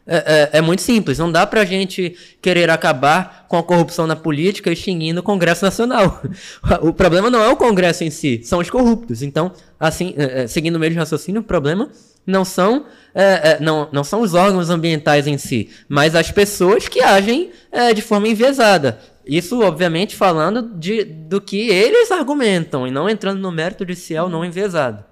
é, 0.06 0.50
é, 0.52 0.58
é, 0.58 0.60
muito 0.60 0.82
simples. 0.82 1.18
Não 1.18 1.32
dá 1.32 1.46
pra 1.46 1.64
gente 1.64 2.14
querer 2.42 2.68
acabar 2.68 3.46
com 3.48 3.56
a 3.56 3.62
corrupção 3.62 4.06
na 4.06 4.14
política 4.14 4.70
extinguindo 4.70 5.20
o 5.20 5.22
Congresso 5.22 5.64
Nacional. 5.64 6.22
O 6.82 6.92
problema 6.92 7.30
não 7.30 7.42
é 7.42 7.48
o 7.48 7.56
Congresso 7.56 8.04
em 8.04 8.10
si, 8.10 8.40
são 8.44 8.58
os 8.58 8.68
corruptos. 8.68 9.22
Então, 9.22 9.52
assim, 9.78 10.14
é, 10.16 10.42
é 10.42 10.46
seguindo 10.46 10.76
o 10.76 10.78
mesmo 10.78 10.98
raciocínio, 10.98 11.40
o 11.40 11.44
problema 11.44 11.88
não 12.26 12.44
são, 12.44 12.86
é, 13.14 13.52
é, 13.52 13.58
não, 13.60 13.88
não 13.92 14.04
são 14.04 14.20
os 14.20 14.34
órgãos 14.34 14.70
ambientais 14.70 15.26
em 15.26 15.38
si, 15.38 15.70
mas 15.88 16.14
as 16.14 16.30
pessoas 16.30 16.88
que 16.88 17.00
agem 17.00 17.50
de 17.94 18.02
forma 18.02 18.28
enviesada. 18.28 19.00
Isso, 19.26 19.60
obviamente, 19.62 20.14
falando 20.14 20.62
de, 20.78 21.02
do 21.02 21.40
que 21.40 21.68
eles 21.68 22.10
argumentam 22.10 22.86
e 22.86 22.90
não 22.90 23.08
entrando 23.08 23.40
no 23.40 23.50
mérito 23.50 23.84
de 23.84 23.96
se 23.96 24.14
é 24.14 24.22
ou 24.22 24.28
não 24.28 24.44
enviesado. 24.44 25.04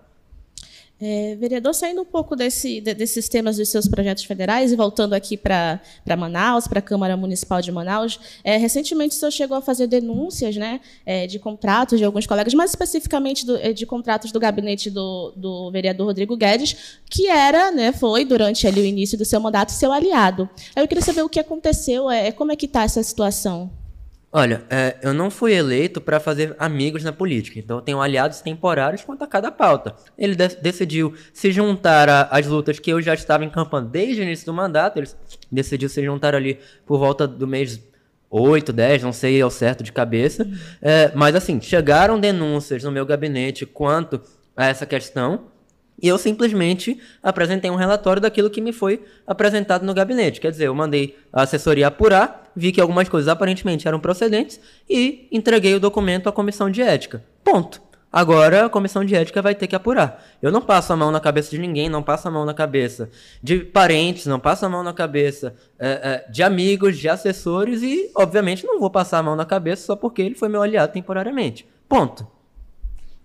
É, 1.05 1.35
vereador, 1.35 1.75
saindo 1.75 2.01
um 2.01 2.05
pouco 2.05 2.37
desse, 2.37 2.81
de, 2.81 2.95
desses 2.95 3.29
temas 3.29 3.57
dos 3.57 3.69
seus 3.69 3.89
projetos 3.89 4.23
federais 4.23 4.71
e 4.71 4.77
voltando 4.77 5.15
aqui 5.15 5.37
para 5.37 5.81
Manaus, 6.17 6.69
para 6.69 6.79
a 6.79 6.83
Câmara 6.83 7.17
Municipal 7.17 7.61
de 7.61 7.73
Manaus, 7.73 8.21
é, 8.45 8.57
recentemente 8.57 9.17
o 9.17 9.19
senhor 9.19 9.33
chegou 9.33 9.57
a 9.57 9.61
fazer 9.61 9.89
denúncias 9.89 10.55
né, 10.55 10.81
é, 11.05 11.27
de 11.27 11.41
contratos 11.41 11.99
de 11.99 12.05
alguns 12.05 12.25
colegas, 12.25 12.55
mais 12.55 12.71
especificamente 12.71 13.45
do, 13.45 13.57
é, 13.57 13.73
de 13.73 13.85
contratos 13.85 14.31
do 14.31 14.39
gabinete 14.39 14.91
do, 14.91 15.33
do 15.37 15.73
vereador 15.73 16.07
Rodrigo 16.07 16.37
Guedes, 16.37 17.01
que 17.11 17.27
era, 17.27 17.73
né, 17.73 17.91
foi, 17.91 18.25
durante 18.25 18.69
ali, 18.69 18.81
o 18.81 18.85
início 18.85 19.19
do 19.19 19.25
seu 19.25 19.41
mandato, 19.41 19.73
seu 19.73 19.91
aliado. 19.91 20.49
Eu 20.77 20.87
queria 20.87 21.03
saber 21.03 21.23
o 21.23 21.29
que 21.29 21.41
aconteceu, 21.41 22.09
é, 22.09 22.31
como 22.31 22.53
é 22.53 22.57
que 22.57 22.67
está 22.67 22.85
essa 22.85 23.03
situação? 23.03 23.82
Olha, 24.35 24.63
é, 24.71 24.97
eu 25.03 25.13
não 25.13 25.31
fui 25.31 25.53
eleito 25.53 26.01
para 26.01 26.19
fazer 26.19 26.57
amigos 26.59 27.05
na 27.05 27.13
política, 27.13 27.59
então 27.59 27.77
eu 27.77 27.83
tenho 27.83 28.01
aliados 28.01 28.41
temporários 28.41 29.05
quanto 29.05 29.23
a 29.23 29.27
cada 29.27 29.53
pauta. 29.53 29.95
Ele 30.17 30.35
de 30.35 30.49
decidiu 30.57 31.15
se 31.35 31.53
juntar 31.53 32.09
às 32.31 32.47
lutas 32.47 32.79
que 32.79 32.91
eu 32.91 33.03
já 33.03 33.13
estava 33.13 33.45
encampando 33.45 33.91
desde 33.91 34.23
o 34.23 34.25
início 34.25 34.47
do 34.47 34.55
mandato, 34.55 34.99
ele 34.99 35.11
decidiu 35.51 35.87
se 35.87 36.03
juntar 36.03 36.35
ali 36.35 36.59
por 36.87 36.99
volta 36.99 37.29
do 37.29 37.47
mês 37.47 37.79
8, 38.31 38.73
10, 38.73 39.03
não 39.03 39.13
sei 39.13 39.39
ao 39.43 39.51
certo 39.51 39.85
de 39.85 39.93
cabeça. 39.93 40.49
É, 40.81 41.13
mas 41.15 41.35
assim, 41.35 41.61
chegaram 41.61 42.19
denúncias 42.19 42.83
no 42.83 42.91
meu 42.91 43.05
gabinete 43.05 43.67
quanto 43.67 44.19
a 44.57 44.65
essa 44.67 44.87
questão. 44.87 45.52
E 46.03 46.09
eu 46.09 46.19
simplesmente 46.19 46.99
apresentei 47.23 47.71
um 47.71 47.77
relatório 47.77 48.21
daquilo 48.21 48.51
que 48.51 48.61
me 48.61 48.73
foi 48.73 49.05
apresentado 49.25 49.87
no 49.87 49.95
gabinete. 49.95 50.41
Quer 50.41 50.51
dizer, 50.51 50.67
eu 50.67 50.75
mandei 50.75 51.17
a 51.33 51.43
assessoria 51.43 51.87
apurar, 51.87 52.51
vi 52.57 52.73
que 52.73 52.81
algumas 52.81 53.09
coisas 53.09 53.29
aparentemente 53.29 53.87
eram 53.87 54.01
procedentes 54.01 54.59
e 54.91 55.29
entreguei 55.31 55.75
o 55.75 55.81
documento 55.81 56.29
à 56.29 56.33
comissão 56.33 56.69
de 56.69 56.83
ética. 56.83 57.23
Ponto. 57.45 57.81
Agora 58.13 58.67
a 58.67 58.69
comissão 58.69 59.03
de 59.03 59.15
ética 59.15 59.41
vai 59.41 59.55
ter 59.55 59.67
que 59.67 59.75
apurar. 59.75 60.23
Eu 60.43 60.53
não 60.53 60.61
passo 60.61 60.93
a 60.93 60.97
mão 60.97 61.11
na 61.11 61.19
cabeça 61.19 61.51
de 61.51 61.59
ninguém, 61.59 61.89
não 61.89 62.03
passo 62.03 62.29
a 62.29 62.31
mão 62.31 62.45
na 62.45 62.53
cabeça 62.53 63.09
de 63.43 63.61
parentes, 63.61 64.27
não 64.27 64.39
passo 64.39 64.67
a 64.67 64.69
mão 64.69 64.83
na 64.83 64.93
cabeça 64.93 65.55
é, 65.79 65.89
é, 66.27 66.31
de 66.31 66.43
amigos, 66.43 66.99
de 66.99 67.09
assessores 67.09 67.81
e, 67.81 68.11
obviamente, 68.15 68.67
não 68.67 68.79
vou 68.79 68.91
passar 68.91 69.21
a 69.21 69.23
mão 69.23 69.35
na 69.35 69.47
cabeça 69.47 69.87
só 69.87 69.97
porque 69.97 70.21
ele 70.21 70.35
foi 70.35 70.51
meu 70.51 70.61
aliado 70.61 70.93
temporariamente. 70.93 71.67
Ponto. 71.89 72.27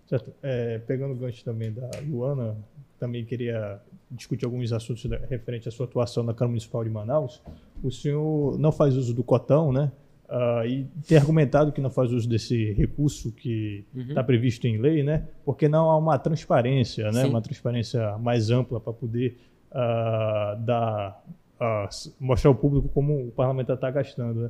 Certo. 0.08 0.34
É, 0.42 0.80
pegando 0.80 1.14
o 1.14 1.18
gancho 1.18 1.44
também 1.44 1.72
da 1.72 1.90
Luana, 2.08 2.56
também 3.00 3.26
queria 3.26 3.80
discutir 4.10 4.46
alguns 4.46 4.72
assuntos 4.72 5.04
referentes 5.30 5.68
à 5.68 5.72
sua 5.72 5.86
atuação 5.86 6.24
na 6.24 6.34
Câmara 6.34 6.52
Municipal 6.52 6.84
de 6.84 6.90
Manaus. 6.90 7.42
O 7.84 7.92
senhor 7.92 8.58
não 8.58 8.72
faz 8.72 8.96
uso 8.96 9.14
do 9.14 9.24
cotão, 9.24 9.72
né? 9.72 9.92
Uh, 10.30 10.66
e 10.66 10.88
tem 11.08 11.18
argumentado 11.18 11.72
que 11.72 11.80
não 11.80 11.90
faz 11.90 12.12
uso 12.12 12.28
desse 12.28 12.74
recurso 12.74 13.32
que 13.32 13.86
está 13.96 14.22
uhum. 14.22 14.28
previsto 14.28 14.68
em 14.68 14.78
lei, 14.78 15.02
né? 15.02 15.26
Porque 15.46 15.70
não 15.70 15.90
há 15.90 15.98
uma 15.98 16.18
transparência, 16.18 17.12
né? 17.12 17.24
Sim. 17.24 17.30
Uma 17.30 17.42
transparência 17.42 18.18
mais 18.18 18.50
ampla 18.50 18.80
para 18.80 18.92
poder 18.92 19.38
uh, 19.72 20.60
dar, 20.66 21.24
uh, 21.62 22.14
mostrar 22.20 22.50
ao 22.50 22.56
público 22.56 22.90
como 22.90 23.28
o 23.28 23.32
parlamentar 23.32 23.76
está 23.76 23.90
gastando. 23.90 24.44
Né? 24.44 24.50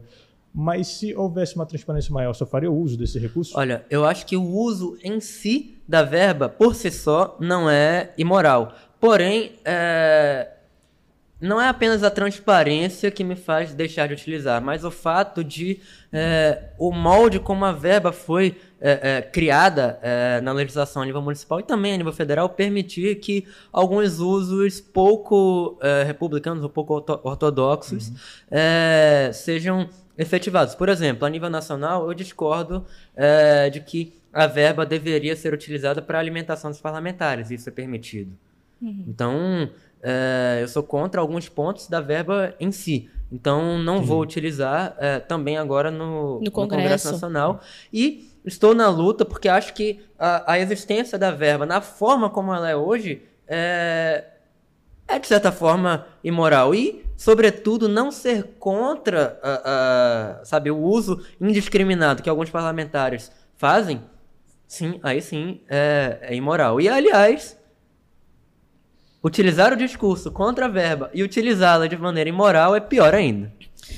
Mas 0.60 0.88
se 0.88 1.14
houvesse 1.14 1.56
uma 1.56 1.68
transparência 1.68 2.12
maior, 2.12 2.34
só 2.34 2.44
faria 2.44 2.72
o 2.72 2.76
uso 2.76 2.98
desse 2.98 3.20
recurso? 3.20 3.56
Olha, 3.56 3.86
eu 3.92 4.04
acho 4.04 4.26
que 4.26 4.36
o 4.36 4.44
uso 4.44 4.98
em 5.04 5.20
si 5.20 5.78
da 5.88 6.02
verba, 6.02 6.50
por 6.50 6.74
si 6.74 6.90
só, 6.90 7.38
não 7.40 7.70
é 7.70 8.12
imoral. 8.18 8.74
Porém, 9.00 9.52
é... 9.64 10.50
não 11.40 11.62
é 11.62 11.68
apenas 11.68 12.04
a 12.04 12.10
transparência 12.10 13.12
que 13.12 13.24
me 13.24 13.36
faz 13.36 13.76
deixar 13.76 14.08
de 14.08 14.16
utilizar, 14.16 14.60
mas 14.60 14.84
o 14.84 14.90
fato 14.90 15.44
de 15.44 15.80
é, 16.12 16.72
o 16.80 16.92
molde 16.92 17.40
como 17.40 17.64
a 17.64 17.72
verba 17.72 18.12
foi 18.12 18.60
é, 18.82 19.18
é, 19.18 19.22
criada 19.22 20.00
é, 20.02 20.42
na 20.42 20.54
legislação 20.54 21.04
a 21.04 21.06
nível 21.06 21.22
municipal 21.22 21.60
e 21.60 21.64
também 21.64 21.94
a 21.94 21.98
nível 21.98 22.14
federal 22.14 22.50
permitir 22.50 23.20
que 23.20 23.46
alguns 23.72 24.18
usos 24.18 24.82
pouco 24.82 25.78
é, 25.84 26.02
republicanos 26.02 26.64
ou 26.64 26.70
pouco 26.70 26.96
ortodoxos 27.24 28.08
uhum. 28.08 28.16
É, 28.50 29.30
sejam 29.34 29.88
efetivados. 30.18 30.76
Por 30.76 30.90
exemplo, 30.90 31.26
a 31.26 31.30
nível 31.30 31.50
nacional, 31.50 32.08
eu 32.08 32.14
discordo 32.14 32.86
é, 33.16 33.70
de 33.70 33.80
que 33.82 34.14
a 34.34 34.48
verba 34.48 34.86
deveria 34.86 35.36
ser 35.36 35.54
utilizada 35.54 36.02
para 36.02 36.18
a 36.18 36.22
alimentação 36.22 36.70
dos 36.70 36.82
parlamentares, 36.82 37.52
isso 37.52 37.70
é 37.70 37.72
permitido. 37.72 38.32
Uhum. 38.82 39.06
Então, 39.08 39.70
é, 40.02 40.60
eu 40.62 40.68
sou 40.68 40.84
contra 40.84 41.22
alguns 41.22 41.50
pontos 41.50 41.88
da 41.88 42.00
verba 42.00 42.54
em 42.60 42.72
si. 42.72 43.10
Então, 43.32 43.78
não 43.80 44.02
vou 44.02 44.22
utilizar 44.22 44.96
é, 45.00 45.20
também 45.20 45.58
agora 45.58 45.92
no, 45.92 46.40
no, 46.40 46.52
Congresso. 46.52 46.52
no, 46.52 46.68
Congresso. 46.68 47.12
Nacional. 47.12 47.62
E 47.92 48.32
estou 48.46 48.74
na 48.74 48.88
luta 48.90 49.26
porque 49.26 49.50
acho 49.50 49.74
que 49.74 50.00
a, 50.18 50.54
a, 50.54 50.60
existência 50.60 51.18
da 51.18 51.32
verba, 51.32 51.66
na 51.66 51.82
forma 51.82 52.30
como 52.30 52.54
ela 52.54 52.70
é 52.70 52.76
hoje, 52.76 53.22
é, 53.48 54.24
é 55.08 55.20
de 55.20 55.28
certa 55.28 55.52
forma 55.52 56.06
imoral. 56.24 56.74
E 56.74 57.07
sobretudo, 57.18 57.90
não 57.90 58.12
ser 58.12 58.44
contra 58.60 59.40
uh, 59.44 60.46
sabe, 60.46 60.70
o 60.70 60.78
uso 60.78 61.26
indiscriminado 61.42 62.22
que 62.22 62.30
alguns 62.30 62.52
parlamentares 62.52 63.32
fazem, 63.56 64.04
sim, 64.68 65.00
aí 65.02 65.20
sim 65.22 65.62
é, 65.68 66.20
é 66.22 66.36
imoral. 66.36 66.80
E, 66.80 66.88
aliás, 66.88 67.60
utilizar 69.24 69.74
o 69.74 69.76
discurso 69.76 70.32
contra 70.32 70.66
a 70.66 70.70
verba 70.70 71.10
e 71.12 71.24
utilizá-la 71.24 71.88
de 71.88 71.98
maneira 71.98 72.30
imoral 72.30 72.76
é 72.76 72.80
pior 72.80 73.16
ainda. 73.16 73.52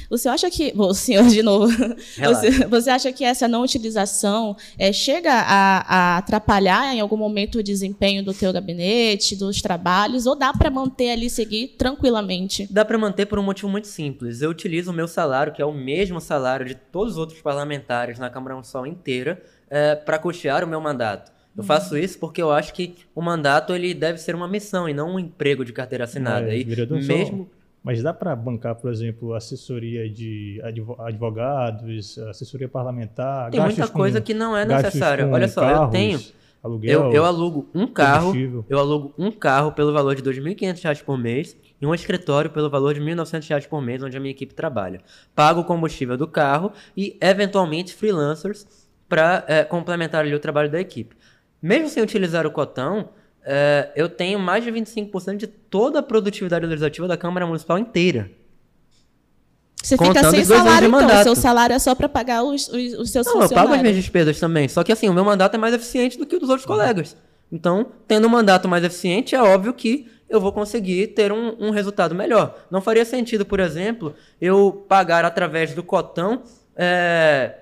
O 0.09 0.17
senhor 0.17 0.33
acha 0.33 0.49
que. 0.49 0.71
Bom, 0.75 0.87
o 0.89 0.93
senhor 0.93 1.27
de 1.27 1.41
novo. 1.41 1.67
Você, 2.17 2.65
você, 2.67 2.89
acha 2.89 3.11
que 3.11 3.23
essa 3.23 3.47
não 3.47 3.63
utilização 3.63 4.55
é, 4.77 4.91
chega 4.91 5.31
a, 5.31 5.79
a, 5.79 6.17
atrapalhar 6.17 6.93
em 6.93 6.99
algum 6.99 7.17
momento 7.17 7.59
o 7.59 7.63
desempenho 7.63 8.23
do 8.23 8.33
teu 8.33 8.51
gabinete, 8.51 9.35
dos 9.35 9.61
trabalhos, 9.61 10.25
ou 10.25 10.35
dá 10.35 10.53
para 10.53 10.69
manter 10.69 11.11
ali 11.11 11.29
seguir 11.29 11.75
tranquilamente? 11.77 12.67
Dá 12.71 12.83
para 12.83 12.97
manter 12.97 13.25
por 13.25 13.39
um 13.39 13.43
motivo 13.43 13.69
muito 13.69 13.87
simples. 13.87 14.41
Eu 14.41 14.49
utilizo 14.49 14.91
o 14.91 14.93
meu 14.93 15.07
salário, 15.07 15.53
que 15.53 15.61
é 15.61 15.65
o 15.65 15.73
mesmo 15.73 16.19
salário 16.19 16.65
de 16.65 16.75
todos 16.75 17.13
os 17.13 17.19
outros 17.19 17.41
parlamentares 17.41 18.19
na 18.19 18.29
Câmara 18.29 18.55
Municipal 18.55 18.85
inteira, 18.85 19.41
é, 19.69 19.95
para 19.95 20.17
custear 20.17 20.63
o 20.63 20.67
meu 20.67 20.81
mandato. 20.81 21.31
Eu 21.57 21.63
faço 21.63 21.97
isso 21.97 22.17
porque 22.19 22.41
eu 22.41 22.51
acho 22.51 22.73
que 22.73 22.95
o 23.13 23.21
mandato 23.21 23.73
ele 23.73 23.93
deve 23.93 24.17
ser 24.17 24.33
uma 24.33 24.47
missão 24.47 24.87
e 24.87 24.93
não 24.93 25.15
um 25.15 25.19
emprego 25.19 25.65
de 25.65 25.73
carteira 25.73 26.05
assinada. 26.05 26.53
É, 26.53 26.59
e 26.59 26.65
mesmo 26.65 27.49
mas 27.83 28.03
dá 28.03 28.13
para 28.13 28.35
bancar, 28.35 28.75
por 28.75 28.91
exemplo, 28.91 29.33
assessoria 29.33 30.09
de 30.09 30.61
advogados, 30.99 32.17
assessoria 32.19 32.67
parlamentar? 32.67 33.49
Tem 33.49 33.59
muita 33.59 33.87
coisa 33.87 34.19
que 34.19 34.33
não 34.33 34.55
é 34.55 34.65
necessária. 34.65 35.27
Olha 35.27 35.47
só, 35.47 35.61
carros, 35.61 35.85
eu 35.85 35.89
tenho. 35.89 36.19
Aluguel, 36.61 37.05
eu, 37.05 37.13
eu 37.13 37.25
alugo 37.25 37.69
um 37.73 37.87
carro, 37.87 38.33
eu 38.69 38.77
alugo 38.77 39.13
um 39.17 39.31
carro 39.31 39.71
pelo 39.71 39.93
valor 39.93 40.13
de 40.13 40.21
R$ 40.21 40.29
2.500 40.29 41.03
por 41.03 41.17
mês 41.17 41.55
e 41.81 41.85
um 41.85 41.93
escritório 41.93 42.49
pelo 42.49 42.69
valor 42.69 42.93
de 42.93 42.99
R$ 42.99 43.15
1.900 43.15 43.65
por 43.67 43.81
mês, 43.81 44.03
onde 44.03 44.17
a 44.17 44.19
minha 44.19 44.31
equipe 44.31 44.53
trabalha. 44.53 45.01
Pago 45.33 45.61
o 45.61 45.63
combustível 45.63 46.17
do 46.17 46.27
carro 46.27 46.73
e, 46.97 47.17
eventualmente, 47.21 47.93
freelancers 47.93 48.67
para 49.07 49.45
é, 49.47 49.63
complementar 49.63 50.25
ali 50.25 50.35
o 50.35 50.39
trabalho 50.39 50.69
da 50.69 50.81
equipe. 50.81 51.15
Mesmo 51.61 51.87
sem 51.87 52.03
utilizar 52.03 52.45
o 52.45 52.51
cotão, 52.51 53.09
é, 53.45 53.91
eu 53.95 54.09
tenho 54.09 54.39
mais 54.39 54.63
de 54.63 54.71
25% 54.71 55.37
de 55.37 55.47
toda 55.47 55.99
a 55.99 56.03
produtividade 56.03 56.65
legislativa 56.65 57.07
da 57.07 57.17
Câmara 57.17 57.45
Municipal 57.45 57.77
inteira. 57.77 58.31
Você 59.81 59.97
fica 59.97 60.29
sem 60.29 60.43
salário, 60.43 60.87
então. 60.87 61.19
O 61.19 61.23
seu 61.23 61.35
salário 61.35 61.73
é 61.73 61.79
só 61.79 61.95
para 61.95 62.09
pagar 62.09 62.43
os, 62.43 62.67
os, 62.67 62.93
os 62.95 63.11
seus 63.11 63.25
Não, 63.25 63.41
eu 63.41 63.49
pago 63.49 63.73
as 63.73 63.81
minhas 63.81 63.95
despesas 63.95 64.39
também. 64.39 64.67
Só 64.67 64.83
que 64.83 64.91
assim, 64.91 65.07
o 65.07 65.13
meu 65.13 65.23
mandato 65.23 65.55
é 65.55 65.57
mais 65.57 65.73
eficiente 65.73 66.17
do 66.17 66.25
que 66.25 66.35
o 66.35 66.39
dos 66.39 66.49
outros 66.49 66.65
colegas. 66.65 67.15
Então, 67.51 67.87
tendo 68.07 68.27
um 68.27 68.29
mandato 68.29 68.67
mais 68.67 68.83
eficiente, 68.83 69.35
é 69.35 69.41
óbvio 69.41 69.73
que 69.73 70.07
eu 70.29 70.39
vou 70.39 70.51
conseguir 70.51 71.07
ter 71.07 71.31
um, 71.31 71.55
um 71.59 71.69
resultado 71.71 72.13
melhor. 72.13 72.55
Não 72.69 72.81
faria 72.81 73.05
sentido, 73.05 73.45
por 73.45 73.59
exemplo, 73.59 74.13
eu 74.39 74.85
pagar 74.87 75.25
através 75.25 75.73
do 75.73 75.81
cotão 75.81 76.43
é, 76.75 77.55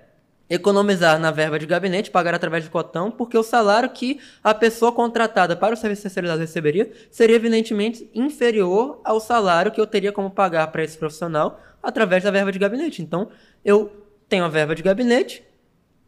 economizar 0.49 1.19
na 1.19 1.31
verba 1.31 1.60
de 1.60 1.65
gabinete, 1.65 2.10
pagar 2.10 2.33
através 2.33 2.63
de 2.63 2.69
cotão, 2.69 3.12
porque 3.12 3.38
o 3.38 3.43
salário 3.43 3.89
que 3.89 4.19
a 4.43 4.53
pessoa 4.53 4.91
contratada 4.91 5.55
para 5.55 5.73
o 5.73 5.77
serviço 5.77 6.03
terceirizado 6.03 6.39
receberia 6.39 6.91
seria 7.12 7.36
evidentemente 7.36 8.10
inferior 8.13 9.01
ao 9.03 9.19
salário 9.19 9.71
que 9.71 9.81
eu 9.81 9.88
teria 9.88 10.12
como 10.12 10.31
pagar 10.31 10.67
para 10.67 10.83
esse 10.83 10.97
profissional 10.97 11.60
através 11.83 12.23
da 12.23 12.31
verba 12.31 12.51
de 12.51 12.60
gabinete. 12.60 13.01
Então, 13.01 13.29
eu 13.63 13.91
tenho 14.29 14.45
a 14.45 14.49
verba 14.49 14.75
de 14.75 14.83
gabinete, 14.83 15.43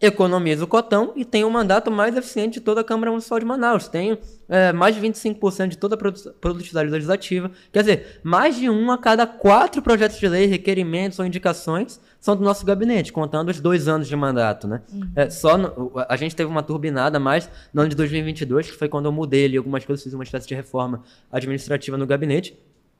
economizo 0.01 0.63
o 0.63 0.67
cotão 0.67 1.11
e 1.15 1.25
tenho 1.25 1.47
o 1.47 1.51
mandato 1.51 1.91
mais 1.91 2.15
eficiente 2.15 2.59
de 2.59 2.61
toda 2.61 2.81
a 2.81 2.83
Câmara 2.83 3.11
Municipal 3.11 3.39
de 3.39 3.45
Manaus. 3.45 3.87
Tenho 3.87 4.17
é, 4.47 4.71
mais 4.71 4.95
de 4.95 5.01
25% 5.01 5.67
de 5.67 5.77
toda 5.77 5.95
a 5.95 5.97
produtividade 5.97 6.89
legislativa. 6.89 7.51
Quer 7.71 7.79
dizer, 7.79 8.21
mais 8.23 8.55
de 8.55 8.69
um 8.69 8.91
a 8.91 8.97
cada 8.97 9.27
quatro 9.27 9.81
projetos 9.81 10.17
de 10.17 10.27
lei, 10.27 10.45
requerimentos 10.45 11.19
ou 11.19 11.25
indicações 11.25 11.99
são 12.19 12.35
do 12.35 12.43
nosso 12.43 12.65
gabinete, 12.65 13.13
contando 13.13 13.49
os 13.49 13.59
dois 13.61 13.87
anos 13.87 14.07
de 14.07 14.15
mandato, 14.15 14.67
né? 14.67 14.81
Uhum. 14.91 15.09
É, 15.15 15.29
só 15.29 15.57
no, 15.57 15.91
a 16.07 16.15
gente 16.17 16.35
teve 16.35 16.49
uma 16.49 16.61
turbinada 16.61 17.19
mais 17.19 17.49
no 17.73 17.81
ano 17.81 17.89
de 17.89 17.95
2022, 17.95 18.71
que 18.71 18.77
foi 18.77 18.89
quando 18.89 19.05
eu 19.05 19.11
mudei 19.11 19.45
ali 19.45 19.57
algumas 19.57 19.85
coisas, 19.85 20.03
fiz 20.03 20.13
uma 20.13 20.23
espécie 20.23 20.47
de 20.47 20.53
reforma 20.53 21.03
administrativa 21.31 21.97
no 21.97 22.05
gabinete 22.05 22.57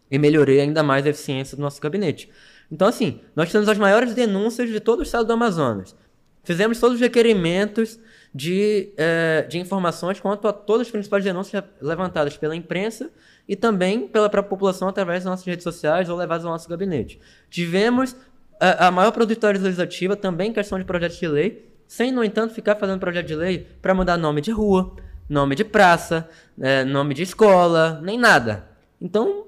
e 0.10 0.18
melhorei 0.18 0.62
ainda 0.62 0.82
mais 0.82 1.06
a 1.06 1.10
eficiência 1.10 1.58
do 1.58 1.62
nosso 1.62 1.82
gabinete. 1.82 2.30
Então, 2.72 2.88
assim, 2.88 3.20
nós 3.36 3.52
temos 3.52 3.68
as 3.68 3.78
maiores 3.78 4.14
denúncias 4.14 4.70
de 4.70 4.80
todo 4.80 5.00
o 5.00 5.04
estado 5.04 5.26
do 5.26 5.34
Amazonas. 5.34 5.96
Fizemos 6.44 6.80
todos 6.80 6.96
os 6.96 7.02
requerimentos 7.02 8.00
de, 8.34 8.94
é, 8.96 9.46
de 9.50 9.60
informações 9.60 10.20
quanto 10.20 10.48
a 10.48 10.54
todas 10.54 10.88
as 10.88 10.92
principais 10.92 11.24
denúncias 11.24 11.64
levantadas 11.82 12.38
pela 12.38 12.56
imprensa 12.56 13.12
e 13.48 13.56
também 13.56 14.08
pela 14.08 14.30
própria 14.30 14.50
população 14.50 14.88
através 14.88 15.24
das 15.24 15.32
nossas 15.32 15.46
redes 15.46 15.64
sociais 15.64 16.10
ou 16.10 16.18
levadas 16.18 16.46
ao 16.46 16.52
nosso 16.52 16.70
gabinete. 16.70 17.20
Tivemos 17.50 18.16
a, 18.60 18.88
a 18.88 18.92
maior 18.92 19.12
produtora 19.12 19.58
legislativa 19.58 20.16
também 20.16 20.50
em 20.50 20.54
questão 20.54 20.78
de 20.78 20.86
projetos 20.86 21.18
de 21.18 21.28
lei, 21.28 21.70
sem, 21.88 22.12
no 22.12 22.24
entanto, 22.24 22.54
ficar 22.54 22.76
fazendo 22.76 23.00
projeto 23.00 23.28
de 23.28 23.36
lei 23.36 23.68
para 23.82 23.96
mudar 23.96 24.18
nome 24.18 24.42
de 24.42 24.52
rua, 24.52 24.96
nome 25.28 25.56
de 25.56 25.64
praça, 25.64 26.30
é, 26.60 26.84
nome 26.84 27.14
de 27.14 27.24
escola, 27.24 28.00
nem 28.04 28.18
nada. 28.18 28.68
Então, 29.02 29.46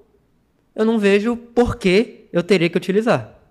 eu 0.75 0.85
não 0.85 0.97
vejo 0.97 1.35
por 1.35 1.75
que 1.75 2.27
eu 2.31 2.41
teria 2.41 2.69
que 2.69 2.77
utilizar. 2.77 3.41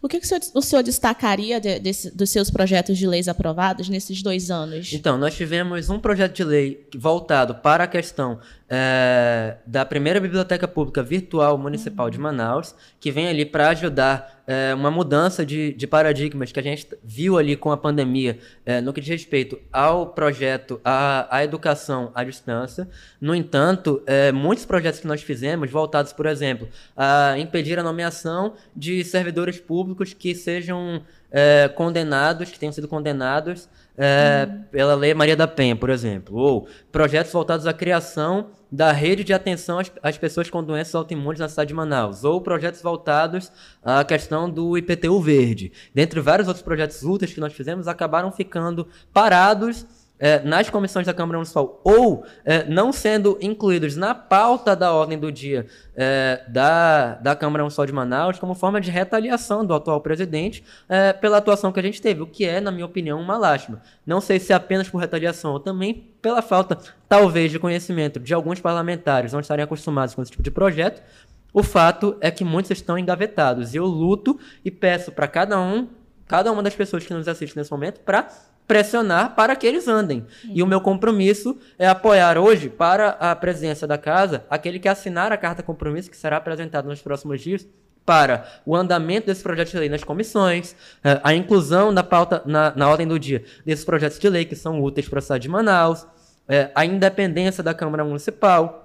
O 0.00 0.08
que, 0.08 0.18
que 0.18 0.26
o, 0.54 0.62
senhor, 0.62 0.82
destacaria 0.82 1.60
de, 1.60 1.78
desse, 1.78 2.14
dos 2.14 2.30
seus 2.30 2.50
projetos 2.50 2.96
de 2.96 3.06
leis 3.06 3.28
aprovados 3.28 3.88
nesses 3.88 4.22
dois 4.22 4.50
anos? 4.50 4.92
Então, 4.92 5.18
nós 5.18 5.34
tivemos 5.34 5.90
um 5.90 5.98
projeto 5.98 6.34
de 6.34 6.44
lei 6.44 6.88
voltado 6.96 7.56
para 7.56 7.84
a 7.84 7.86
questão 7.86 8.38
é, 8.68 9.56
da 9.66 9.84
primeira 9.84 10.20
biblioteca 10.20 10.66
pública 10.66 11.02
virtual 11.02 11.58
municipal 11.58 12.06
uhum. 12.06 12.12
de 12.12 12.18
Manaus, 12.18 12.74
que 12.98 13.10
vem 13.10 13.28
ali 13.28 13.44
para 13.44 13.68
ajudar 13.68 14.42
é, 14.46 14.74
uma 14.74 14.90
mudança 14.90 15.44
de, 15.44 15.72
de, 15.72 15.86
paradigmas 15.86 16.52
que 16.52 16.60
a 16.60 16.62
gente 16.62 16.86
viu 17.02 17.38
ali 17.38 17.56
com 17.56 17.72
a 17.72 17.76
pandemia 17.76 18.38
é, 18.64 18.80
no 18.80 18.92
que 18.92 19.00
diz 19.00 19.08
respeito 19.08 19.58
ao 19.72 20.08
projeto, 20.08 20.80
à, 20.84 21.34
à 21.34 21.44
educação 21.44 22.12
à 22.14 22.22
distância. 22.24 22.88
No 23.20 23.34
entanto, 23.34 24.02
é, 24.06 24.30
muitos 24.32 24.64
projetos 24.64 25.00
que 25.00 25.06
nós 25.06 25.22
fizemos, 25.22 25.70
voltados, 25.70 26.12
por 26.12 26.26
exemplo, 26.26 26.68
a 26.96 27.38
impedir 27.38 27.78
a 27.78 27.82
nomeação 27.82 28.54
de 28.76 29.02
servidores 29.04 29.58
públicos 29.58 30.12
que 30.12 30.34
sejam 30.34 31.02
é, 31.30 31.68
condenados, 31.68 32.50
que 32.50 32.58
tenham 32.58 32.72
sido 32.72 32.86
condenados 32.86 33.68
é, 33.96 34.46
uhum. 34.48 34.62
pela 34.70 34.94
Lei 34.94 35.14
Maria 35.14 35.36
da 35.36 35.48
Penha, 35.48 35.74
por 35.74 35.90
exemplo, 35.90 36.36
ou 36.36 36.68
projetos 36.92 37.32
voltados 37.32 37.66
à 37.66 37.72
criação 37.72 38.48
da 38.74 38.90
rede 38.90 39.22
de 39.22 39.32
atenção 39.32 39.78
às, 39.78 39.90
às, 40.02 40.18
pessoas 40.18 40.50
com 40.50 40.62
doenças 40.62 40.94
autoimunes 40.94 41.38
na 41.38 41.48
cidade 41.48 41.68
de 41.68 41.74
Manaus, 41.74 42.24
ou 42.24 42.40
projetos 42.40 42.82
voltados 42.82 43.52
à 43.82 44.04
questão 44.04 44.50
do 44.50 44.76
IPTU 44.76 45.20
verde. 45.20 45.72
Dentre 45.94 46.20
vários 46.20 46.48
outros 46.48 46.64
projetos 46.64 47.02
úteis 47.04 47.32
que 47.32 47.40
nós 47.40 47.52
fizemos, 47.52 47.86
acabaram 47.86 48.32
ficando 48.32 48.88
parados 49.12 49.86
é, 50.18 50.40
nas 50.40 50.70
comissões 50.70 51.06
da 51.06 51.12
Câmara 51.12 51.38
Municipal 51.38 51.80
ou 51.82 52.24
é, 52.44 52.64
não 52.64 52.92
sendo 52.92 53.36
incluídos 53.40 53.96
na 53.96 54.14
pauta 54.14 54.76
da 54.76 54.92
ordem 54.92 55.18
do 55.18 55.30
dia 55.30 55.66
é, 55.96 56.42
da, 56.48 57.14
da 57.16 57.34
Câmara 57.34 57.62
Municipal 57.62 57.86
de 57.86 57.92
Manaus 57.92 58.38
como 58.38 58.54
forma 58.54 58.80
de 58.80 58.90
retaliação 58.90 59.64
do 59.64 59.74
atual 59.74 60.00
presidente 60.00 60.64
é, 60.88 61.12
pela 61.12 61.38
atuação 61.38 61.72
que 61.72 61.80
a 61.80 61.82
gente 61.82 62.00
teve, 62.00 62.22
o 62.22 62.26
que 62.26 62.44
é, 62.44 62.60
na 62.60 62.70
minha 62.70 62.86
opinião, 62.86 63.20
uma 63.20 63.36
lástima. 63.36 63.82
Não 64.06 64.20
sei 64.20 64.38
se 64.38 64.52
é 64.52 64.56
apenas 64.56 64.88
por 64.88 64.98
retaliação 64.98 65.52
ou 65.52 65.60
também 65.60 66.10
pela 66.22 66.40
falta, 66.40 66.78
talvez, 67.08 67.50
de 67.50 67.58
conhecimento 67.58 68.18
de 68.18 68.32
alguns 68.32 68.60
parlamentares 68.60 69.32
não 69.32 69.40
estarem 69.40 69.64
acostumados 69.64 70.14
com 70.14 70.22
esse 70.22 70.30
tipo 70.30 70.42
de 70.42 70.50
projeto. 70.50 71.02
O 71.52 71.62
fato 71.62 72.16
é 72.20 72.30
que 72.30 72.44
muitos 72.44 72.70
estão 72.70 72.98
engavetados 72.98 73.74
e 73.74 73.76
eu 73.76 73.84
luto 73.84 74.38
e 74.64 74.70
peço 74.70 75.12
para 75.12 75.28
cada 75.28 75.60
um, 75.60 75.88
cada 76.26 76.50
uma 76.50 76.62
das 76.62 76.74
pessoas 76.74 77.04
que 77.06 77.12
nos 77.12 77.28
assistem 77.28 77.60
nesse 77.60 77.70
momento, 77.70 78.00
para 78.00 78.28
pressionar 78.66 79.34
para 79.34 79.54
que 79.56 79.66
eles 79.66 79.88
andem. 79.88 80.26
E 80.44 80.62
o 80.62 80.66
meu 80.66 80.80
compromisso 80.80 81.58
é 81.78 81.86
apoiar 81.86 82.38
hoje, 82.38 82.68
para 82.68 83.10
a 83.20 83.34
presidência 83.36 83.86
da 83.86 83.98
casa, 83.98 84.44
aquele 84.48 84.78
que 84.78 84.88
assinar 84.88 85.32
a 85.32 85.36
carta 85.36 85.62
compromisso, 85.62 86.10
que 86.10 86.16
será 86.16 86.36
apresentada 86.36 86.88
nos 86.88 87.02
próximos 87.02 87.40
dias, 87.40 87.66
para 88.04 88.46
o 88.66 88.76
andamento 88.76 89.26
desse 89.26 89.42
projeto 89.42 89.70
de 89.70 89.78
lei 89.78 89.88
nas 89.88 90.04
comissões, 90.04 90.76
eh, 91.02 91.20
a 91.22 91.34
inclusão 91.34 91.90
na 91.90 92.02
pauta, 92.02 92.42
na, 92.44 92.70
na 92.76 92.88
ordem 92.88 93.06
do 93.06 93.18
dia 93.18 93.44
desses 93.64 93.84
projetos 93.84 94.18
de 94.18 94.28
lei 94.28 94.44
que 94.44 94.54
são 94.54 94.82
úteis 94.82 95.08
para 95.08 95.20
a 95.20 95.22
cidade 95.22 95.42
de 95.42 95.48
Manaus, 95.48 96.06
eh, 96.46 96.70
a 96.74 96.84
independência 96.84 97.62
da 97.62 97.72
Câmara 97.72 98.04
Municipal, 98.04 98.83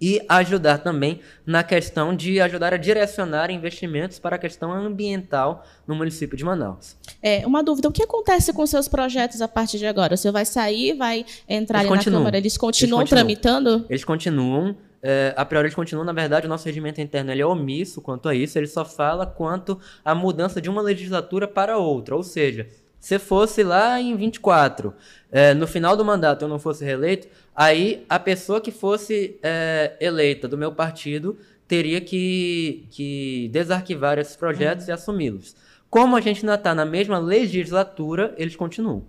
e 0.00 0.20
ajudar 0.28 0.78
também 0.78 1.20
na 1.44 1.62
questão 1.62 2.14
de 2.14 2.40
ajudar 2.40 2.72
a 2.72 2.76
direcionar 2.76 3.50
investimentos 3.50 4.18
para 4.18 4.36
a 4.36 4.38
questão 4.38 4.72
ambiental 4.72 5.64
no 5.86 5.94
município 5.94 6.36
de 6.36 6.44
Manaus. 6.44 6.96
É, 7.22 7.46
uma 7.46 7.62
dúvida, 7.62 7.88
o 7.88 7.92
que 7.92 8.02
acontece 8.02 8.52
com 8.52 8.66
seus 8.66 8.88
projetos 8.88 9.42
a 9.42 9.48
partir 9.48 9.78
de 9.78 9.86
agora? 9.86 10.14
O 10.14 10.16
senhor 10.16 10.32
vai 10.32 10.44
sair, 10.44 10.94
vai 10.94 11.26
entrar 11.48 11.84
na 11.84 12.02
Câmara, 12.02 12.38
eles 12.38 12.56
continuam, 12.56 13.02
eles 13.02 13.04
continuam 13.04 13.04
tramitando? 13.04 13.86
Eles 13.90 14.04
continuam, 14.04 14.76
é, 15.02 15.34
a 15.36 15.44
priori 15.44 15.66
eles 15.66 15.74
continuam, 15.74 16.04
na 16.04 16.12
verdade, 16.12 16.46
o 16.46 16.48
nosso 16.48 16.64
regimento 16.64 17.00
interno 17.00 17.30
ele 17.30 17.42
é 17.42 17.46
omisso 17.46 18.00
quanto 18.00 18.28
a 18.28 18.34
isso, 18.34 18.58
ele 18.58 18.66
só 18.66 18.84
fala 18.84 19.26
quanto 19.26 19.78
à 20.04 20.14
mudança 20.14 20.60
de 20.60 20.70
uma 20.70 20.80
legislatura 20.80 21.46
para 21.46 21.76
outra, 21.76 22.16
ou 22.16 22.22
seja, 22.22 22.66
se 23.00 23.18
fosse 23.18 23.62
lá 23.62 23.98
em 24.00 24.14
24, 24.14 24.94
é, 25.32 25.54
no 25.54 25.66
final 25.66 25.96
do 25.96 26.04
mandato 26.04 26.44
eu 26.44 26.48
não 26.48 26.58
fosse 26.58 26.84
reeleito, 26.84 27.26
aí 27.56 28.04
a 28.08 28.18
pessoa 28.18 28.60
que 28.60 28.70
fosse 28.70 29.38
é, 29.42 29.96
eleita 30.00 30.46
do 30.46 30.58
meu 30.58 30.72
partido 30.72 31.38
teria 31.66 32.00
que, 32.00 32.86
que 32.90 33.48
desarquivar 33.52 34.18
esses 34.18 34.36
projetos 34.36 34.84
uhum. 34.84 34.90
e 34.90 34.92
assumi-los. 34.92 35.56
Como 35.88 36.14
a 36.14 36.20
gente 36.20 36.40
ainda 36.40 36.54
está 36.54 36.74
na 36.74 36.84
mesma 36.84 37.18
legislatura, 37.18 38.34
eles 38.36 38.54
continuam. 38.54 39.04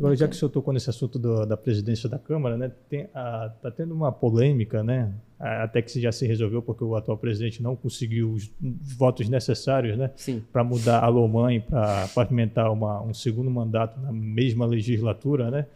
Agora, 0.00 0.16
já 0.16 0.26
que 0.26 0.34
o 0.34 0.38
senhor 0.38 0.50
tocou 0.50 0.72
nesse 0.72 0.88
assunto 0.88 1.18
do, 1.18 1.44
da 1.44 1.58
presidência 1.58 2.08
da 2.08 2.18
Câmara, 2.18 2.56
né, 2.56 2.72
está 2.90 3.70
tendo 3.70 3.92
uma 3.94 4.10
polêmica, 4.10 4.82
né, 4.82 5.12
até 5.38 5.82
que 5.82 6.00
já 6.00 6.10
se 6.10 6.26
resolveu, 6.26 6.62
porque 6.62 6.82
o 6.82 6.96
atual 6.96 7.18
presidente 7.18 7.62
não 7.62 7.76
conseguiu 7.76 8.32
os 8.32 8.50
votos 8.96 9.28
necessários 9.28 9.98
né, 9.98 10.10
para 10.50 10.64
mudar 10.64 11.04
a 11.04 11.08
Lomãe 11.08 11.60
para 11.60 12.08
pavimentar 12.14 12.72
uma, 12.72 13.02
um 13.02 13.12
segundo 13.12 13.50
mandato 13.50 14.00
na 14.00 14.10
mesma 14.10 14.64
legislatura. 14.64 15.50
Né, 15.50 15.66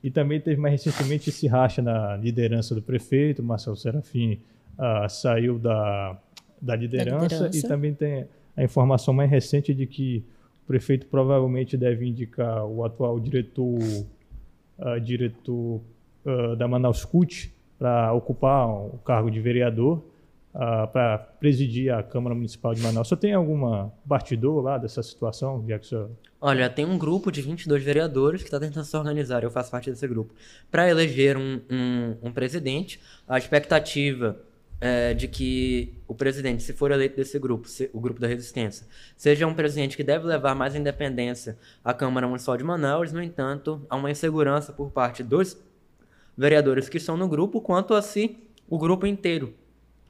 e 0.00 0.12
também 0.12 0.40
teve 0.40 0.60
mais 0.60 0.80
recentemente 0.80 1.30
esse 1.30 1.48
racha 1.48 1.82
na 1.82 2.16
liderança 2.16 2.76
do 2.76 2.82
prefeito, 2.82 3.42
Marcelo 3.42 3.76
Serafim 3.76 4.38
uh, 4.78 5.08
saiu 5.08 5.58
da, 5.58 6.16
da 6.60 6.76
liderança, 6.76 7.16
da 7.16 7.22
liderança. 7.22 7.58
E 7.58 7.62
também 7.62 7.94
tem 7.94 8.26
a 8.56 8.62
informação 8.62 9.12
mais 9.12 9.28
recente 9.28 9.74
de 9.74 9.88
que 9.88 10.24
o 10.62 10.66
prefeito 10.66 11.06
provavelmente 11.06 11.76
deve 11.76 12.06
indicar 12.06 12.64
o 12.64 12.84
atual 12.84 13.18
diretor, 13.18 13.78
uh, 14.78 15.00
diretor 15.00 15.80
uh, 16.24 16.56
da 16.56 16.68
Manaus 16.68 17.04
CUT 17.04 17.52
para 17.78 18.12
ocupar 18.12 18.68
o 18.68 18.98
cargo 19.04 19.30
de 19.30 19.40
vereador, 19.40 20.04
uh, 20.54 20.86
para 20.92 21.18
presidir 21.18 21.92
a 21.92 22.02
Câmara 22.02 22.34
Municipal 22.34 22.74
de 22.74 22.80
Manaus. 22.80 23.08
Só 23.08 23.16
tem 23.16 23.34
alguma 23.34 23.92
bastidor 24.04 24.62
lá 24.62 24.78
dessa 24.78 25.02
situação, 25.02 25.64
senhor... 25.82 26.10
Olha, 26.40 26.68
tem 26.68 26.84
um 26.84 26.98
grupo 26.98 27.30
de 27.30 27.40
22 27.40 27.82
vereadores 27.82 28.42
que 28.42 28.48
está 28.48 28.58
tentando 28.58 28.84
se 28.84 28.96
organizar, 28.96 29.42
eu 29.42 29.50
faço 29.50 29.70
parte 29.70 29.90
desse 29.90 30.06
grupo, 30.08 30.34
para 30.70 30.88
eleger 30.88 31.36
um, 31.36 31.60
um, 31.70 32.16
um 32.22 32.32
presidente. 32.32 33.00
A 33.28 33.38
expectativa 33.38 34.40
é, 34.84 35.14
de 35.14 35.28
que 35.28 35.94
o 36.08 36.14
presidente, 36.14 36.60
se 36.60 36.72
for 36.72 36.90
eleito 36.90 37.14
desse 37.14 37.38
grupo, 37.38 37.68
se, 37.68 37.88
o 37.92 38.00
grupo 38.00 38.20
da 38.20 38.26
resistência, 38.26 38.84
seja 39.16 39.46
um 39.46 39.54
presidente 39.54 39.96
que 39.96 40.02
deve 40.02 40.26
levar 40.26 40.56
mais 40.56 40.74
independência 40.74 41.56
à 41.84 41.94
Câmara 41.94 42.26
Municipal 42.26 42.56
de 42.56 42.64
Manaus. 42.64 43.12
No 43.12 43.22
entanto, 43.22 43.86
há 43.88 43.94
uma 43.94 44.10
insegurança 44.10 44.72
por 44.72 44.90
parte 44.90 45.22
dos 45.22 45.56
vereadores 46.36 46.88
que 46.88 46.96
estão 46.96 47.16
no 47.16 47.28
grupo 47.28 47.60
quanto 47.60 47.94
a 47.94 48.02
se 48.02 48.36
o 48.68 48.76
grupo 48.76 49.06
inteiro 49.06 49.54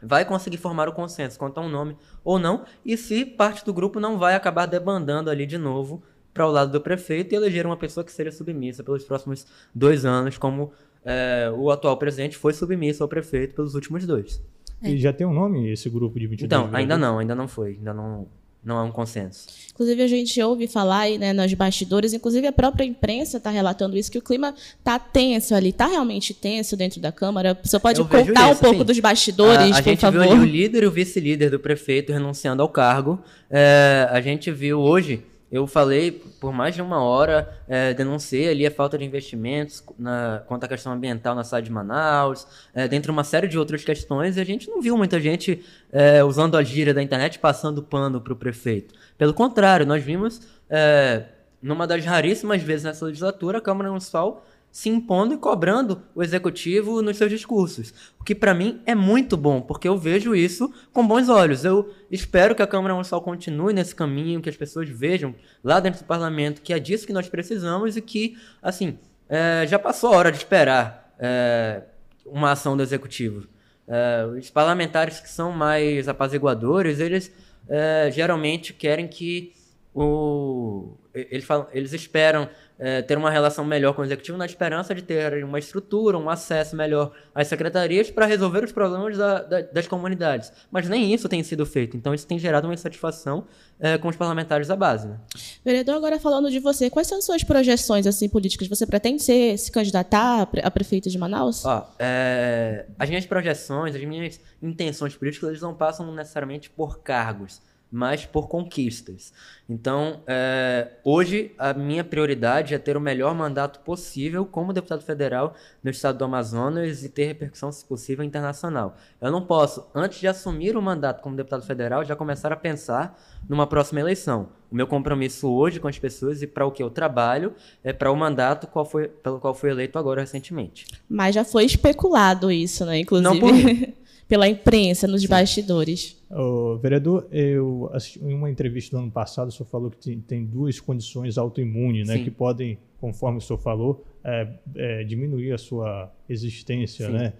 vai 0.02 0.24
conseguir 0.24 0.56
formar 0.56 0.88
o 0.88 0.92
consenso 0.94 1.38
quanto 1.38 1.58
a 1.58 1.62
um 1.62 1.68
nome 1.68 1.94
ou 2.24 2.38
não, 2.38 2.64
e 2.82 2.96
se 2.96 3.26
parte 3.26 3.66
do 3.66 3.74
grupo 3.74 4.00
não 4.00 4.18
vai 4.18 4.34
acabar 4.34 4.64
debandando 4.64 5.28
ali 5.28 5.44
de 5.44 5.58
novo 5.58 6.02
para 6.32 6.46
o 6.46 6.50
lado 6.50 6.72
do 6.72 6.80
prefeito 6.80 7.34
e 7.34 7.36
eleger 7.36 7.66
uma 7.66 7.76
pessoa 7.76 8.02
que 8.02 8.10
seja 8.10 8.32
submissa 8.32 8.82
pelos 8.82 9.04
próximos 9.04 9.46
dois 9.74 10.06
anos, 10.06 10.38
como 10.38 10.72
é, 11.04 11.52
o 11.54 11.70
atual 11.70 11.98
presidente 11.98 12.38
foi 12.38 12.54
submisso 12.54 13.02
ao 13.02 13.08
prefeito 13.08 13.54
pelos 13.54 13.74
últimos 13.74 14.06
dois. 14.06 14.42
É. 14.82 14.90
E 14.90 14.98
já 14.98 15.12
tem 15.12 15.26
um 15.26 15.32
nome 15.32 15.70
esse 15.70 15.88
grupo 15.88 16.18
de 16.18 16.26
22 16.26 16.46
Então, 16.46 16.74
ainda 16.74 16.96
não, 16.96 17.18
ainda 17.18 17.34
não 17.34 17.46
foi. 17.46 17.76
Ainda 17.78 17.94
não, 17.94 18.26
não 18.64 18.78
há 18.78 18.84
um 18.84 18.92
consenso. 18.92 19.46
Inclusive, 19.72 20.02
a 20.02 20.06
gente 20.06 20.40
ouve 20.42 20.68
falar 20.68 21.00
aí, 21.00 21.18
né, 21.18 21.32
nos 21.32 21.52
bastidores, 21.54 22.12
inclusive 22.12 22.46
a 22.46 22.52
própria 22.52 22.84
imprensa 22.84 23.38
está 23.38 23.50
relatando 23.50 23.96
isso, 23.96 24.10
que 24.10 24.18
o 24.18 24.22
clima 24.22 24.54
está 24.78 24.98
tenso 24.98 25.54
ali, 25.54 25.70
está 25.70 25.86
realmente 25.86 26.32
tenso 26.32 26.76
dentro 26.76 27.00
da 27.00 27.10
Câmara. 27.10 27.58
Você 27.62 27.78
pode 27.78 28.00
Eu 28.00 28.06
contar 28.06 28.48
um 28.48 28.56
pouco 28.56 28.78
sim. 28.78 28.84
dos 28.84 29.00
bastidores, 29.00 29.76
a, 29.76 29.78
a 29.78 29.82
por 29.82 29.96
favor? 29.96 30.20
A 30.20 30.24
gente 30.24 30.34
viu 30.34 30.42
o 30.42 30.44
líder 30.44 30.82
e 30.84 30.86
o 30.86 30.90
vice-líder 30.90 31.50
do 31.50 31.58
prefeito 31.58 32.12
renunciando 32.12 32.62
ao 32.62 32.68
cargo. 32.68 33.18
É, 33.50 34.08
a 34.10 34.20
gente 34.20 34.50
viu 34.50 34.78
hoje 34.78 35.22
eu 35.52 35.66
falei 35.66 36.10
por 36.40 36.50
mais 36.50 36.74
de 36.74 36.80
uma 36.80 37.04
hora, 37.04 37.60
é, 37.68 37.92
denunciei 37.92 38.48
ali 38.48 38.66
a 38.66 38.70
falta 38.70 38.96
de 38.96 39.04
investimentos 39.04 39.84
na, 39.98 40.42
quanto 40.46 40.64
à 40.64 40.68
questão 40.68 40.90
ambiental 40.90 41.34
na 41.34 41.44
cidade 41.44 41.66
de 41.66 41.72
Manaus, 41.72 42.46
é, 42.74 42.88
dentre 42.88 43.10
uma 43.10 43.22
série 43.22 43.46
de 43.46 43.58
outras 43.58 43.84
questões, 43.84 44.38
e 44.38 44.40
a 44.40 44.44
gente 44.44 44.70
não 44.70 44.80
viu 44.80 44.96
muita 44.96 45.20
gente 45.20 45.62
é, 45.92 46.24
usando 46.24 46.56
a 46.56 46.62
gíria 46.62 46.94
da 46.94 47.02
internet 47.02 47.38
passando 47.38 47.82
pano 47.82 48.18
para 48.18 48.32
o 48.32 48.36
prefeito. 48.36 48.94
Pelo 49.18 49.34
contrário, 49.34 49.84
nós 49.84 50.02
vimos, 50.02 50.40
é, 50.70 51.24
numa 51.60 51.86
das 51.86 52.02
raríssimas 52.02 52.62
vezes 52.62 52.84
nessa 52.84 53.04
legislatura, 53.04 53.58
a 53.58 53.60
Câmara 53.60 53.90
Municipal 53.90 54.42
se 54.72 54.88
impondo 54.88 55.34
e 55.34 55.36
cobrando 55.36 56.02
o 56.14 56.22
executivo 56.22 57.02
nos 57.02 57.18
seus 57.18 57.30
discursos. 57.30 57.92
O 58.18 58.24
que 58.24 58.34
para 58.34 58.54
mim 58.54 58.80
é 58.86 58.94
muito 58.94 59.36
bom, 59.36 59.60
porque 59.60 59.86
eu 59.86 59.98
vejo 59.98 60.34
isso 60.34 60.72
com 60.94 61.06
bons 61.06 61.28
olhos. 61.28 61.62
Eu 61.62 61.94
espero 62.10 62.54
que 62.54 62.62
a 62.62 62.66
Câmara 62.66 62.94
Municipal 62.94 63.20
continue 63.20 63.74
nesse 63.74 63.94
caminho, 63.94 64.40
que 64.40 64.48
as 64.48 64.56
pessoas 64.56 64.88
vejam 64.88 65.34
lá 65.62 65.78
dentro 65.78 66.00
do 66.00 66.06
parlamento 66.06 66.62
que 66.62 66.72
é 66.72 66.78
disso 66.78 67.06
que 67.06 67.12
nós 67.12 67.28
precisamos 67.28 67.98
e 67.98 68.00
que, 68.00 68.36
assim, 68.62 68.98
é, 69.28 69.66
já 69.66 69.78
passou 69.78 70.14
a 70.14 70.16
hora 70.16 70.32
de 70.32 70.38
esperar 70.38 71.14
é, 71.18 71.82
uma 72.24 72.52
ação 72.52 72.74
do 72.74 72.82
executivo. 72.82 73.46
É, 73.86 74.24
os 74.38 74.48
parlamentares 74.48 75.20
que 75.20 75.28
são 75.28 75.52
mais 75.52 76.08
apaziguadores, 76.08 76.98
eles 76.98 77.30
é, 77.68 78.10
geralmente 78.10 78.72
querem 78.72 79.06
que 79.06 79.52
o, 79.94 80.96
eles, 81.14 81.44
falam, 81.44 81.66
eles 81.72 81.92
esperam 81.92 82.48
é, 82.78 83.02
ter 83.02 83.18
uma 83.18 83.30
relação 83.30 83.64
melhor 83.64 83.92
com 83.94 84.00
o 84.00 84.04
executivo 84.04 84.38
na 84.38 84.46
esperança 84.46 84.94
de 84.94 85.02
ter 85.02 85.44
uma 85.44 85.58
estrutura, 85.58 86.16
um 86.16 86.30
acesso 86.30 86.74
melhor 86.74 87.12
às 87.34 87.46
secretarias 87.46 88.10
para 88.10 88.24
resolver 88.24 88.64
os 88.64 88.72
problemas 88.72 89.18
da, 89.18 89.42
da, 89.42 89.60
das 89.60 89.86
comunidades. 89.86 90.50
Mas 90.70 90.88
nem 90.88 91.12
isso 91.12 91.28
tem 91.28 91.42
sido 91.42 91.66
feito. 91.66 91.96
Então, 91.96 92.14
isso 92.14 92.26
tem 92.26 92.38
gerado 92.38 92.66
uma 92.66 92.72
insatisfação 92.72 93.46
é, 93.78 93.98
com 93.98 94.08
os 94.08 94.16
parlamentares 94.16 94.68
da 94.68 94.74
base. 94.74 95.06
Né? 95.06 95.20
Vereador, 95.62 95.96
agora 95.96 96.18
falando 96.18 96.50
de 96.50 96.58
você, 96.58 96.88
quais 96.88 97.06
são 97.06 97.18
as 97.18 97.24
suas 97.24 97.44
projeções 97.44 98.06
assim, 98.06 98.28
políticas? 98.28 98.66
Você 98.68 98.86
pretende 98.86 99.22
ser, 99.22 99.58
se 99.58 99.70
candidatar 99.70 100.48
a 100.62 100.70
prefeito 100.70 101.10
de 101.10 101.18
Manaus? 101.18 101.64
Ó, 101.66 101.86
é, 101.98 102.86
as 102.98 103.10
minhas 103.10 103.26
projeções, 103.26 103.94
as 103.94 104.02
minhas 104.02 104.40
intenções 104.62 105.14
políticas, 105.14 105.60
não 105.60 105.74
passam 105.74 106.10
necessariamente 106.14 106.70
por 106.70 107.00
cargos 107.00 107.60
mas 107.92 108.24
por 108.24 108.48
conquistas. 108.48 109.34
Então, 109.68 110.22
é, 110.26 110.92
hoje, 111.04 111.52
a 111.58 111.74
minha 111.74 112.02
prioridade 112.02 112.74
é 112.74 112.78
ter 112.78 112.96
o 112.96 113.00
melhor 113.00 113.34
mandato 113.34 113.80
possível 113.80 114.46
como 114.46 114.72
deputado 114.72 115.02
federal 115.02 115.54
no 115.84 115.90
estado 115.90 116.16
do 116.16 116.24
Amazonas 116.24 117.04
e 117.04 117.10
ter 117.10 117.26
repercussão, 117.26 117.70
se 117.70 117.84
possível, 117.84 118.24
internacional. 118.24 118.96
Eu 119.20 119.30
não 119.30 119.42
posso, 119.42 119.86
antes 119.94 120.18
de 120.18 120.26
assumir 120.26 120.74
o 120.74 120.80
mandato 120.80 121.20
como 121.20 121.36
deputado 121.36 121.66
federal, 121.66 122.02
já 122.02 122.16
começar 122.16 122.50
a 122.50 122.56
pensar 122.56 123.18
numa 123.46 123.66
próxima 123.66 124.00
eleição. 124.00 124.48
O 124.70 124.74
meu 124.74 124.86
compromisso 124.86 125.50
hoje 125.50 125.78
com 125.78 125.88
as 125.88 125.98
pessoas 125.98 126.40
e 126.40 126.46
para 126.46 126.64
o 126.64 126.70
que 126.70 126.82
eu 126.82 126.88
trabalho 126.88 127.52
é 127.84 127.92
para 127.92 128.10
o 128.10 128.16
mandato 128.16 128.66
qual 128.66 128.86
foi, 128.86 129.08
pelo 129.08 129.38
qual 129.38 129.52
fui 129.52 129.70
eleito 129.70 129.98
agora 129.98 130.22
recentemente. 130.22 130.86
Mas 131.06 131.34
já 131.34 131.44
foi 131.44 131.66
especulado 131.66 132.50
isso, 132.50 132.86
né? 132.86 133.00
Inclusive. 133.00 133.28
Não 133.28 133.38
por 133.38 133.52
pela 134.32 134.48
imprensa, 134.48 135.06
nos 135.06 135.20
Sim. 135.20 135.28
bastidores. 135.28 136.16
O 136.30 136.78
vereador, 136.78 137.28
eu 137.30 137.92
em 138.22 138.32
uma 138.32 138.50
entrevista 138.50 138.96
do 138.96 139.02
ano 139.02 139.12
passado, 139.12 139.48
o 139.48 139.52
senhor 139.52 139.68
falou 139.68 139.90
que 139.90 139.98
tem, 139.98 140.20
tem 140.20 140.42
duas 140.42 140.80
condições 140.80 141.36
autoimunes, 141.36 142.08
né, 142.08 142.24
que 142.24 142.30
podem, 142.30 142.78
conforme 142.98 143.36
o 143.36 143.40
senhor 143.42 143.58
falou, 143.58 144.06
é, 144.24 144.48
é, 144.74 145.04
diminuir 145.04 145.52
a 145.52 145.58
sua 145.58 146.10
existência, 146.26 147.08
Sim. 147.08 147.12
né? 147.12 147.34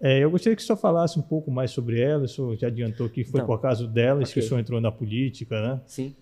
É, 0.00 0.20
eu 0.20 0.30
gostaria 0.30 0.56
que 0.56 0.62
o 0.62 0.64
senhor 0.64 0.78
falasse 0.78 1.18
um 1.18 1.22
pouco 1.22 1.50
mais 1.50 1.72
sobre 1.72 2.00
ela. 2.00 2.24
O 2.24 2.28
senhor 2.28 2.56
já 2.56 2.68
adiantou 2.68 3.06
que 3.10 3.22
foi 3.22 3.42
então, 3.42 3.46
por 3.46 3.60
causa 3.60 3.86
delas 3.86 4.30
okay. 4.30 4.32
que 4.32 4.46
o 4.46 4.48
senhor 4.48 4.60
entrou 4.60 4.80
na 4.80 4.90
política, 4.90 5.60
né? 5.60 5.80
Sim. 5.86 6.16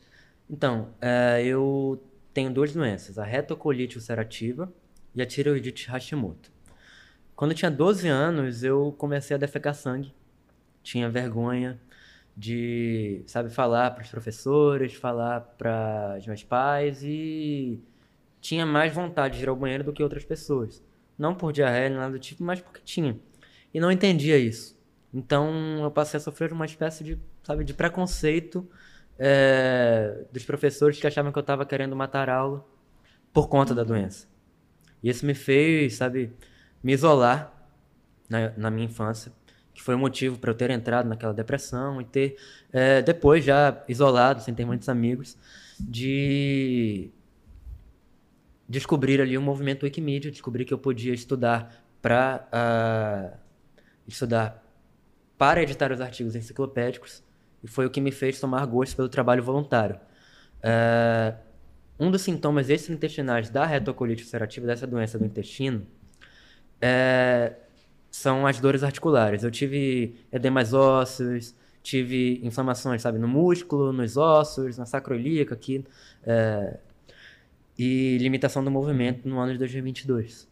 Então, 0.51 0.89
é, 1.01 1.45
eu 1.45 2.03
tenho 2.35 2.53
duas 2.53 2.73
doenças, 2.73 3.21
a 3.21 3.25
retocolite 3.25 3.97
ulcerativa 3.97 4.69
e 5.15 5.23
a 5.23 5.27
tireoidite 5.27 5.89
Hashimoto. 5.89 6.58
Quando 7.39 7.53
eu 7.53 7.57
tinha 7.57 7.71
12 7.71 8.09
anos, 8.09 8.65
eu 8.65 8.93
comecei 8.99 9.37
a 9.37 9.39
defecar 9.39 9.73
sangue. 9.73 10.13
Tinha 10.83 11.09
vergonha 11.09 11.81
de, 12.37 13.23
sabe, 13.29 13.49
falar 13.49 13.93
para 13.93 14.03
os 14.03 14.11
professores, 14.11 14.95
falar 14.95 15.43
para 15.57 16.17
os 16.19 16.27
meus 16.27 16.43
pais 16.43 17.01
e 17.05 17.81
tinha 18.41 18.67
mais 18.67 18.93
vontade 18.93 19.39
de 19.39 19.45
ir 19.45 19.49
ao 19.49 19.55
banheiro 19.55 19.85
do 19.85 19.93
que 19.93 20.03
outras 20.03 20.25
pessoas. 20.25 20.83
Não 21.17 21.33
por 21.33 21.53
diarreia, 21.53 21.91
nada 21.91 22.11
do 22.11 22.19
tipo, 22.19 22.43
mas 22.43 22.61
porque 22.61 22.81
tinha. 22.85 23.17
E 23.73 23.79
não 23.79 23.93
entendia 23.93 24.37
isso. 24.37 24.77
Então 25.15 25.79
eu 25.81 25.93
passei 25.93 26.19
a 26.19 26.21
sofrer 26.21 26.53
uma 26.53 26.67
espécie 26.67 27.05
de, 27.05 27.21
sabe, 27.45 27.63
de 27.63 27.73
preconceito 27.73 28.69
é, 29.17 30.25
dos 30.33 30.45
professores 30.45 30.99
que 30.99 31.07
achavam 31.07 31.31
que 31.31 31.39
eu 31.39 31.43
estava 31.43 31.65
querendo 31.65 31.95
matar 31.95 32.29
a 32.29 32.35
aula 32.35 32.67
por 33.33 33.49
conta 33.49 33.77
da 33.77 33.85
doença. 33.85 34.27
E 35.01 35.09
isso 35.09 35.25
me 35.25 35.35
fez, 35.35 35.95
sabe, 35.95 36.33
me 36.83 36.93
isolar 36.93 37.53
na, 38.29 38.53
na 38.57 38.71
minha 38.71 38.87
infância, 38.87 39.33
que 39.73 39.83
foi 39.83 39.95
o 39.95 39.99
motivo 39.99 40.39
para 40.39 40.51
eu 40.51 40.55
ter 40.55 40.71
entrado 40.71 41.09
naquela 41.09 41.33
depressão 41.33 42.01
e 42.01 42.05
ter, 42.05 42.37
é, 42.73 43.03
depois 43.03 43.45
já 43.45 43.83
isolado, 43.89 44.43
sem 44.43 44.55
ter 44.55 44.65
muitos 44.65 44.89
amigos, 44.89 45.37
de 45.81 47.11
descobrir 48.69 49.21
ali 49.21 49.39
o 49.39 49.43
movimento 49.43 49.85
Wikimedia, 49.85 50.31
descobrir 50.31 50.65
que 50.65 50.75
eu 50.75 50.79
podia 50.79 51.15
estudar 51.15 51.85
para 52.03 52.47
uh, 52.47 52.49
ah, 52.53 53.39
estudar 54.07 54.63
para 55.37 55.63
editar 55.63 55.91
os 55.91 56.01
artigos 56.01 56.35
enciclopédicos 56.35 57.23
e 57.63 57.69
foi 57.69 57.87
o 57.87 57.91
que 57.91 58.01
me 58.01 58.13
fez 58.13 58.39
tomar 58.39 58.65
gosto 58.67 58.97
pelo 58.97 59.09
trabalho 59.09 59.43
voluntário. 59.43 59.99
Uh, 60.59 61.37
um 61.99 62.11
dos 62.11 62.23
sintomas 62.23 62.69
extraintestinais 62.71 63.51
da 63.51 63.65
retocolite 63.65 64.23
ulcerativa, 64.23 64.67
dessa 64.67 64.87
doença 64.87 65.19
do 65.19 65.25
intestino, 65.25 65.87
é, 66.81 67.55
são 68.11 68.47
as 68.47 68.61
dores 68.61 68.83
articulares. 68.83 69.45
Eu 69.45 69.51
tive 69.51 70.17
edemas 70.33 70.73
ósseos, 70.73 71.55
tive 71.83 72.41
inflamações, 72.43 73.03
sabe, 73.03 73.19
no 73.19 73.29
músculo, 73.29 73.93
nos 73.93 74.17
ossos, 74.17 74.79
na 74.79 74.87
sacroiliaca 74.87 75.55
aqui. 75.55 75.85
É, 76.25 76.79
e 77.79 78.19
limitação 78.19 78.65
do 78.65 78.71
movimento 78.71 79.29
no 79.29 79.39
ano 79.39 79.53
de 79.53 79.59
2022. 79.59 80.49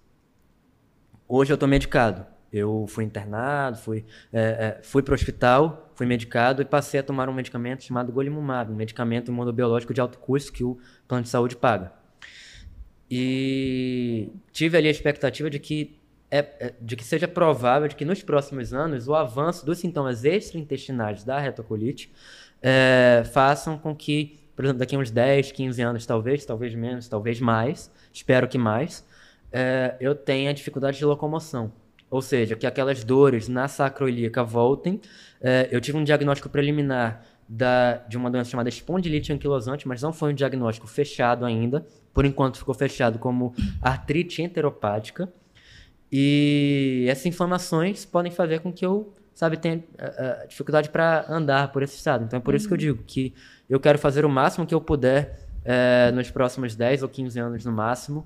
Hoje 1.28 1.52
eu 1.52 1.54
estou 1.54 1.68
medicado. 1.68 2.24
Eu 2.52 2.86
fui 2.88 3.04
internado, 3.04 3.76
fui, 3.76 4.04
é, 4.32 4.40
é, 4.40 4.80
fui 4.82 5.02
para 5.02 5.12
o 5.12 5.14
hospital, 5.14 5.90
fui 5.94 6.06
medicado 6.06 6.62
e 6.62 6.64
passei 6.64 7.00
a 7.00 7.02
tomar 7.02 7.28
um 7.28 7.32
medicamento 7.32 7.82
chamado 7.82 8.12
Golimumab, 8.12 8.72
um 8.72 8.76
medicamento 8.76 9.30
imunobiológico 9.30 9.92
de 9.92 10.00
alto 10.00 10.18
custo 10.18 10.52
que 10.52 10.62
o 10.62 10.78
plano 11.08 11.24
de 11.24 11.28
saúde 11.28 11.56
paga. 11.56 11.92
E 13.10 14.30
tive 14.52 14.78
ali 14.78 14.88
a 14.88 14.90
expectativa 14.90 15.50
de 15.50 15.58
que, 15.58 15.95
é, 16.30 16.38
é 16.38 16.74
de 16.80 16.96
que 16.96 17.04
seja 17.04 17.28
provável 17.28 17.88
de 17.88 17.94
que 17.94 18.04
nos 18.04 18.22
próximos 18.22 18.72
anos 18.72 19.08
o 19.08 19.14
avanço 19.14 19.64
dos 19.64 19.78
sintomas 19.78 20.24
extraintestinais 20.24 21.24
da 21.24 21.38
retocolite 21.38 22.12
é, 22.62 23.22
façam 23.32 23.78
com 23.78 23.94
que, 23.94 24.38
por 24.54 24.64
exemplo, 24.64 24.78
daqui 24.80 24.96
a 24.96 24.98
uns 24.98 25.10
10, 25.10 25.52
15 25.52 25.82
anos, 25.82 26.06
talvez, 26.06 26.44
talvez 26.44 26.74
menos, 26.74 27.08
talvez 27.08 27.40
mais, 27.40 27.90
espero 28.12 28.48
que 28.48 28.58
mais, 28.58 29.04
é, 29.52 29.96
eu 30.00 30.14
tenha 30.14 30.52
dificuldade 30.52 30.98
de 30.98 31.04
locomoção. 31.04 31.72
Ou 32.10 32.22
seja, 32.22 32.54
que 32.54 32.66
aquelas 32.66 33.02
dores 33.02 33.48
na 33.48 33.66
sacroilíaca 33.66 34.44
voltem. 34.44 35.00
É, 35.40 35.68
eu 35.70 35.80
tive 35.80 35.98
um 35.98 36.04
diagnóstico 36.04 36.48
preliminar 36.48 37.24
da, 37.48 37.96
de 38.08 38.16
uma 38.16 38.30
doença 38.30 38.50
chamada 38.50 38.68
espondilite 38.68 39.32
anquilosante, 39.32 39.88
mas 39.88 40.02
não 40.02 40.12
foi 40.12 40.32
um 40.32 40.34
diagnóstico 40.34 40.86
fechado 40.86 41.44
ainda. 41.44 41.84
Por 42.14 42.24
enquanto 42.24 42.58
ficou 42.58 42.74
fechado 42.74 43.18
como 43.18 43.54
artrite 43.82 44.40
enteropática. 44.40 45.28
E 46.10 47.06
essas 47.08 47.26
inflamações 47.26 48.04
podem 48.04 48.30
fazer 48.30 48.60
com 48.60 48.72
que 48.72 48.86
eu, 48.86 49.12
sabe, 49.34 49.56
tenha 49.56 49.76
uh, 49.76 50.44
uh, 50.44 50.48
dificuldade 50.48 50.90
para 50.90 51.26
andar 51.28 51.72
por 51.72 51.82
esse 51.82 51.96
estado. 51.96 52.24
Então 52.24 52.38
é 52.38 52.40
por 52.40 52.54
uhum. 52.54 52.56
isso 52.56 52.68
que 52.68 52.74
eu 52.74 52.78
digo 52.78 53.02
que 53.04 53.34
eu 53.68 53.80
quero 53.80 53.98
fazer 53.98 54.24
o 54.24 54.28
máximo 54.28 54.66
que 54.66 54.74
eu 54.74 54.80
puder 54.80 55.38
uh, 55.62 56.14
nos 56.14 56.30
próximos 56.30 56.74
10 56.74 57.02
ou 57.02 57.08
15 57.08 57.38
anos 57.38 57.64
no 57.64 57.72
máximo, 57.72 58.24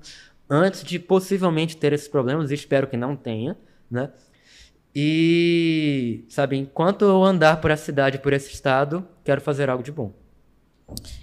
antes 0.49 0.83
de 0.83 0.99
possivelmente 0.99 1.77
ter 1.77 1.93
esses 1.93 2.07
problemas, 2.07 2.51
e 2.51 2.53
espero 2.53 2.87
que 2.87 2.97
não 2.97 3.15
tenha, 3.15 3.57
né? 3.89 4.11
E, 4.93 6.25
sabe, 6.27 6.57
enquanto 6.57 7.05
eu 7.05 7.23
andar 7.23 7.61
por 7.61 7.71
essa 7.71 7.85
cidade, 7.85 8.19
por 8.19 8.33
esse 8.33 8.51
estado, 8.51 9.07
quero 9.23 9.39
fazer 9.39 9.69
algo 9.69 9.81
de 9.81 9.91
bom. 9.91 10.13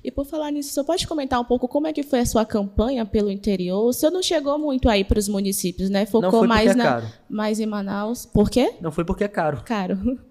E 0.02 0.10
por 0.10 0.24
falar 0.24 0.50
nisso, 0.50 0.70
você 0.72 0.84
pode 0.84 1.06
comentar 1.06 1.40
um 1.40 1.44
pouco 1.44 1.68
como 1.68 1.86
é 1.86 1.92
que 1.92 2.02
foi 2.02 2.20
a 2.20 2.26
sua 2.26 2.44
campanha 2.44 3.04
pelo 3.04 3.30
interior? 3.30 3.84
O 3.84 3.92
senhor 3.92 4.12
não 4.12 4.22
chegou 4.22 4.58
muito 4.58 4.88
aí 4.88 5.04
para 5.04 5.18
os 5.18 5.28
municípios, 5.28 5.90
né? 5.90 6.06
Focou 6.06 6.46
mais, 6.46 6.70
é 6.70 6.74
na, 6.74 7.02
mais 7.28 7.60
em 7.60 7.66
Manaus. 7.66 8.26
Por 8.26 8.50
quê? 8.50 8.74
Não 8.80 8.90
foi 8.90 9.04
porque 9.04 9.24
é 9.24 9.28
caro. 9.28 9.62
Caro. 9.64 9.98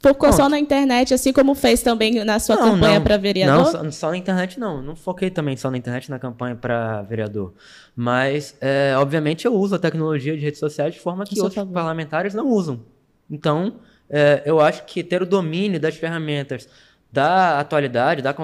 Focou 0.00 0.32
só 0.32 0.48
na 0.48 0.60
internet, 0.60 1.12
assim 1.12 1.32
como 1.32 1.56
fez 1.56 1.82
também 1.82 2.24
na 2.24 2.38
sua 2.38 2.54
não, 2.54 2.74
campanha 2.74 3.00
para 3.00 3.16
vereador? 3.16 3.64
Não, 3.64 3.64
só, 3.64 3.90
só, 3.90 4.10
na 4.10 4.16
internet 4.16 4.60
não. 4.60 4.80
Não 4.80 4.94
foquei 4.94 5.28
também 5.28 5.56
só 5.56 5.72
na 5.72 5.76
internet 5.76 6.08
na 6.08 6.20
campanha 6.20 6.54
para 6.54 7.02
vereador. 7.02 7.52
Mas, 7.96 8.56
é, 8.60 8.94
obviamente, 8.96 9.44
eu 9.44 9.52
uso 9.52 9.74
a 9.74 9.78
tecnologia 9.78 10.36
de 10.36 10.40
redes 10.40 10.60
sociais 10.60 10.94
de 10.94 11.00
forma 11.00 11.24
que 11.24 11.34
Isso 11.34 11.42
outros 11.42 11.64
parlamentares 11.72 12.32
não 12.32 12.46
usam. 12.48 12.80
Então, 13.28 13.80
é, 14.08 14.42
eu 14.46 14.60
acho 14.60 14.84
que 14.84 15.02
ter 15.02 15.20
o 15.20 15.26
domínio 15.26 15.80
das 15.80 15.96
ferramentas 15.96 16.68
da 17.10 17.58
atualidade, 17.58 18.22
da, 18.22 18.34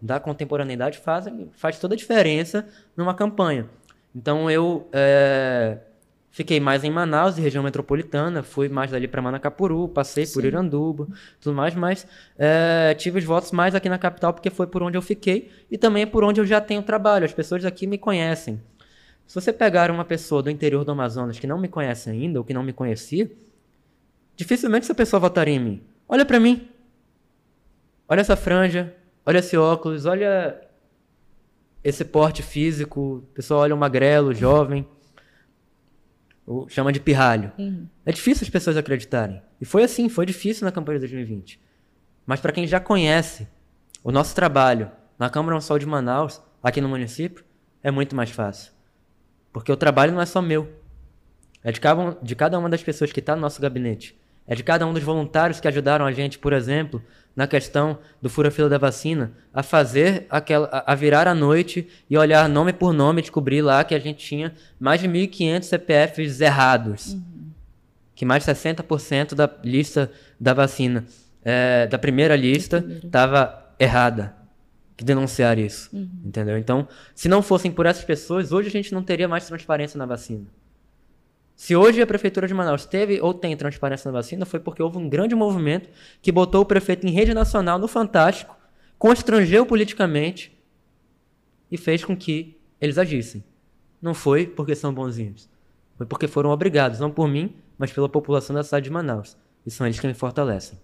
da 0.00 0.20
contemporaneidade, 0.20 0.98
faz, 0.98 1.26
faz 1.52 1.78
toda 1.78 1.94
a 1.94 1.96
diferença 1.96 2.66
numa 2.96 3.14
campanha. 3.14 3.68
Então, 4.14 4.50
eu 4.50 4.88
é, 4.92 5.78
Fiquei 6.36 6.60
mais 6.60 6.84
em 6.84 6.90
Manaus, 6.90 7.38
região 7.38 7.64
metropolitana, 7.64 8.42
fui 8.42 8.68
mais 8.68 8.90
dali 8.90 9.08
para 9.08 9.22
Manacapuru, 9.22 9.88
passei 9.88 10.26
Sim. 10.26 10.34
por 10.34 10.44
Iranduba, 10.44 11.08
tudo 11.40 11.56
mais, 11.56 11.74
mas 11.74 12.06
é, 12.38 12.92
tive 12.92 13.20
os 13.20 13.24
votos 13.24 13.52
mais 13.52 13.74
aqui 13.74 13.88
na 13.88 13.96
capital 13.96 14.34
porque 14.34 14.50
foi 14.50 14.66
por 14.66 14.82
onde 14.82 14.98
eu 14.98 15.00
fiquei 15.00 15.50
e 15.70 15.78
também 15.78 16.02
é 16.02 16.06
por 16.06 16.22
onde 16.22 16.38
eu 16.38 16.44
já 16.44 16.60
tenho 16.60 16.82
trabalho. 16.82 17.24
As 17.24 17.32
pessoas 17.32 17.64
aqui 17.64 17.86
me 17.86 17.96
conhecem. 17.96 18.60
Se 19.26 19.34
você 19.34 19.50
pegar 19.50 19.90
uma 19.90 20.04
pessoa 20.04 20.42
do 20.42 20.50
interior 20.50 20.84
do 20.84 20.92
Amazonas 20.92 21.38
que 21.38 21.46
não 21.46 21.58
me 21.58 21.68
conhece 21.68 22.10
ainda 22.10 22.38
ou 22.38 22.44
que 22.44 22.52
não 22.52 22.62
me 22.62 22.74
conhecia, 22.74 23.30
dificilmente 24.36 24.84
essa 24.84 24.94
pessoa 24.94 25.18
votaria 25.18 25.54
em 25.54 25.58
mim. 25.58 25.82
Olha 26.06 26.26
para 26.26 26.38
mim. 26.38 26.68
Olha 28.08 28.20
essa 28.20 28.36
franja, 28.36 28.94
olha 29.24 29.38
esse 29.38 29.56
óculos, 29.56 30.06
olha 30.06 30.60
esse 31.82 32.04
porte 32.04 32.42
físico. 32.42 33.00
O 33.00 33.22
pessoal 33.34 33.60
olha 33.60 33.74
um 33.74 33.78
magrelo, 33.78 34.34
jovem 34.34 34.86
chama 36.68 36.92
de 36.92 37.00
pirralho. 37.00 37.52
Uhum. 37.58 37.86
É 38.04 38.12
difícil 38.12 38.44
as 38.44 38.50
pessoas 38.50 38.76
acreditarem. 38.76 39.42
E 39.60 39.64
foi 39.64 39.82
assim, 39.82 40.08
foi 40.08 40.24
difícil 40.24 40.64
na 40.64 40.72
campanha 40.72 40.98
de 40.98 41.06
2020. 41.06 41.60
Mas 42.24 42.40
para 42.40 42.52
quem 42.52 42.66
já 42.66 42.78
conhece 42.78 43.48
o 44.02 44.12
nosso 44.12 44.34
trabalho 44.34 44.90
na 45.18 45.28
Câmara 45.28 45.54
Municipal 45.54 45.78
de 45.78 45.86
Manaus, 45.86 46.40
aqui 46.62 46.80
no 46.80 46.88
município, 46.88 47.44
é 47.82 47.90
muito 47.90 48.14
mais 48.14 48.30
fácil. 48.30 48.72
Porque 49.52 49.72
o 49.72 49.76
trabalho 49.76 50.12
não 50.12 50.20
é 50.20 50.26
só 50.26 50.40
meu. 50.40 50.70
É 51.64 51.72
de 51.72 51.80
cada, 51.80 52.16
de 52.22 52.36
cada 52.36 52.58
uma 52.58 52.68
das 52.68 52.82
pessoas 52.82 53.12
que 53.12 53.20
está 53.20 53.34
no 53.34 53.42
nosso 53.42 53.60
gabinete. 53.60 54.16
É 54.46 54.54
de 54.54 54.62
cada 54.62 54.86
um 54.86 54.92
dos 54.92 55.02
voluntários 55.02 55.58
que 55.58 55.66
ajudaram 55.66 56.06
a 56.06 56.12
gente, 56.12 56.38
por 56.38 56.52
exemplo, 56.52 57.02
na 57.36 57.46
questão 57.46 57.98
do 58.20 58.30
fura-fila 58.30 58.66
da 58.66 58.78
vacina, 58.78 59.32
a 59.52 59.62
fazer 59.62 60.26
aquela, 60.30 60.82
a 60.86 60.94
virar 60.94 61.28
à 61.28 61.34
noite 61.34 61.86
e 62.08 62.16
olhar 62.16 62.48
nome 62.48 62.72
por 62.72 62.94
nome, 62.94 63.20
descobrir 63.20 63.60
lá 63.60 63.84
que 63.84 63.94
a 63.94 63.98
gente 63.98 64.26
tinha 64.26 64.54
mais 64.80 65.02
de 65.02 65.06
1.500 65.06 65.62
CPFs 65.64 66.40
errados. 66.40 67.12
Uhum. 67.12 67.50
Que 68.14 68.24
mais 68.24 68.42
de 68.42 68.50
60% 68.50 69.34
da 69.34 69.50
lista 69.62 70.10
da 70.40 70.54
vacina, 70.54 71.04
é, 71.44 71.86
da 71.86 71.98
primeira 71.98 72.34
lista, 72.34 72.82
estava 73.04 73.70
errada. 73.78 74.34
Que 74.96 75.04
denunciar 75.04 75.58
isso. 75.58 75.94
Uhum. 75.94 76.08
Entendeu? 76.24 76.56
Então, 76.56 76.88
se 77.14 77.28
não 77.28 77.42
fossem 77.42 77.70
por 77.70 77.84
essas 77.84 78.02
pessoas, 78.04 78.50
hoje 78.50 78.68
a 78.68 78.72
gente 78.72 78.94
não 78.94 79.02
teria 79.02 79.28
mais 79.28 79.46
transparência 79.46 79.98
na 79.98 80.06
vacina. 80.06 80.46
Se 81.56 81.74
hoje 81.74 82.02
a 82.02 82.06
Prefeitura 82.06 82.46
de 82.46 82.52
Manaus 82.52 82.84
teve 82.84 83.18
ou 83.18 83.32
tem 83.32 83.56
transparência 83.56 84.12
na 84.12 84.18
vacina, 84.18 84.44
foi 84.44 84.60
porque 84.60 84.82
houve 84.82 84.98
um 84.98 85.08
grande 85.08 85.34
movimento 85.34 85.88
que 86.20 86.30
botou 86.30 86.60
o 86.60 86.66
prefeito 86.66 87.06
em 87.06 87.10
rede 87.10 87.32
nacional 87.32 87.78
no 87.78 87.88
Fantástico, 87.88 88.54
constrangeu 88.98 89.64
politicamente 89.64 90.54
e 91.72 91.78
fez 91.78 92.04
com 92.04 92.14
que 92.14 92.60
eles 92.78 92.98
agissem. 92.98 93.42
Não 94.02 94.12
foi 94.12 94.46
porque 94.46 94.74
são 94.74 94.92
bonzinhos. 94.92 95.48
Foi 95.96 96.04
porque 96.04 96.28
foram 96.28 96.50
obrigados, 96.50 97.00
não 97.00 97.10
por 97.10 97.26
mim, 97.26 97.56
mas 97.78 97.90
pela 97.90 98.08
população 98.08 98.54
da 98.54 98.62
cidade 98.62 98.84
de 98.84 98.90
Manaus. 98.90 99.34
E 99.64 99.70
são 99.70 99.86
eles 99.86 99.98
que 99.98 100.06
me 100.06 100.12
fortalecem. 100.12 100.78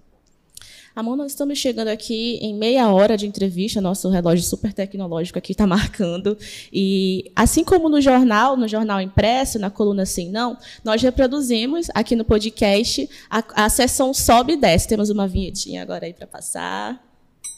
Amor, 0.95 1.17
nós 1.17 1.33
estamos 1.33 1.59
chegando 1.59 1.89
aqui 1.89 2.37
em 2.43 2.55
meia 2.55 2.93
hora 2.93 3.17
de 3.17 3.27
entrevista, 3.27 3.81
nosso 3.81 4.11
relógio 4.11 4.45
super 4.45 4.75
tecnológico 4.75 5.39
aqui 5.39 5.53
está 5.53 5.67
marcando. 5.67 6.37
E 6.71 7.33
assim 7.35 7.65
como 7.65 7.89
no 7.89 7.99
jornal, 7.99 8.59
no 8.59 8.69
jornal 8.69 9.01
impresso, 9.01 9.59
na 9.59 9.71
coluna 9.71 10.05
Sim 10.05 10.31
Não, 10.31 10.59
nós 10.85 11.01
reproduzimos 11.01 11.89
aqui 11.95 12.15
no 12.15 12.27
podcast 12.27 13.09
a, 13.31 13.65
a 13.65 13.69
sessão 13.71 14.13
sobe 14.13 14.53
e 14.53 14.57
desce. 14.57 14.87
Temos 14.87 15.09
uma 15.09 15.27
vinhetinha 15.27 15.81
agora 15.81 16.05
aí 16.05 16.13
para 16.13 16.27
passar. 16.27 17.03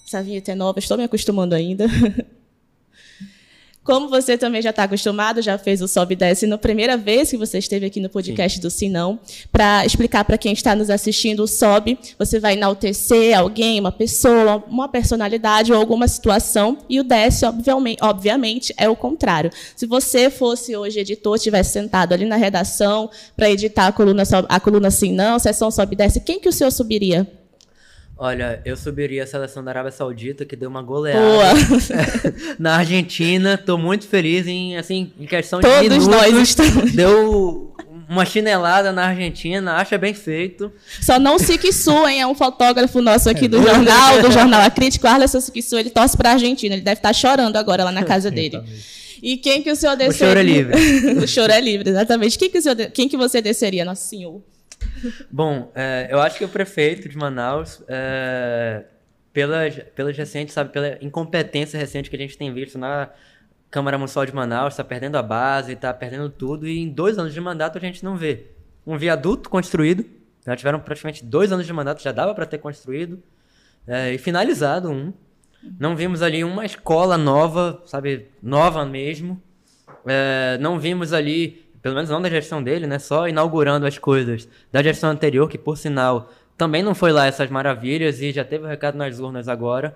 Essa 0.06 0.22
vinheta 0.22 0.52
é 0.52 0.54
nova, 0.54 0.78
estou 0.78 0.96
me 0.96 1.02
acostumando 1.02 1.56
ainda. 1.56 1.86
Como 3.84 4.08
você 4.08 4.38
também 4.38 4.62
já 4.62 4.70
está 4.70 4.84
acostumado, 4.84 5.42
já 5.42 5.58
fez 5.58 5.82
o 5.82 5.86
sobe 5.86 6.14
e 6.14 6.16
desce 6.16 6.46
na 6.46 6.56
primeira 6.56 6.96
vez 6.96 7.28
que 7.28 7.36
você 7.36 7.58
esteve 7.58 7.84
aqui 7.84 8.00
no 8.00 8.08
podcast 8.08 8.56
Sim. 8.56 8.62
do 8.62 8.70
Sinão, 8.70 9.20
para 9.52 9.84
explicar 9.84 10.24
para 10.24 10.38
quem 10.38 10.54
está 10.54 10.74
nos 10.74 10.88
assistindo 10.88 11.40
o 11.40 11.46
sobe, 11.46 11.98
você 12.18 12.40
vai 12.40 12.54
enaltecer 12.54 13.38
alguém, 13.38 13.78
uma 13.78 13.92
pessoa, 13.92 14.64
uma 14.68 14.88
personalidade 14.88 15.70
ou 15.70 15.78
alguma 15.78 16.08
situação, 16.08 16.78
e 16.88 16.98
o 16.98 17.04
desce, 17.04 17.44
obviamente, 17.44 17.98
obviamente 18.00 18.74
é 18.78 18.88
o 18.88 18.96
contrário. 18.96 19.50
Se 19.76 19.84
você 19.84 20.30
fosse 20.30 20.74
hoje 20.74 21.00
editor, 21.00 21.38
tivesse 21.38 21.72
sentado 21.72 22.14
ali 22.14 22.24
na 22.24 22.36
redação 22.36 23.10
para 23.36 23.50
editar 23.50 23.88
a 23.88 23.92
coluna, 23.92 24.22
a 24.48 24.60
coluna 24.60 24.90
Sinão, 24.90 25.38
sessão 25.38 25.70
sobe 25.70 25.92
e 25.92 25.96
desce, 25.98 26.20
quem 26.20 26.40
que 26.40 26.48
o 26.48 26.52
senhor 26.52 26.70
subiria? 26.70 27.43
Olha, 28.16 28.62
eu 28.64 28.76
subiria 28.76 29.24
a 29.24 29.26
seleção 29.26 29.64
da 29.64 29.72
Arábia 29.72 29.90
Saudita, 29.90 30.44
que 30.44 30.54
deu 30.54 30.70
uma 30.70 30.82
goleada 30.82 31.20
na 32.58 32.76
Argentina. 32.76 33.58
Tô 33.58 33.76
muito 33.76 34.06
feliz 34.06 34.46
em, 34.46 34.76
assim, 34.76 35.12
em 35.18 35.26
questão 35.26 35.60
Todos 35.60 35.82
de 35.82 35.88
minutos. 35.88 36.06
nós 36.06 36.34
estamos. 36.36 36.92
Deu 36.92 37.74
uma 38.08 38.24
chinelada 38.24 38.92
na 38.92 39.06
Argentina, 39.06 39.74
acha 39.74 39.98
bem 39.98 40.14
feito. 40.14 40.70
Só 41.00 41.18
não 41.18 41.38
Siquissu, 41.38 42.06
hein? 42.06 42.20
É 42.20 42.26
um 42.26 42.34
fotógrafo 42.34 43.00
nosso 43.00 43.28
aqui 43.28 43.48
do 43.48 43.60
jornal, 43.60 44.22
do 44.22 44.30
jornal 44.32 44.62
A 44.62 44.70
Crítica. 44.70 45.08
O 45.08 45.10
Arleson 45.10 45.40
Siquissu, 45.40 45.76
ele 45.76 45.90
torce 45.90 46.16
pra 46.16 46.32
Argentina. 46.32 46.74
Ele 46.74 46.82
deve 46.82 46.98
estar 46.98 47.08
tá 47.08 47.12
chorando 47.12 47.56
agora 47.56 47.82
lá 47.82 47.90
na 47.90 48.04
casa 48.04 48.30
dele. 48.32 48.62
E 49.20 49.38
quem 49.38 49.62
que 49.62 49.70
o 49.72 49.76
senhor 49.76 49.96
desceria? 49.96 50.26
O 50.26 50.28
choro 50.28 50.38
é 50.38 50.42
livre. 50.42 51.24
o 51.24 51.26
choro 51.26 51.52
é 51.52 51.60
livre, 51.60 51.90
exatamente. 51.90 52.38
Quem 52.38 52.48
que, 52.48 52.58
o 52.58 52.62
senhor, 52.62 52.76
quem 52.92 53.08
que 53.08 53.16
você 53.16 53.42
desceria, 53.42 53.84
nosso 53.84 54.06
senhor? 54.06 54.40
Bom, 55.30 55.72
é, 55.74 56.08
eu 56.10 56.20
acho 56.20 56.38
que 56.38 56.44
o 56.44 56.48
prefeito 56.48 57.08
de 57.08 57.16
Manaus, 57.16 57.82
é, 57.88 58.84
pelas, 59.32 59.76
pelas 59.94 60.16
recentes, 60.16 60.54
sabe, 60.54 60.70
pela 60.70 60.98
incompetência 61.02 61.78
recente 61.78 62.08
que 62.08 62.16
a 62.16 62.18
gente 62.18 62.38
tem 62.38 62.52
visto 62.52 62.78
na 62.78 63.10
Câmara 63.70 63.98
Municipal 63.98 64.24
de 64.24 64.34
Manaus, 64.34 64.74
está 64.74 64.84
perdendo 64.84 65.16
a 65.16 65.22
base, 65.22 65.72
está 65.72 65.92
perdendo 65.92 66.30
tudo, 66.30 66.68
e 66.68 66.78
em 66.78 66.88
dois 66.88 67.18
anos 67.18 67.34
de 67.34 67.40
mandato 67.40 67.76
a 67.76 67.80
gente 67.80 68.04
não 68.04 68.16
vê 68.16 68.46
um 68.86 68.96
viaduto 68.96 69.50
construído. 69.50 70.04
Já 70.46 70.54
tiveram 70.54 70.78
praticamente 70.78 71.24
dois 71.24 71.50
anos 71.50 71.66
de 71.66 71.72
mandato, 71.72 72.02
já 72.02 72.12
dava 72.12 72.34
para 72.34 72.46
ter 72.46 72.58
construído, 72.58 73.22
é, 73.86 74.12
e 74.12 74.18
finalizado 74.18 74.90
um. 74.90 75.12
Não 75.78 75.96
vimos 75.96 76.20
ali 76.22 76.44
uma 76.44 76.64
escola 76.64 77.16
nova, 77.16 77.82
sabe, 77.86 78.28
nova 78.42 78.84
mesmo. 78.84 79.42
É, 80.06 80.58
não 80.60 80.78
vimos 80.78 81.12
ali, 81.12 81.63
pelo 81.84 81.94
menos 81.94 82.08
não 82.08 82.22
da 82.22 82.30
gestão 82.30 82.62
dele, 82.62 82.86
né, 82.86 82.98
só 82.98 83.28
inaugurando 83.28 83.86
as 83.86 83.98
coisas 83.98 84.48
da 84.72 84.82
gestão 84.82 85.10
anterior, 85.10 85.46
que 85.50 85.58
por 85.58 85.76
sinal 85.76 86.30
também 86.56 86.82
não 86.82 86.94
foi 86.94 87.12
lá 87.12 87.26
essas 87.26 87.50
maravilhas 87.50 88.22
e 88.22 88.32
já 88.32 88.42
teve 88.42 88.64
o 88.64 88.66
recado 88.66 88.96
nas 88.96 89.18
urnas 89.18 89.48
agora. 89.48 89.94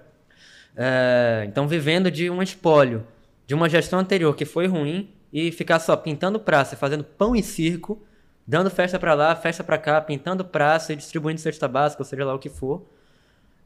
É, 0.77 1.47
então, 1.49 1.67
vivendo 1.67 2.11
de 2.11 2.29
um 2.29 2.43
espólio 2.43 3.07
de 3.47 3.55
uma 3.55 3.71
gestão 3.71 3.99
anterior 3.99 4.37
que 4.37 4.45
foi 4.45 4.67
ruim 4.67 5.09
e 5.33 5.51
ficar 5.51 5.79
só 5.79 5.97
pintando 5.97 6.39
praça, 6.39 6.77
fazendo 6.77 7.03
pão 7.03 7.35
e 7.35 7.43
circo, 7.43 8.05
dando 8.47 8.69
festa 8.69 8.99
para 8.99 9.15
lá, 9.15 9.35
festa 9.35 9.65
para 9.65 9.79
cá, 9.79 9.99
pintando 9.99 10.45
praça 10.45 10.93
e 10.93 10.97
distribuindo 10.97 11.41
cesta 11.41 11.67
básica, 11.67 12.03
ou 12.03 12.07
seja 12.07 12.23
lá 12.23 12.35
o 12.35 12.39
que 12.39 12.51
for, 12.51 12.87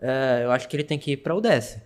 é, 0.01 0.43
eu 0.45 0.53
acho 0.53 0.68
que 0.68 0.77
ele 0.77 0.85
tem 0.85 0.97
que 0.97 1.14
ir 1.14 1.16
para 1.16 1.35
o 1.35 1.41
DS. 1.41 1.81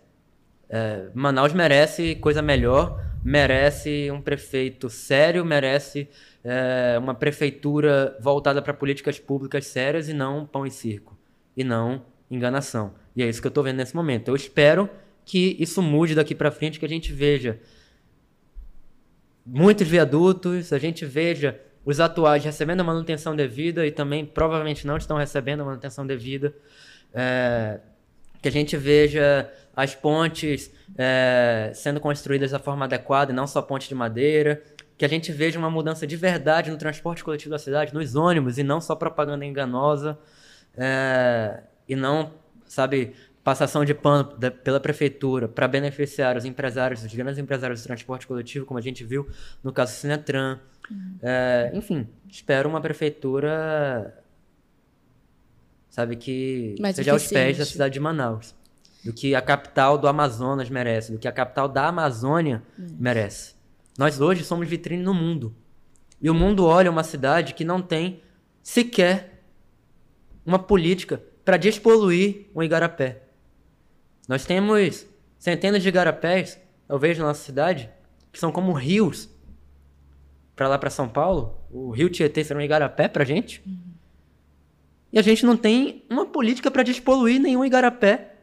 É, 0.68 1.06
Manaus 1.14 1.54
merece 1.54 2.14
coisa 2.16 2.42
melhor, 2.42 3.00
merece 3.26 4.08
um 4.12 4.22
prefeito 4.22 4.88
sério, 4.88 5.44
merece 5.44 6.08
é, 6.44 6.96
uma 6.96 7.12
prefeitura 7.12 8.16
voltada 8.20 8.62
para 8.62 8.72
políticas 8.72 9.18
públicas 9.18 9.66
sérias 9.66 10.08
e 10.08 10.12
não 10.12 10.46
pão 10.46 10.64
e 10.64 10.70
circo, 10.70 11.18
e 11.56 11.64
não 11.64 12.06
enganação. 12.30 12.94
E 13.16 13.24
é 13.24 13.28
isso 13.28 13.40
que 13.40 13.48
eu 13.48 13.50
estou 13.50 13.64
vendo 13.64 13.78
nesse 13.78 13.96
momento. 13.96 14.28
Eu 14.28 14.36
espero 14.36 14.88
que 15.24 15.56
isso 15.58 15.82
mude 15.82 16.14
daqui 16.14 16.36
para 16.36 16.52
frente, 16.52 16.78
que 16.78 16.86
a 16.86 16.88
gente 16.88 17.12
veja 17.12 17.58
muitos 19.44 19.88
viadutos, 19.88 20.72
a 20.72 20.78
gente 20.78 21.04
veja 21.04 21.60
os 21.84 21.98
atuais 21.98 22.44
recebendo 22.44 22.82
a 22.82 22.84
manutenção 22.84 23.34
devida 23.34 23.84
e 23.84 23.90
também 23.90 24.24
provavelmente 24.24 24.86
não 24.86 24.96
estão 24.96 25.16
recebendo 25.16 25.62
a 25.62 25.64
manutenção 25.64 26.06
devida. 26.06 26.54
É, 27.12 27.80
que 28.46 28.48
a 28.48 28.52
gente 28.52 28.76
veja 28.76 29.50
as 29.74 29.96
pontes 29.96 30.70
é, 30.96 31.72
sendo 31.74 31.98
construídas 31.98 32.52
da 32.52 32.60
forma 32.60 32.84
adequada 32.84 33.32
e 33.32 33.34
não 33.34 33.44
só 33.44 33.60
pontes 33.60 33.88
de 33.88 33.94
madeira. 33.94 34.62
Que 34.96 35.04
a 35.04 35.08
gente 35.08 35.32
veja 35.32 35.58
uma 35.58 35.68
mudança 35.68 36.06
de 36.06 36.16
verdade 36.16 36.70
no 36.70 36.78
transporte 36.78 37.24
coletivo 37.24 37.50
da 37.50 37.58
cidade, 37.58 37.92
nos 37.92 38.14
ônibus, 38.14 38.56
e 38.56 38.62
não 38.62 38.80
só 38.80 38.94
propaganda 38.94 39.44
enganosa. 39.44 40.16
É, 40.76 41.60
e 41.88 41.96
não, 41.96 42.34
sabe, 42.66 43.14
passação 43.42 43.84
de 43.84 43.92
pano 43.92 44.36
da, 44.38 44.48
pela 44.48 44.78
prefeitura 44.78 45.48
para 45.48 45.66
beneficiar 45.66 46.36
os 46.36 46.44
empresários, 46.44 47.02
os 47.02 47.12
grandes 47.12 47.38
empresários 47.38 47.82
do 47.82 47.84
transporte 47.84 48.28
coletivo, 48.28 48.64
como 48.64 48.78
a 48.78 48.82
gente 48.82 49.02
viu 49.02 49.28
no 49.62 49.72
caso 49.72 49.92
do 49.92 49.96
Sinetran. 49.96 50.60
É, 51.20 51.72
enfim, 51.74 52.06
espero 52.30 52.68
uma 52.68 52.80
prefeitura, 52.80 54.16
sabe, 55.96 56.14
que 56.14 56.74
Mais 56.78 56.94
seja 56.94 57.12
aos 57.12 57.26
pés 57.26 57.56
da 57.56 57.64
cidade 57.64 57.94
de 57.94 58.00
Manaus. 58.00 58.54
Do 59.02 59.14
que 59.14 59.34
a 59.34 59.40
capital 59.40 59.96
do 59.96 60.06
Amazonas 60.06 60.68
merece, 60.68 61.10
do 61.10 61.18
que 61.18 61.26
a 61.26 61.32
capital 61.32 61.68
da 61.68 61.86
Amazônia 61.86 62.62
merece. 62.76 63.54
Nós 63.96 64.20
hoje 64.20 64.44
somos 64.44 64.68
vitrine 64.68 65.02
no 65.02 65.14
mundo. 65.14 65.56
E 66.20 66.28
o 66.28 66.34
mundo 66.34 66.66
olha 66.66 66.90
uma 66.90 67.02
cidade 67.02 67.54
que 67.54 67.64
não 67.64 67.80
tem 67.80 68.20
sequer 68.62 69.42
uma 70.44 70.58
política 70.58 71.22
para 71.42 71.56
despoluir 71.56 72.46
o 72.52 72.62
igarapé. 72.62 73.22
Nós 74.28 74.44
temos 74.44 75.06
centenas 75.38 75.82
de 75.82 75.88
igarapés, 75.88 76.60
eu 76.86 76.98
vejo 76.98 77.22
na 77.22 77.28
nossa 77.28 77.42
cidade, 77.42 77.88
que 78.30 78.38
são 78.38 78.52
como 78.52 78.72
rios 78.72 79.30
para 80.54 80.68
lá 80.68 80.78
para 80.78 80.90
São 80.90 81.08
Paulo. 81.08 81.58
O 81.70 81.90
rio 81.90 82.10
Tietê 82.10 82.44
será 82.44 82.60
um 82.60 82.62
igarapé 82.62 83.08
pra 83.08 83.24
gente. 83.24 83.62
E 85.16 85.18
a 85.18 85.22
gente 85.22 85.46
não 85.46 85.56
tem 85.56 86.04
uma 86.10 86.26
política 86.26 86.70
para 86.70 86.82
despoluir 86.82 87.40
nenhum 87.40 87.64
igarapé 87.64 88.34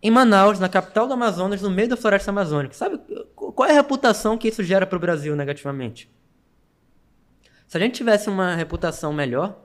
em 0.00 0.12
Manaus, 0.12 0.60
na 0.60 0.68
capital 0.68 1.08
do 1.08 1.14
Amazonas, 1.14 1.60
no 1.60 1.68
meio 1.72 1.88
da 1.88 1.96
floresta 1.96 2.30
amazônica. 2.30 2.72
Sabe 2.72 3.00
qual 3.34 3.68
é 3.68 3.72
a 3.72 3.74
reputação 3.74 4.38
que 4.38 4.46
isso 4.46 4.62
gera 4.62 4.86
para 4.86 4.96
o 4.96 5.00
Brasil 5.00 5.34
negativamente? 5.34 6.08
Se 7.66 7.76
a 7.76 7.80
gente 7.80 7.96
tivesse 7.96 8.28
uma 8.28 8.54
reputação 8.54 9.12
melhor, 9.12 9.60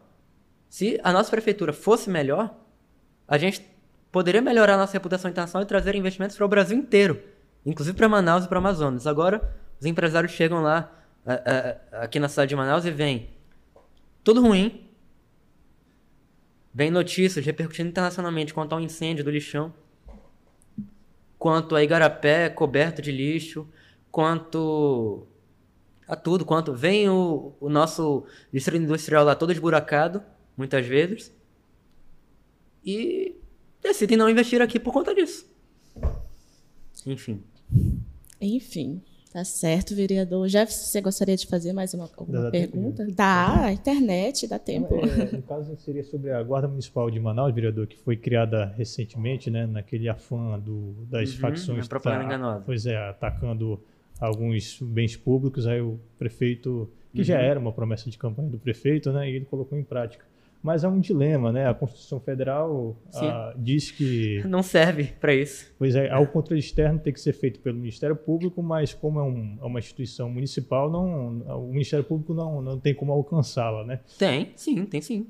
se 0.68 1.00
a 1.04 1.14
nossa 1.14 1.30
prefeitura 1.30 1.72
fosse 1.72 2.10
melhor, 2.10 2.52
a 3.28 3.38
gente 3.38 3.64
poderia 4.12 4.42
melhorar 4.42 4.74
a 4.74 4.78
nossa 4.78 4.94
reputação 4.94 5.30
internacional 5.30 5.64
e 5.64 5.68
trazer 5.68 5.94
investimentos 5.94 6.36
para 6.36 6.48
o 6.48 6.50
Brasil 6.50 6.76
inteiro, 6.76 7.22
inclusive 7.64 7.96
para 7.96 8.10
Manaus 8.10 8.46
e 8.46 8.48
para 8.48 8.56
o 8.56 8.58
Amazonas. 8.58 9.06
Agora, 9.06 9.54
os 9.80 9.86
empresários 9.86 10.32
chegam 10.32 10.64
lá, 10.64 10.92
a- 11.24 11.34
a- 11.34 12.04
aqui 12.06 12.20
na 12.20 12.28
cidade 12.28 12.50
de 12.50 12.56
Manaus, 12.56 12.86
e 12.86 12.90
veem 12.90 13.30
tudo 14.24 14.42
ruim, 14.42 14.90
vem 16.74 16.90
notícias 16.90 17.46
repercutindo 17.46 17.90
internacionalmente 17.90 18.54
quanto 18.54 18.74
ao 18.74 18.82
incêndio 18.82 19.24
do 19.24 19.30
lixão, 19.30 19.74
quanto 21.38 21.76
a 21.76 21.84
igarapé 21.84 22.50
coberto 22.50 23.02
de 23.02 23.12
lixo, 23.12 23.68
quanto 24.12 25.28
a 26.08 26.16
tudo, 26.16 26.46
quanto 26.46 26.74
vem 26.74 27.10
o, 27.10 27.54
o 27.60 27.70
nosso 27.70 28.26
distrito 28.52 28.84
industrial 28.84 29.24
lá 29.24 29.36
todo 29.36 29.52
esburacado, 29.52 30.24
muitas 30.58 30.86
vezes, 30.86 31.34
e 32.84 33.36
decidem 33.82 34.18
não 34.18 34.30
investir 34.30 34.62
aqui 34.62 34.80
por 34.80 34.94
conta 34.94 35.14
disso. 35.14 35.52
Enfim. 37.06 37.44
Enfim, 38.40 39.02
tá 39.34 39.44
certo, 39.44 39.96
vereador. 39.96 40.48
Jefferson, 40.48 40.86
você 40.86 41.02
gostaria 41.02 41.36
de 41.36 41.48
fazer 41.48 41.74
mais 41.74 41.94
uma, 41.94 42.10
alguma 42.16 42.44
Dá 42.44 42.52
pergunta? 42.52 43.06
Dá, 43.14 43.66
a 43.66 43.74
internet, 43.74 44.48
dá 44.48 44.60
tempo. 44.60 44.94
É, 45.04 45.32
no 45.36 45.42
caso, 45.42 45.76
seria 45.78 46.04
sobre 46.04 46.32
a 46.32 46.42
Guarda 46.44 46.68
Municipal 46.68 47.10
de 47.10 47.20
Manaus, 47.20 47.54
vereador, 47.54 47.88
que 47.88 47.98
foi 47.98 48.16
criada 48.16 48.66
recentemente, 48.78 49.50
né, 49.50 49.66
naquele 49.66 50.08
afã 50.08 50.60
do, 50.60 50.94
das 51.10 51.32
Uhum, 51.34 51.40
facções. 51.40 51.80
uma 51.86 51.90
propaganda 51.90 52.20
tá- 52.22 52.26
enganosa. 52.26 52.64
Pois 52.66 52.86
é, 52.86 52.96
atacando 53.10 53.80
alguns 54.20 54.80
bens 54.82 55.18
públicos, 55.18 55.66
aí 55.68 55.82
o 55.82 56.00
prefeito, 56.18 56.90
que 57.14 57.24
já 57.24 57.38
Uhum. 57.38 57.44
era 57.44 57.60
uma 57.60 57.72
promessa 57.74 58.10
de 58.10 58.18
campanha 58.18 58.50
do 58.50 58.60
prefeito, 58.60 59.12
né, 59.12 59.30
e 59.30 59.36
ele 59.36 59.46
colocou 59.46 59.78
em 59.78 59.84
prática. 59.84 60.26
Mas 60.64 60.86
é 60.86 60.88
um 60.88 60.98
dilema, 61.00 61.52
né? 61.52 61.68
A 61.68 61.74
Constituição 61.74 62.22
Federal 62.22 62.96
ah, 63.14 63.54
diz 63.58 63.92
que 63.92 64.42
Não 64.48 64.64
serve 64.64 65.14
para 65.20 65.36
isso. 65.36 65.70
Pois 65.78 65.94
é, 65.94 66.10
ao 66.10 66.26
controle 66.26 66.60
externo 66.62 67.00
tem 67.00 67.12
que 67.12 67.20
ser 67.20 67.34
feito 67.34 67.60
pelo 67.60 67.78
Ministério 67.78 68.16
Público, 68.16 68.64
mas 68.64 68.94
como 68.94 69.20
é, 69.20 69.24
um- 69.24 69.58
é 69.62 69.66
uma 69.66 69.80
instituição 69.80 70.30
municipal, 70.30 70.90
não, 70.90 71.40
o 71.66 71.68
Ministério 71.72 72.06
Público 72.06 72.34
não, 72.34 72.62
não 72.62 72.80
tem 72.80 72.94
como 72.96 73.12
alcançá-la, 73.12 73.84
né? 73.86 74.00
Tem, 74.18 74.54
sim, 74.56 74.86
tem 74.86 75.02
sim. 75.02 75.28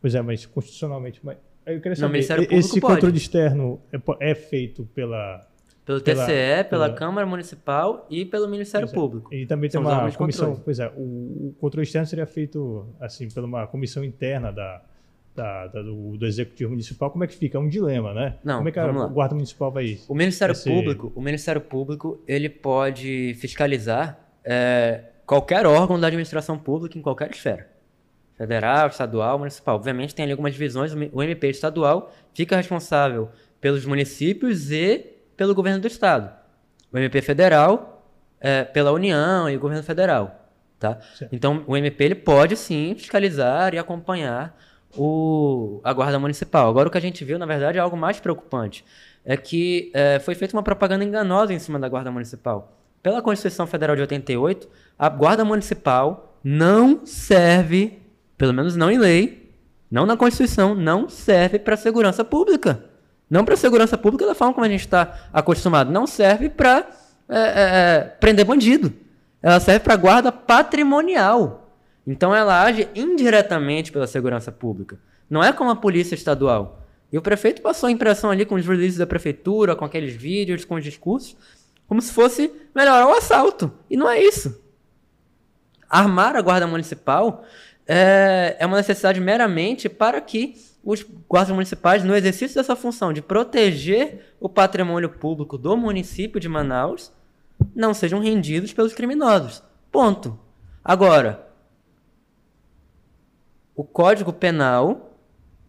Pois 0.00 0.14
é, 0.16 0.20
mas 0.20 0.44
constitucionalmente. 0.46 1.20
Mas 1.22 1.36
eu 1.64 1.80
queria 1.80 1.94
saber, 1.96 2.12
Ministério 2.14 2.42
e- 2.42 2.46
Público 2.48 2.66
esse 2.68 2.80
pode. 2.80 2.94
controle 2.94 3.16
externo 3.16 3.80
é, 3.92 4.30
é 4.30 4.34
feito 4.34 4.84
pela. 4.94 5.46
Pelo 5.86 6.00
Pela- 6.00 6.24
TCE, 6.26 6.64
pela, 6.68 6.86
pela- 6.86 6.92
Câmara 6.94 7.24
Municipal 7.26 8.06
e 8.10 8.24
pelo 8.24 8.48
Ministério 8.48 8.88
é. 8.88 8.92
Público. 8.92 9.32
E 9.32 9.46
também 9.46 9.70
tem 9.70 9.80
São 9.80 9.88
uma 9.88 10.10
comissão. 10.12 10.46
controle. 10.48 10.62
Pois 10.64 10.78
é, 10.80 10.88
o, 10.96 11.00
o 11.00 11.54
controle 11.60 11.84
externo 11.86 12.06
seria 12.08 12.26
feito 12.26 12.86
assim 13.00 13.28
por 13.30 13.44
uma 13.44 13.66
comissão 13.68 14.02
interna 14.02 14.50
da, 14.52 14.82
da- 15.34 15.68
da- 15.68 15.82
do, 15.82 16.16
do 16.16 16.26
Executivo 16.26 16.70
Municipal. 16.72 17.08
Como 17.10 17.22
é 17.22 17.28
que 17.28 17.36
fica? 17.36 17.56
É 17.56 17.60
um 17.60 17.68
dilema, 17.68 18.12
né? 18.12 18.36
Não, 18.42 18.56
Como 18.56 18.68
é 18.68 18.72
que 18.72 18.78
a 18.80 18.86
lá. 18.86 19.06
Guarda 19.06 19.34
Municipal 19.36 19.70
vai. 19.70 19.96
O 20.08 20.14
Ministério 20.14 20.54
vai 20.56 20.62
ser- 20.62 20.70
Público, 20.70 21.12
o 21.14 21.20
Ministério 21.22 21.60
Público, 21.60 22.20
ele 22.26 22.48
pode 22.48 23.34
fiscalizar 23.38 24.18
é, 24.44 25.04
qualquer 25.24 25.66
órgão 25.66 26.00
da 26.00 26.08
administração 26.08 26.58
pública 26.58 26.98
em 26.98 27.02
qualquer 27.02 27.30
esfera. 27.30 27.68
Federal, 28.36 28.88
estadual, 28.88 29.38
municipal. 29.38 29.76
Obviamente 29.76 30.14
tem 30.14 30.24
ali 30.24 30.32
algumas 30.32 30.52
divisões. 30.52 30.92
O 30.92 30.98
O 31.12 31.22
MP 31.22 31.48
estadual 31.48 32.12
fica 32.34 32.56
responsável 32.56 33.28
pelos 33.60 33.86
municípios 33.86 34.70
e 34.70 35.12
pelo 35.36 35.54
governo 35.54 35.80
do 35.80 35.86
estado. 35.86 36.30
O 36.92 36.98
MP 36.98 37.20
federal 37.20 37.96
é, 38.40 38.64
pela 38.64 38.92
União 38.92 39.48
e 39.48 39.56
o 39.56 39.60
governo 39.60 39.82
federal. 39.82 40.50
Tá? 40.78 40.98
Certo. 41.14 41.34
Então 41.34 41.64
o 41.66 41.76
MP 41.76 42.04
ele 42.04 42.14
pode 42.14 42.56
sim 42.56 42.94
fiscalizar 42.94 43.74
e 43.74 43.78
acompanhar 43.78 44.56
o, 44.96 45.80
a 45.82 45.92
guarda 45.92 46.18
municipal. 46.18 46.68
Agora 46.68 46.88
o 46.88 46.90
que 46.90 46.98
a 46.98 47.00
gente 47.00 47.24
viu, 47.24 47.38
na 47.38 47.46
verdade, 47.46 47.78
é 47.78 47.80
algo 47.80 47.96
mais 47.96 48.20
preocupante. 48.20 48.84
É 49.24 49.36
que 49.36 49.90
é, 49.94 50.18
foi 50.18 50.34
feita 50.34 50.56
uma 50.56 50.62
propaganda 50.62 51.04
enganosa 51.04 51.52
em 51.52 51.58
cima 51.58 51.78
da 51.78 51.88
guarda 51.88 52.10
municipal. 52.10 52.78
Pela 53.02 53.22
Constituição 53.22 53.66
Federal 53.66 53.94
de 53.96 54.02
88, 54.02 54.68
a 54.98 55.08
guarda 55.08 55.44
municipal 55.44 56.38
não 56.42 57.04
serve, 57.04 57.98
pelo 58.36 58.52
menos 58.52 58.76
não 58.76 58.90
em 58.90 58.98
lei, 58.98 59.52
não 59.90 60.06
na 60.06 60.16
Constituição, 60.16 60.74
não 60.74 61.08
serve 61.08 61.58
para 61.58 61.76
segurança 61.76 62.24
pública. 62.24 62.84
Não 63.28 63.44
para 63.44 63.56
segurança 63.56 63.98
pública 63.98 64.26
da 64.26 64.34
forma 64.34 64.54
como 64.54 64.64
a 64.64 64.68
gente 64.68 64.80
está 64.80 65.28
acostumado. 65.32 65.90
Não 65.90 66.06
serve 66.06 66.48
para 66.48 66.86
prender 68.20 68.44
bandido. 68.44 68.92
Ela 69.42 69.60
serve 69.60 69.80
para 69.80 69.96
guarda 69.96 70.30
patrimonial. 70.32 71.70
Então 72.06 72.34
ela 72.34 72.62
age 72.62 72.88
indiretamente 72.94 73.90
pela 73.90 74.06
segurança 74.06 74.52
pública. 74.52 74.98
Não 75.28 75.42
é 75.42 75.52
como 75.52 75.70
a 75.70 75.76
polícia 75.76 76.14
estadual. 76.14 76.82
E 77.12 77.18
o 77.18 77.22
prefeito 77.22 77.62
passou 77.62 77.88
a 77.88 77.90
impressão 77.92 78.30
ali 78.30 78.44
com 78.44 78.54
os 78.54 78.66
releases 78.66 78.98
da 78.98 79.06
prefeitura, 79.06 79.74
com 79.74 79.84
aqueles 79.84 80.14
vídeos, 80.14 80.64
com 80.64 80.76
os 80.76 80.84
discursos, 80.84 81.36
como 81.88 82.00
se 82.00 82.12
fosse 82.12 82.52
melhorar 82.74 83.08
o 83.08 83.12
assalto. 83.12 83.72
E 83.90 83.96
não 83.96 84.08
é 84.08 84.20
isso. 84.20 84.60
Armar 85.88 86.36
a 86.36 86.40
guarda 86.40 86.66
municipal 86.66 87.44
é, 87.86 88.56
é 88.58 88.66
uma 88.66 88.76
necessidade 88.76 89.20
meramente 89.20 89.88
para 89.88 90.20
que 90.20 90.56
os 90.86 91.04
guardas 91.28 91.52
municipais, 91.52 92.04
no 92.04 92.14
exercício 92.14 92.54
dessa 92.54 92.76
função 92.76 93.12
de 93.12 93.20
proteger 93.20 94.36
o 94.38 94.48
patrimônio 94.48 95.10
público 95.10 95.58
do 95.58 95.76
município 95.76 96.38
de 96.38 96.48
Manaus, 96.48 97.12
não 97.74 97.92
sejam 97.92 98.20
rendidos 98.20 98.72
pelos 98.72 98.94
criminosos. 98.94 99.64
Ponto. 99.90 100.38
Agora, 100.84 101.44
o 103.74 103.82
Código 103.82 104.32
Penal 104.32 105.18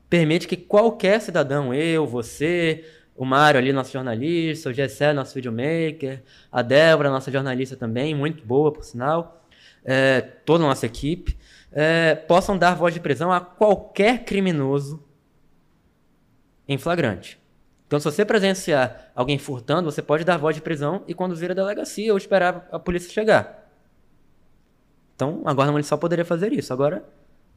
permite 0.07 0.47
que 0.47 0.55
qualquer 0.55 1.19
cidadão, 1.19 1.73
eu, 1.73 2.05
você, 2.05 2.85
o 3.15 3.25
Mário 3.25 3.57
ali, 3.57 3.73
nosso 3.73 3.91
jornalista, 3.91 4.69
o 4.69 4.73
Gessé, 4.73 5.13
nosso 5.13 5.33
videomaker, 5.33 6.21
a 6.51 6.61
Débora, 6.61 7.09
nossa 7.09 7.31
jornalista 7.31 7.75
também, 7.75 8.13
muito 8.13 8.45
boa, 8.45 8.71
por 8.71 8.83
sinal, 8.83 9.43
é, 9.83 10.21
toda 10.21 10.63
a 10.63 10.67
nossa 10.67 10.85
equipe, 10.85 11.35
é, 11.71 12.13
possam 12.13 12.55
dar 12.55 12.75
voz 12.75 12.93
de 12.93 12.99
prisão 12.99 13.31
a 13.31 13.41
qualquer 13.41 14.23
criminoso 14.23 15.06
em 16.67 16.77
flagrante. 16.77 17.39
Então, 17.87 17.99
se 17.99 18.05
você 18.05 18.25
presenciar 18.25 19.11
alguém 19.15 19.37
furtando, 19.37 19.89
você 19.89 20.01
pode 20.01 20.25
dar 20.25 20.37
voz 20.37 20.55
de 20.55 20.61
prisão 20.61 21.03
e 21.07 21.13
conduzir 21.13 21.49
a 21.49 21.53
delegacia 21.53 22.11
ou 22.11 22.17
esperar 22.17 22.67
a 22.71 22.77
polícia 22.77 23.11
chegar. 23.11 23.65
Então, 25.15 25.41
a 25.45 25.53
Guarda 25.53 25.71
Municipal 25.71 25.97
poderia 25.97 26.25
fazer 26.25 26.51
isso. 26.51 26.73
Agora, 26.73 27.03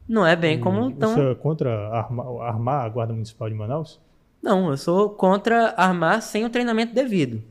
não 0.07 0.25
é 0.25 0.35
bem 0.35 0.59
como... 0.59 0.85
Hum, 0.85 0.91
tão... 0.91 1.13
Você 1.13 1.31
é 1.31 1.35
contra 1.35 1.89
armar, 1.89 2.27
armar 2.41 2.85
a 2.85 2.89
Guarda 2.89 3.13
Municipal 3.13 3.49
de 3.49 3.55
Manaus? 3.55 3.99
Não, 4.41 4.71
eu 4.71 4.77
sou 4.77 5.09
contra 5.09 5.73
armar 5.77 6.21
sem 6.21 6.45
o 6.45 6.49
treinamento 6.49 6.93
devido. 6.93 7.43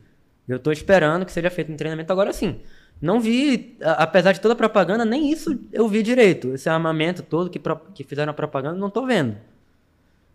Eu 0.47 0.57
estou 0.57 0.73
esperando 0.73 1.25
que 1.25 1.31
seja 1.31 1.49
feito 1.49 1.71
um 1.71 1.77
treinamento 1.77 2.11
agora 2.11 2.33
sim. 2.33 2.59
Não 2.99 3.19
vi, 3.19 3.77
apesar 3.81 4.31
de 4.31 4.41
toda 4.41 4.53
a 4.53 4.57
propaganda, 4.57 5.05
nem 5.05 5.31
isso 5.31 5.57
eu 5.71 5.87
vi 5.87 6.03
direito. 6.03 6.53
Esse 6.53 6.67
armamento 6.67 7.23
todo 7.23 7.49
que, 7.49 7.59
que 7.93 8.03
fizeram 8.03 8.31
a 8.31 8.33
propaganda, 8.33 8.77
não 8.77 8.89
estou 8.89 9.05
vendo. 9.05 9.37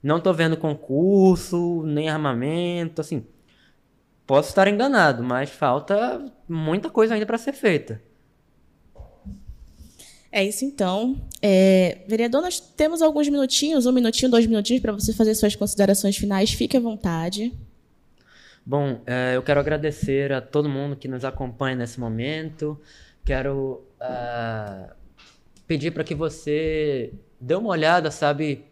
Não 0.07 0.19
estou 0.19 0.33
vendo 0.33 0.57
concurso, 0.57 1.83
nem 1.85 2.09
armamento, 2.09 3.01
assim. 3.01 3.27
Posso 4.25 4.51
estar 4.51 4.69
enganado, 4.69 5.25
mas 5.25 5.51
falta 5.51 6.33
muita 6.49 6.89
coisa 6.89 7.15
ainda 7.15 7.27
para 7.27 7.37
ser 7.37 7.53
feita. 7.53 8.01
É 10.31 10.45
isso 10.45 10.65
então. 10.65 11.21
É, 11.43 12.05
vereador, 12.07 12.41
nós 12.41 12.61
temos 12.61 13.03
alguns 13.03 13.29
minutinhos, 13.29 13.85
um 13.85 13.91
minutinho, 13.91 14.31
dois 14.31 14.47
minutinhos, 14.47 14.81
para 14.81 14.93
você 14.93 15.13
fazer 15.13 15.35
suas 15.35 15.57
considerações 15.57 16.17
finais. 16.17 16.53
Fique 16.53 16.77
à 16.77 16.81
vontade. 16.81 17.53
Bom, 18.65 19.01
é, 19.09 19.33
eu 19.35 19.43
quero 19.43 19.59
agradecer 19.59 20.33
a 20.33 20.41
todo 20.41 20.69
mundo 20.69 20.95
que 20.95 21.09
nos 21.09 21.25
acompanha 21.25 21.75
nesse 21.75 21.99
momento. 21.99 22.81
Quero 23.25 23.85
uh, 24.01 24.89
pedir 25.67 25.91
para 25.91 26.05
que 26.05 26.15
você 26.15 27.13
dê 27.41 27.57
uma 27.57 27.71
olhada, 27.71 28.09
sabe, 28.13 28.67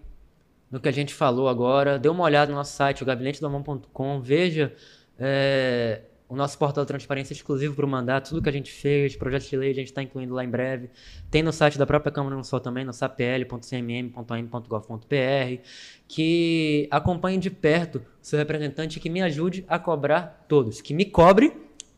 no 0.75 0.81
que 0.81 0.89
a 0.89 0.93
gente 0.93 1.15
falou 1.15 1.49
agora. 1.49 2.01
Dê 2.01 2.09
uma 2.09 2.25
olhada 2.25 2.51
no 2.51 2.59
nosso 2.59 2.73
site, 2.73 3.05
o 3.05 3.07
gabinetedomão.com. 3.07 4.21
Veja 4.21 4.75
é, 5.17 6.01
o 6.29 6.35
nosso 6.35 6.59
portal 6.59 6.83
de 6.83 6.89
transparência 6.89 7.33
exclusivo 7.33 7.77
para 7.77 7.87
o 7.87 7.89
mandato, 7.89 8.31
tudo 8.31 8.43
que 8.43 8.49
a 8.49 8.53
gente 8.53 8.73
fez, 8.73 9.15
projetos 9.15 9.49
de 9.49 9.57
lei 9.57 9.71
a 9.71 9.75
gente 9.75 9.87
está 9.87 10.03
incluindo 10.03 10.35
lá 10.35 10.43
em 10.43 10.51
breve. 10.51 10.91
Tem 11.31 11.45
no 11.45 11.53
site 11.53 11.79
da 11.79 11.87
própria 11.87 12.11
Câmara 12.11 12.35
Municipal 12.35 12.59
também, 12.59 12.85
no 12.85 12.93
sapl.cmm.am.gov.br, 12.93 15.63
que 16.09 16.89
acompanhe 16.91 17.39
de 17.39 17.51
perto 17.51 17.99
o 17.99 18.03
seu 18.21 18.37
representante 18.37 18.99
e 18.99 19.01
que 19.01 19.09
me 19.09 19.23
ajude 19.23 19.65
a 19.69 19.79
cobrar 19.79 20.45
todos. 20.49 20.81
Que 20.81 20.93
me 20.93 21.05
cobre, 21.05 21.51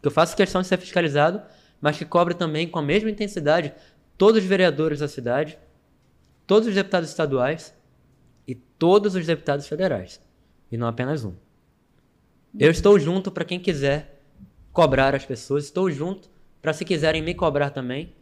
que 0.03 0.07
eu 0.07 0.11
faço 0.11 0.37
questão 0.37 0.61
de 0.61 0.69
ser 0.69 0.77
fiscalizado, 0.77 1.41
mas 1.81 1.97
que 1.97 2.05
cobre 2.05 2.35
também 2.35 2.69
com 2.69 2.79
a 2.79 2.83
mesma 2.83 3.09
intensidade 3.09 3.73
todos 4.19 4.43
os 4.43 4.47
vereadores 4.47 5.01
da 5.01 5.09
cidade, 5.09 5.59
todos 6.47 6.69
os 6.69 6.75
deputados 6.75 7.09
estaduais 7.09 7.75
e 8.47 8.55
todos 8.55 9.15
os 9.15 9.27
deputados 9.27 9.67
federais, 9.67 10.21
e 10.71 10.77
não 10.77 10.87
apenas 10.87 11.25
um. 11.25 11.35
Eu 12.59 12.71
estou 12.71 12.99
junto 12.99 13.31
para 13.31 13.45
quem 13.45 13.61
quiser 13.61 14.23
cobrar 14.73 15.15
as 15.15 15.25
pessoas. 15.25 15.65
Estou 15.65 15.91
junto 15.91 16.29
para 16.61 16.73
se 16.73 16.85
quiserem 16.85 17.23
me 17.23 17.35
cobrar 17.35 17.71
também 17.71 18.15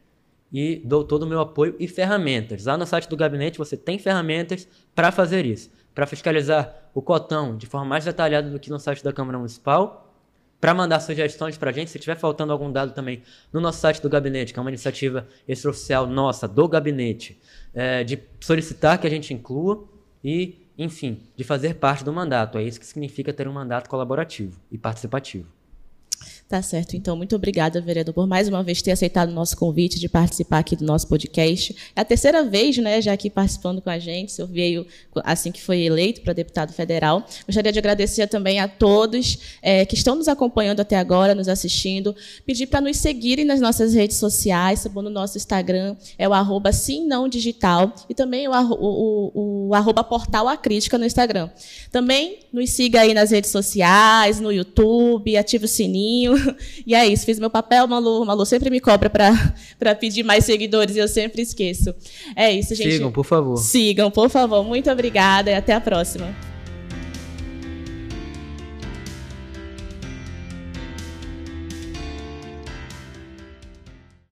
e 0.52 0.82
dou 0.84 1.04
todo 1.04 1.22
o 1.22 1.26
meu 1.26 1.40
apoio 1.40 1.74
e 1.78 1.88
ferramentas. 1.88 2.64
Lá 2.64 2.76
no 2.76 2.86
site 2.86 3.08
do 3.08 3.16
gabinete 3.16 3.58
você 3.58 3.76
tem 3.76 3.98
ferramentas 3.98 4.68
para 4.94 5.10
fazer 5.10 5.44
isso, 5.44 5.70
para 5.94 6.06
fiscalizar 6.06 6.90
o 6.94 7.02
cotão 7.02 7.56
de 7.56 7.66
forma 7.66 7.86
mais 7.86 8.04
detalhada 8.04 8.50
do 8.50 8.58
que 8.58 8.70
no 8.70 8.78
site 8.78 9.02
da 9.02 9.12
Câmara 9.12 9.38
Municipal, 9.38 10.14
para 10.60 10.72
mandar 10.72 11.00
sugestões 11.00 11.58
para 11.58 11.70
a 11.70 11.72
gente, 11.72 11.90
se 11.90 11.98
tiver 11.98 12.16
faltando 12.16 12.52
algum 12.52 12.70
dado 12.70 12.92
também 12.92 13.22
no 13.52 13.60
nosso 13.60 13.80
site 13.80 14.00
do 14.00 14.08
gabinete, 14.08 14.52
que 14.52 14.58
é 14.58 14.62
uma 14.62 14.70
iniciativa 14.70 15.26
extraoficial 15.46 16.06
nossa 16.06 16.48
do 16.48 16.66
gabinete, 16.68 17.40
é, 17.74 18.02
de 18.02 18.18
solicitar 18.40 18.98
que 18.98 19.06
a 19.06 19.10
gente 19.10 19.34
inclua 19.34 19.88
e, 20.24 20.66
enfim, 20.78 21.20
de 21.36 21.44
fazer 21.44 21.74
parte 21.74 22.02
do 22.02 22.12
mandato. 22.12 22.56
É 22.56 22.62
isso 22.62 22.80
que 22.80 22.86
significa 22.86 23.32
ter 23.32 23.46
um 23.46 23.52
mandato 23.52 23.90
colaborativo 23.90 24.58
e 24.70 24.78
participativo. 24.78 25.48
Tá 26.54 26.62
certo. 26.62 26.94
Então, 26.94 27.16
muito 27.16 27.34
obrigada, 27.34 27.80
vereador, 27.80 28.14
por 28.14 28.28
mais 28.28 28.46
uma 28.46 28.62
vez 28.62 28.80
ter 28.80 28.92
aceitado 28.92 29.28
o 29.28 29.32
nosso 29.32 29.56
convite 29.56 29.98
de 29.98 30.08
participar 30.08 30.60
aqui 30.60 30.76
do 30.76 30.84
nosso 30.84 31.08
podcast. 31.08 31.74
É 31.96 32.00
a 32.00 32.04
terceira 32.04 32.44
vez, 32.44 32.78
né, 32.78 33.02
já 33.02 33.12
aqui 33.12 33.28
participando 33.28 33.82
com 33.82 33.90
a 33.90 33.98
gente. 33.98 34.28
O 34.28 34.32
senhor 34.32 34.46
veio 34.46 34.86
assim 35.24 35.50
que 35.50 35.60
foi 35.60 35.80
eleito 35.80 36.20
para 36.20 36.32
deputado 36.32 36.72
federal. 36.72 37.26
Gostaria 37.44 37.72
de 37.72 37.78
agradecer 37.80 38.28
também 38.28 38.60
a 38.60 38.68
todos 38.68 39.56
é, 39.60 39.84
que 39.84 39.96
estão 39.96 40.14
nos 40.14 40.28
acompanhando 40.28 40.78
até 40.78 40.96
agora, 40.96 41.34
nos 41.34 41.48
assistindo. 41.48 42.14
Pedir 42.46 42.68
para 42.68 42.80
nos 42.80 42.98
seguirem 42.98 43.44
nas 43.44 43.60
nossas 43.60 43.92
redes 43.92 44.18
sociais, 44.18 44.84
no 44.84 45.10
nosso 45.10 45.36
Instagram, 45.36 45.96
é 46.16 46.28
o 46.28 46.32
arroba 46.32 46.70
sim, 46.70 47.04
não 47.04 47.26
digital, 47.28 47.92
e 48.08 48.14
também 48.14 48.46
o, 48.46 48.52
o, 48.52 49.32
o, 49.34 49.68
o 49.70 49.74
arroba 49.74 50.04
portal 50.04 50.46
a 50.46 50.56
crítica 50.56 50.96
no 50.96 51.04
Instagram. 51.04 51.50
Também 51.90 52.38
nos 52.52 52.70
siga 52.70 53.00
aí 53.00 53.12
nas 53.12 53.32
redes 53.32 53.50
sociais, 53.50 54.38
no 54.38 54.52
YouTube, 54.52 55.36
ative 55.36 55.64
o 55.64 55.68
sininho 55.68 56.43
E 56.86 56.94
é 56.94 57.06
isso, 57.06 57.24
fiz 57.24 57.38
meu 57.38 57.50
papel, 57.50 57.86
Malu. 57.86 58.24
Malu 58.24 58.44
sempre 58.44 58.70
me 58.70 58.80
cobra 58.80 59.08
para 59.08 59.94
pedir 59.98 60.22
mais 60.22 60.44
seguidores 60.44 60.96
e 60.96 60.98
eu 60.98 61.08
sempre 61.08 61.42
esqueço. 61.42 61.94
É 62.36 62.52
isso, 62.52 62.74
gente. 62.74 62.92
Sigam, 62.92 63.12
por 63.12 63.24
favor. 63.24 63.56
Sigam, 63.56 64.10
por 64.10 64.28
favor. 64.28 64.64
Muito 64.64 64.90
obrigada 64.90 65.50
e 65.50 65.54
até 65.54 65.72
a 65.72 65.80
próxima. 65.80 66.53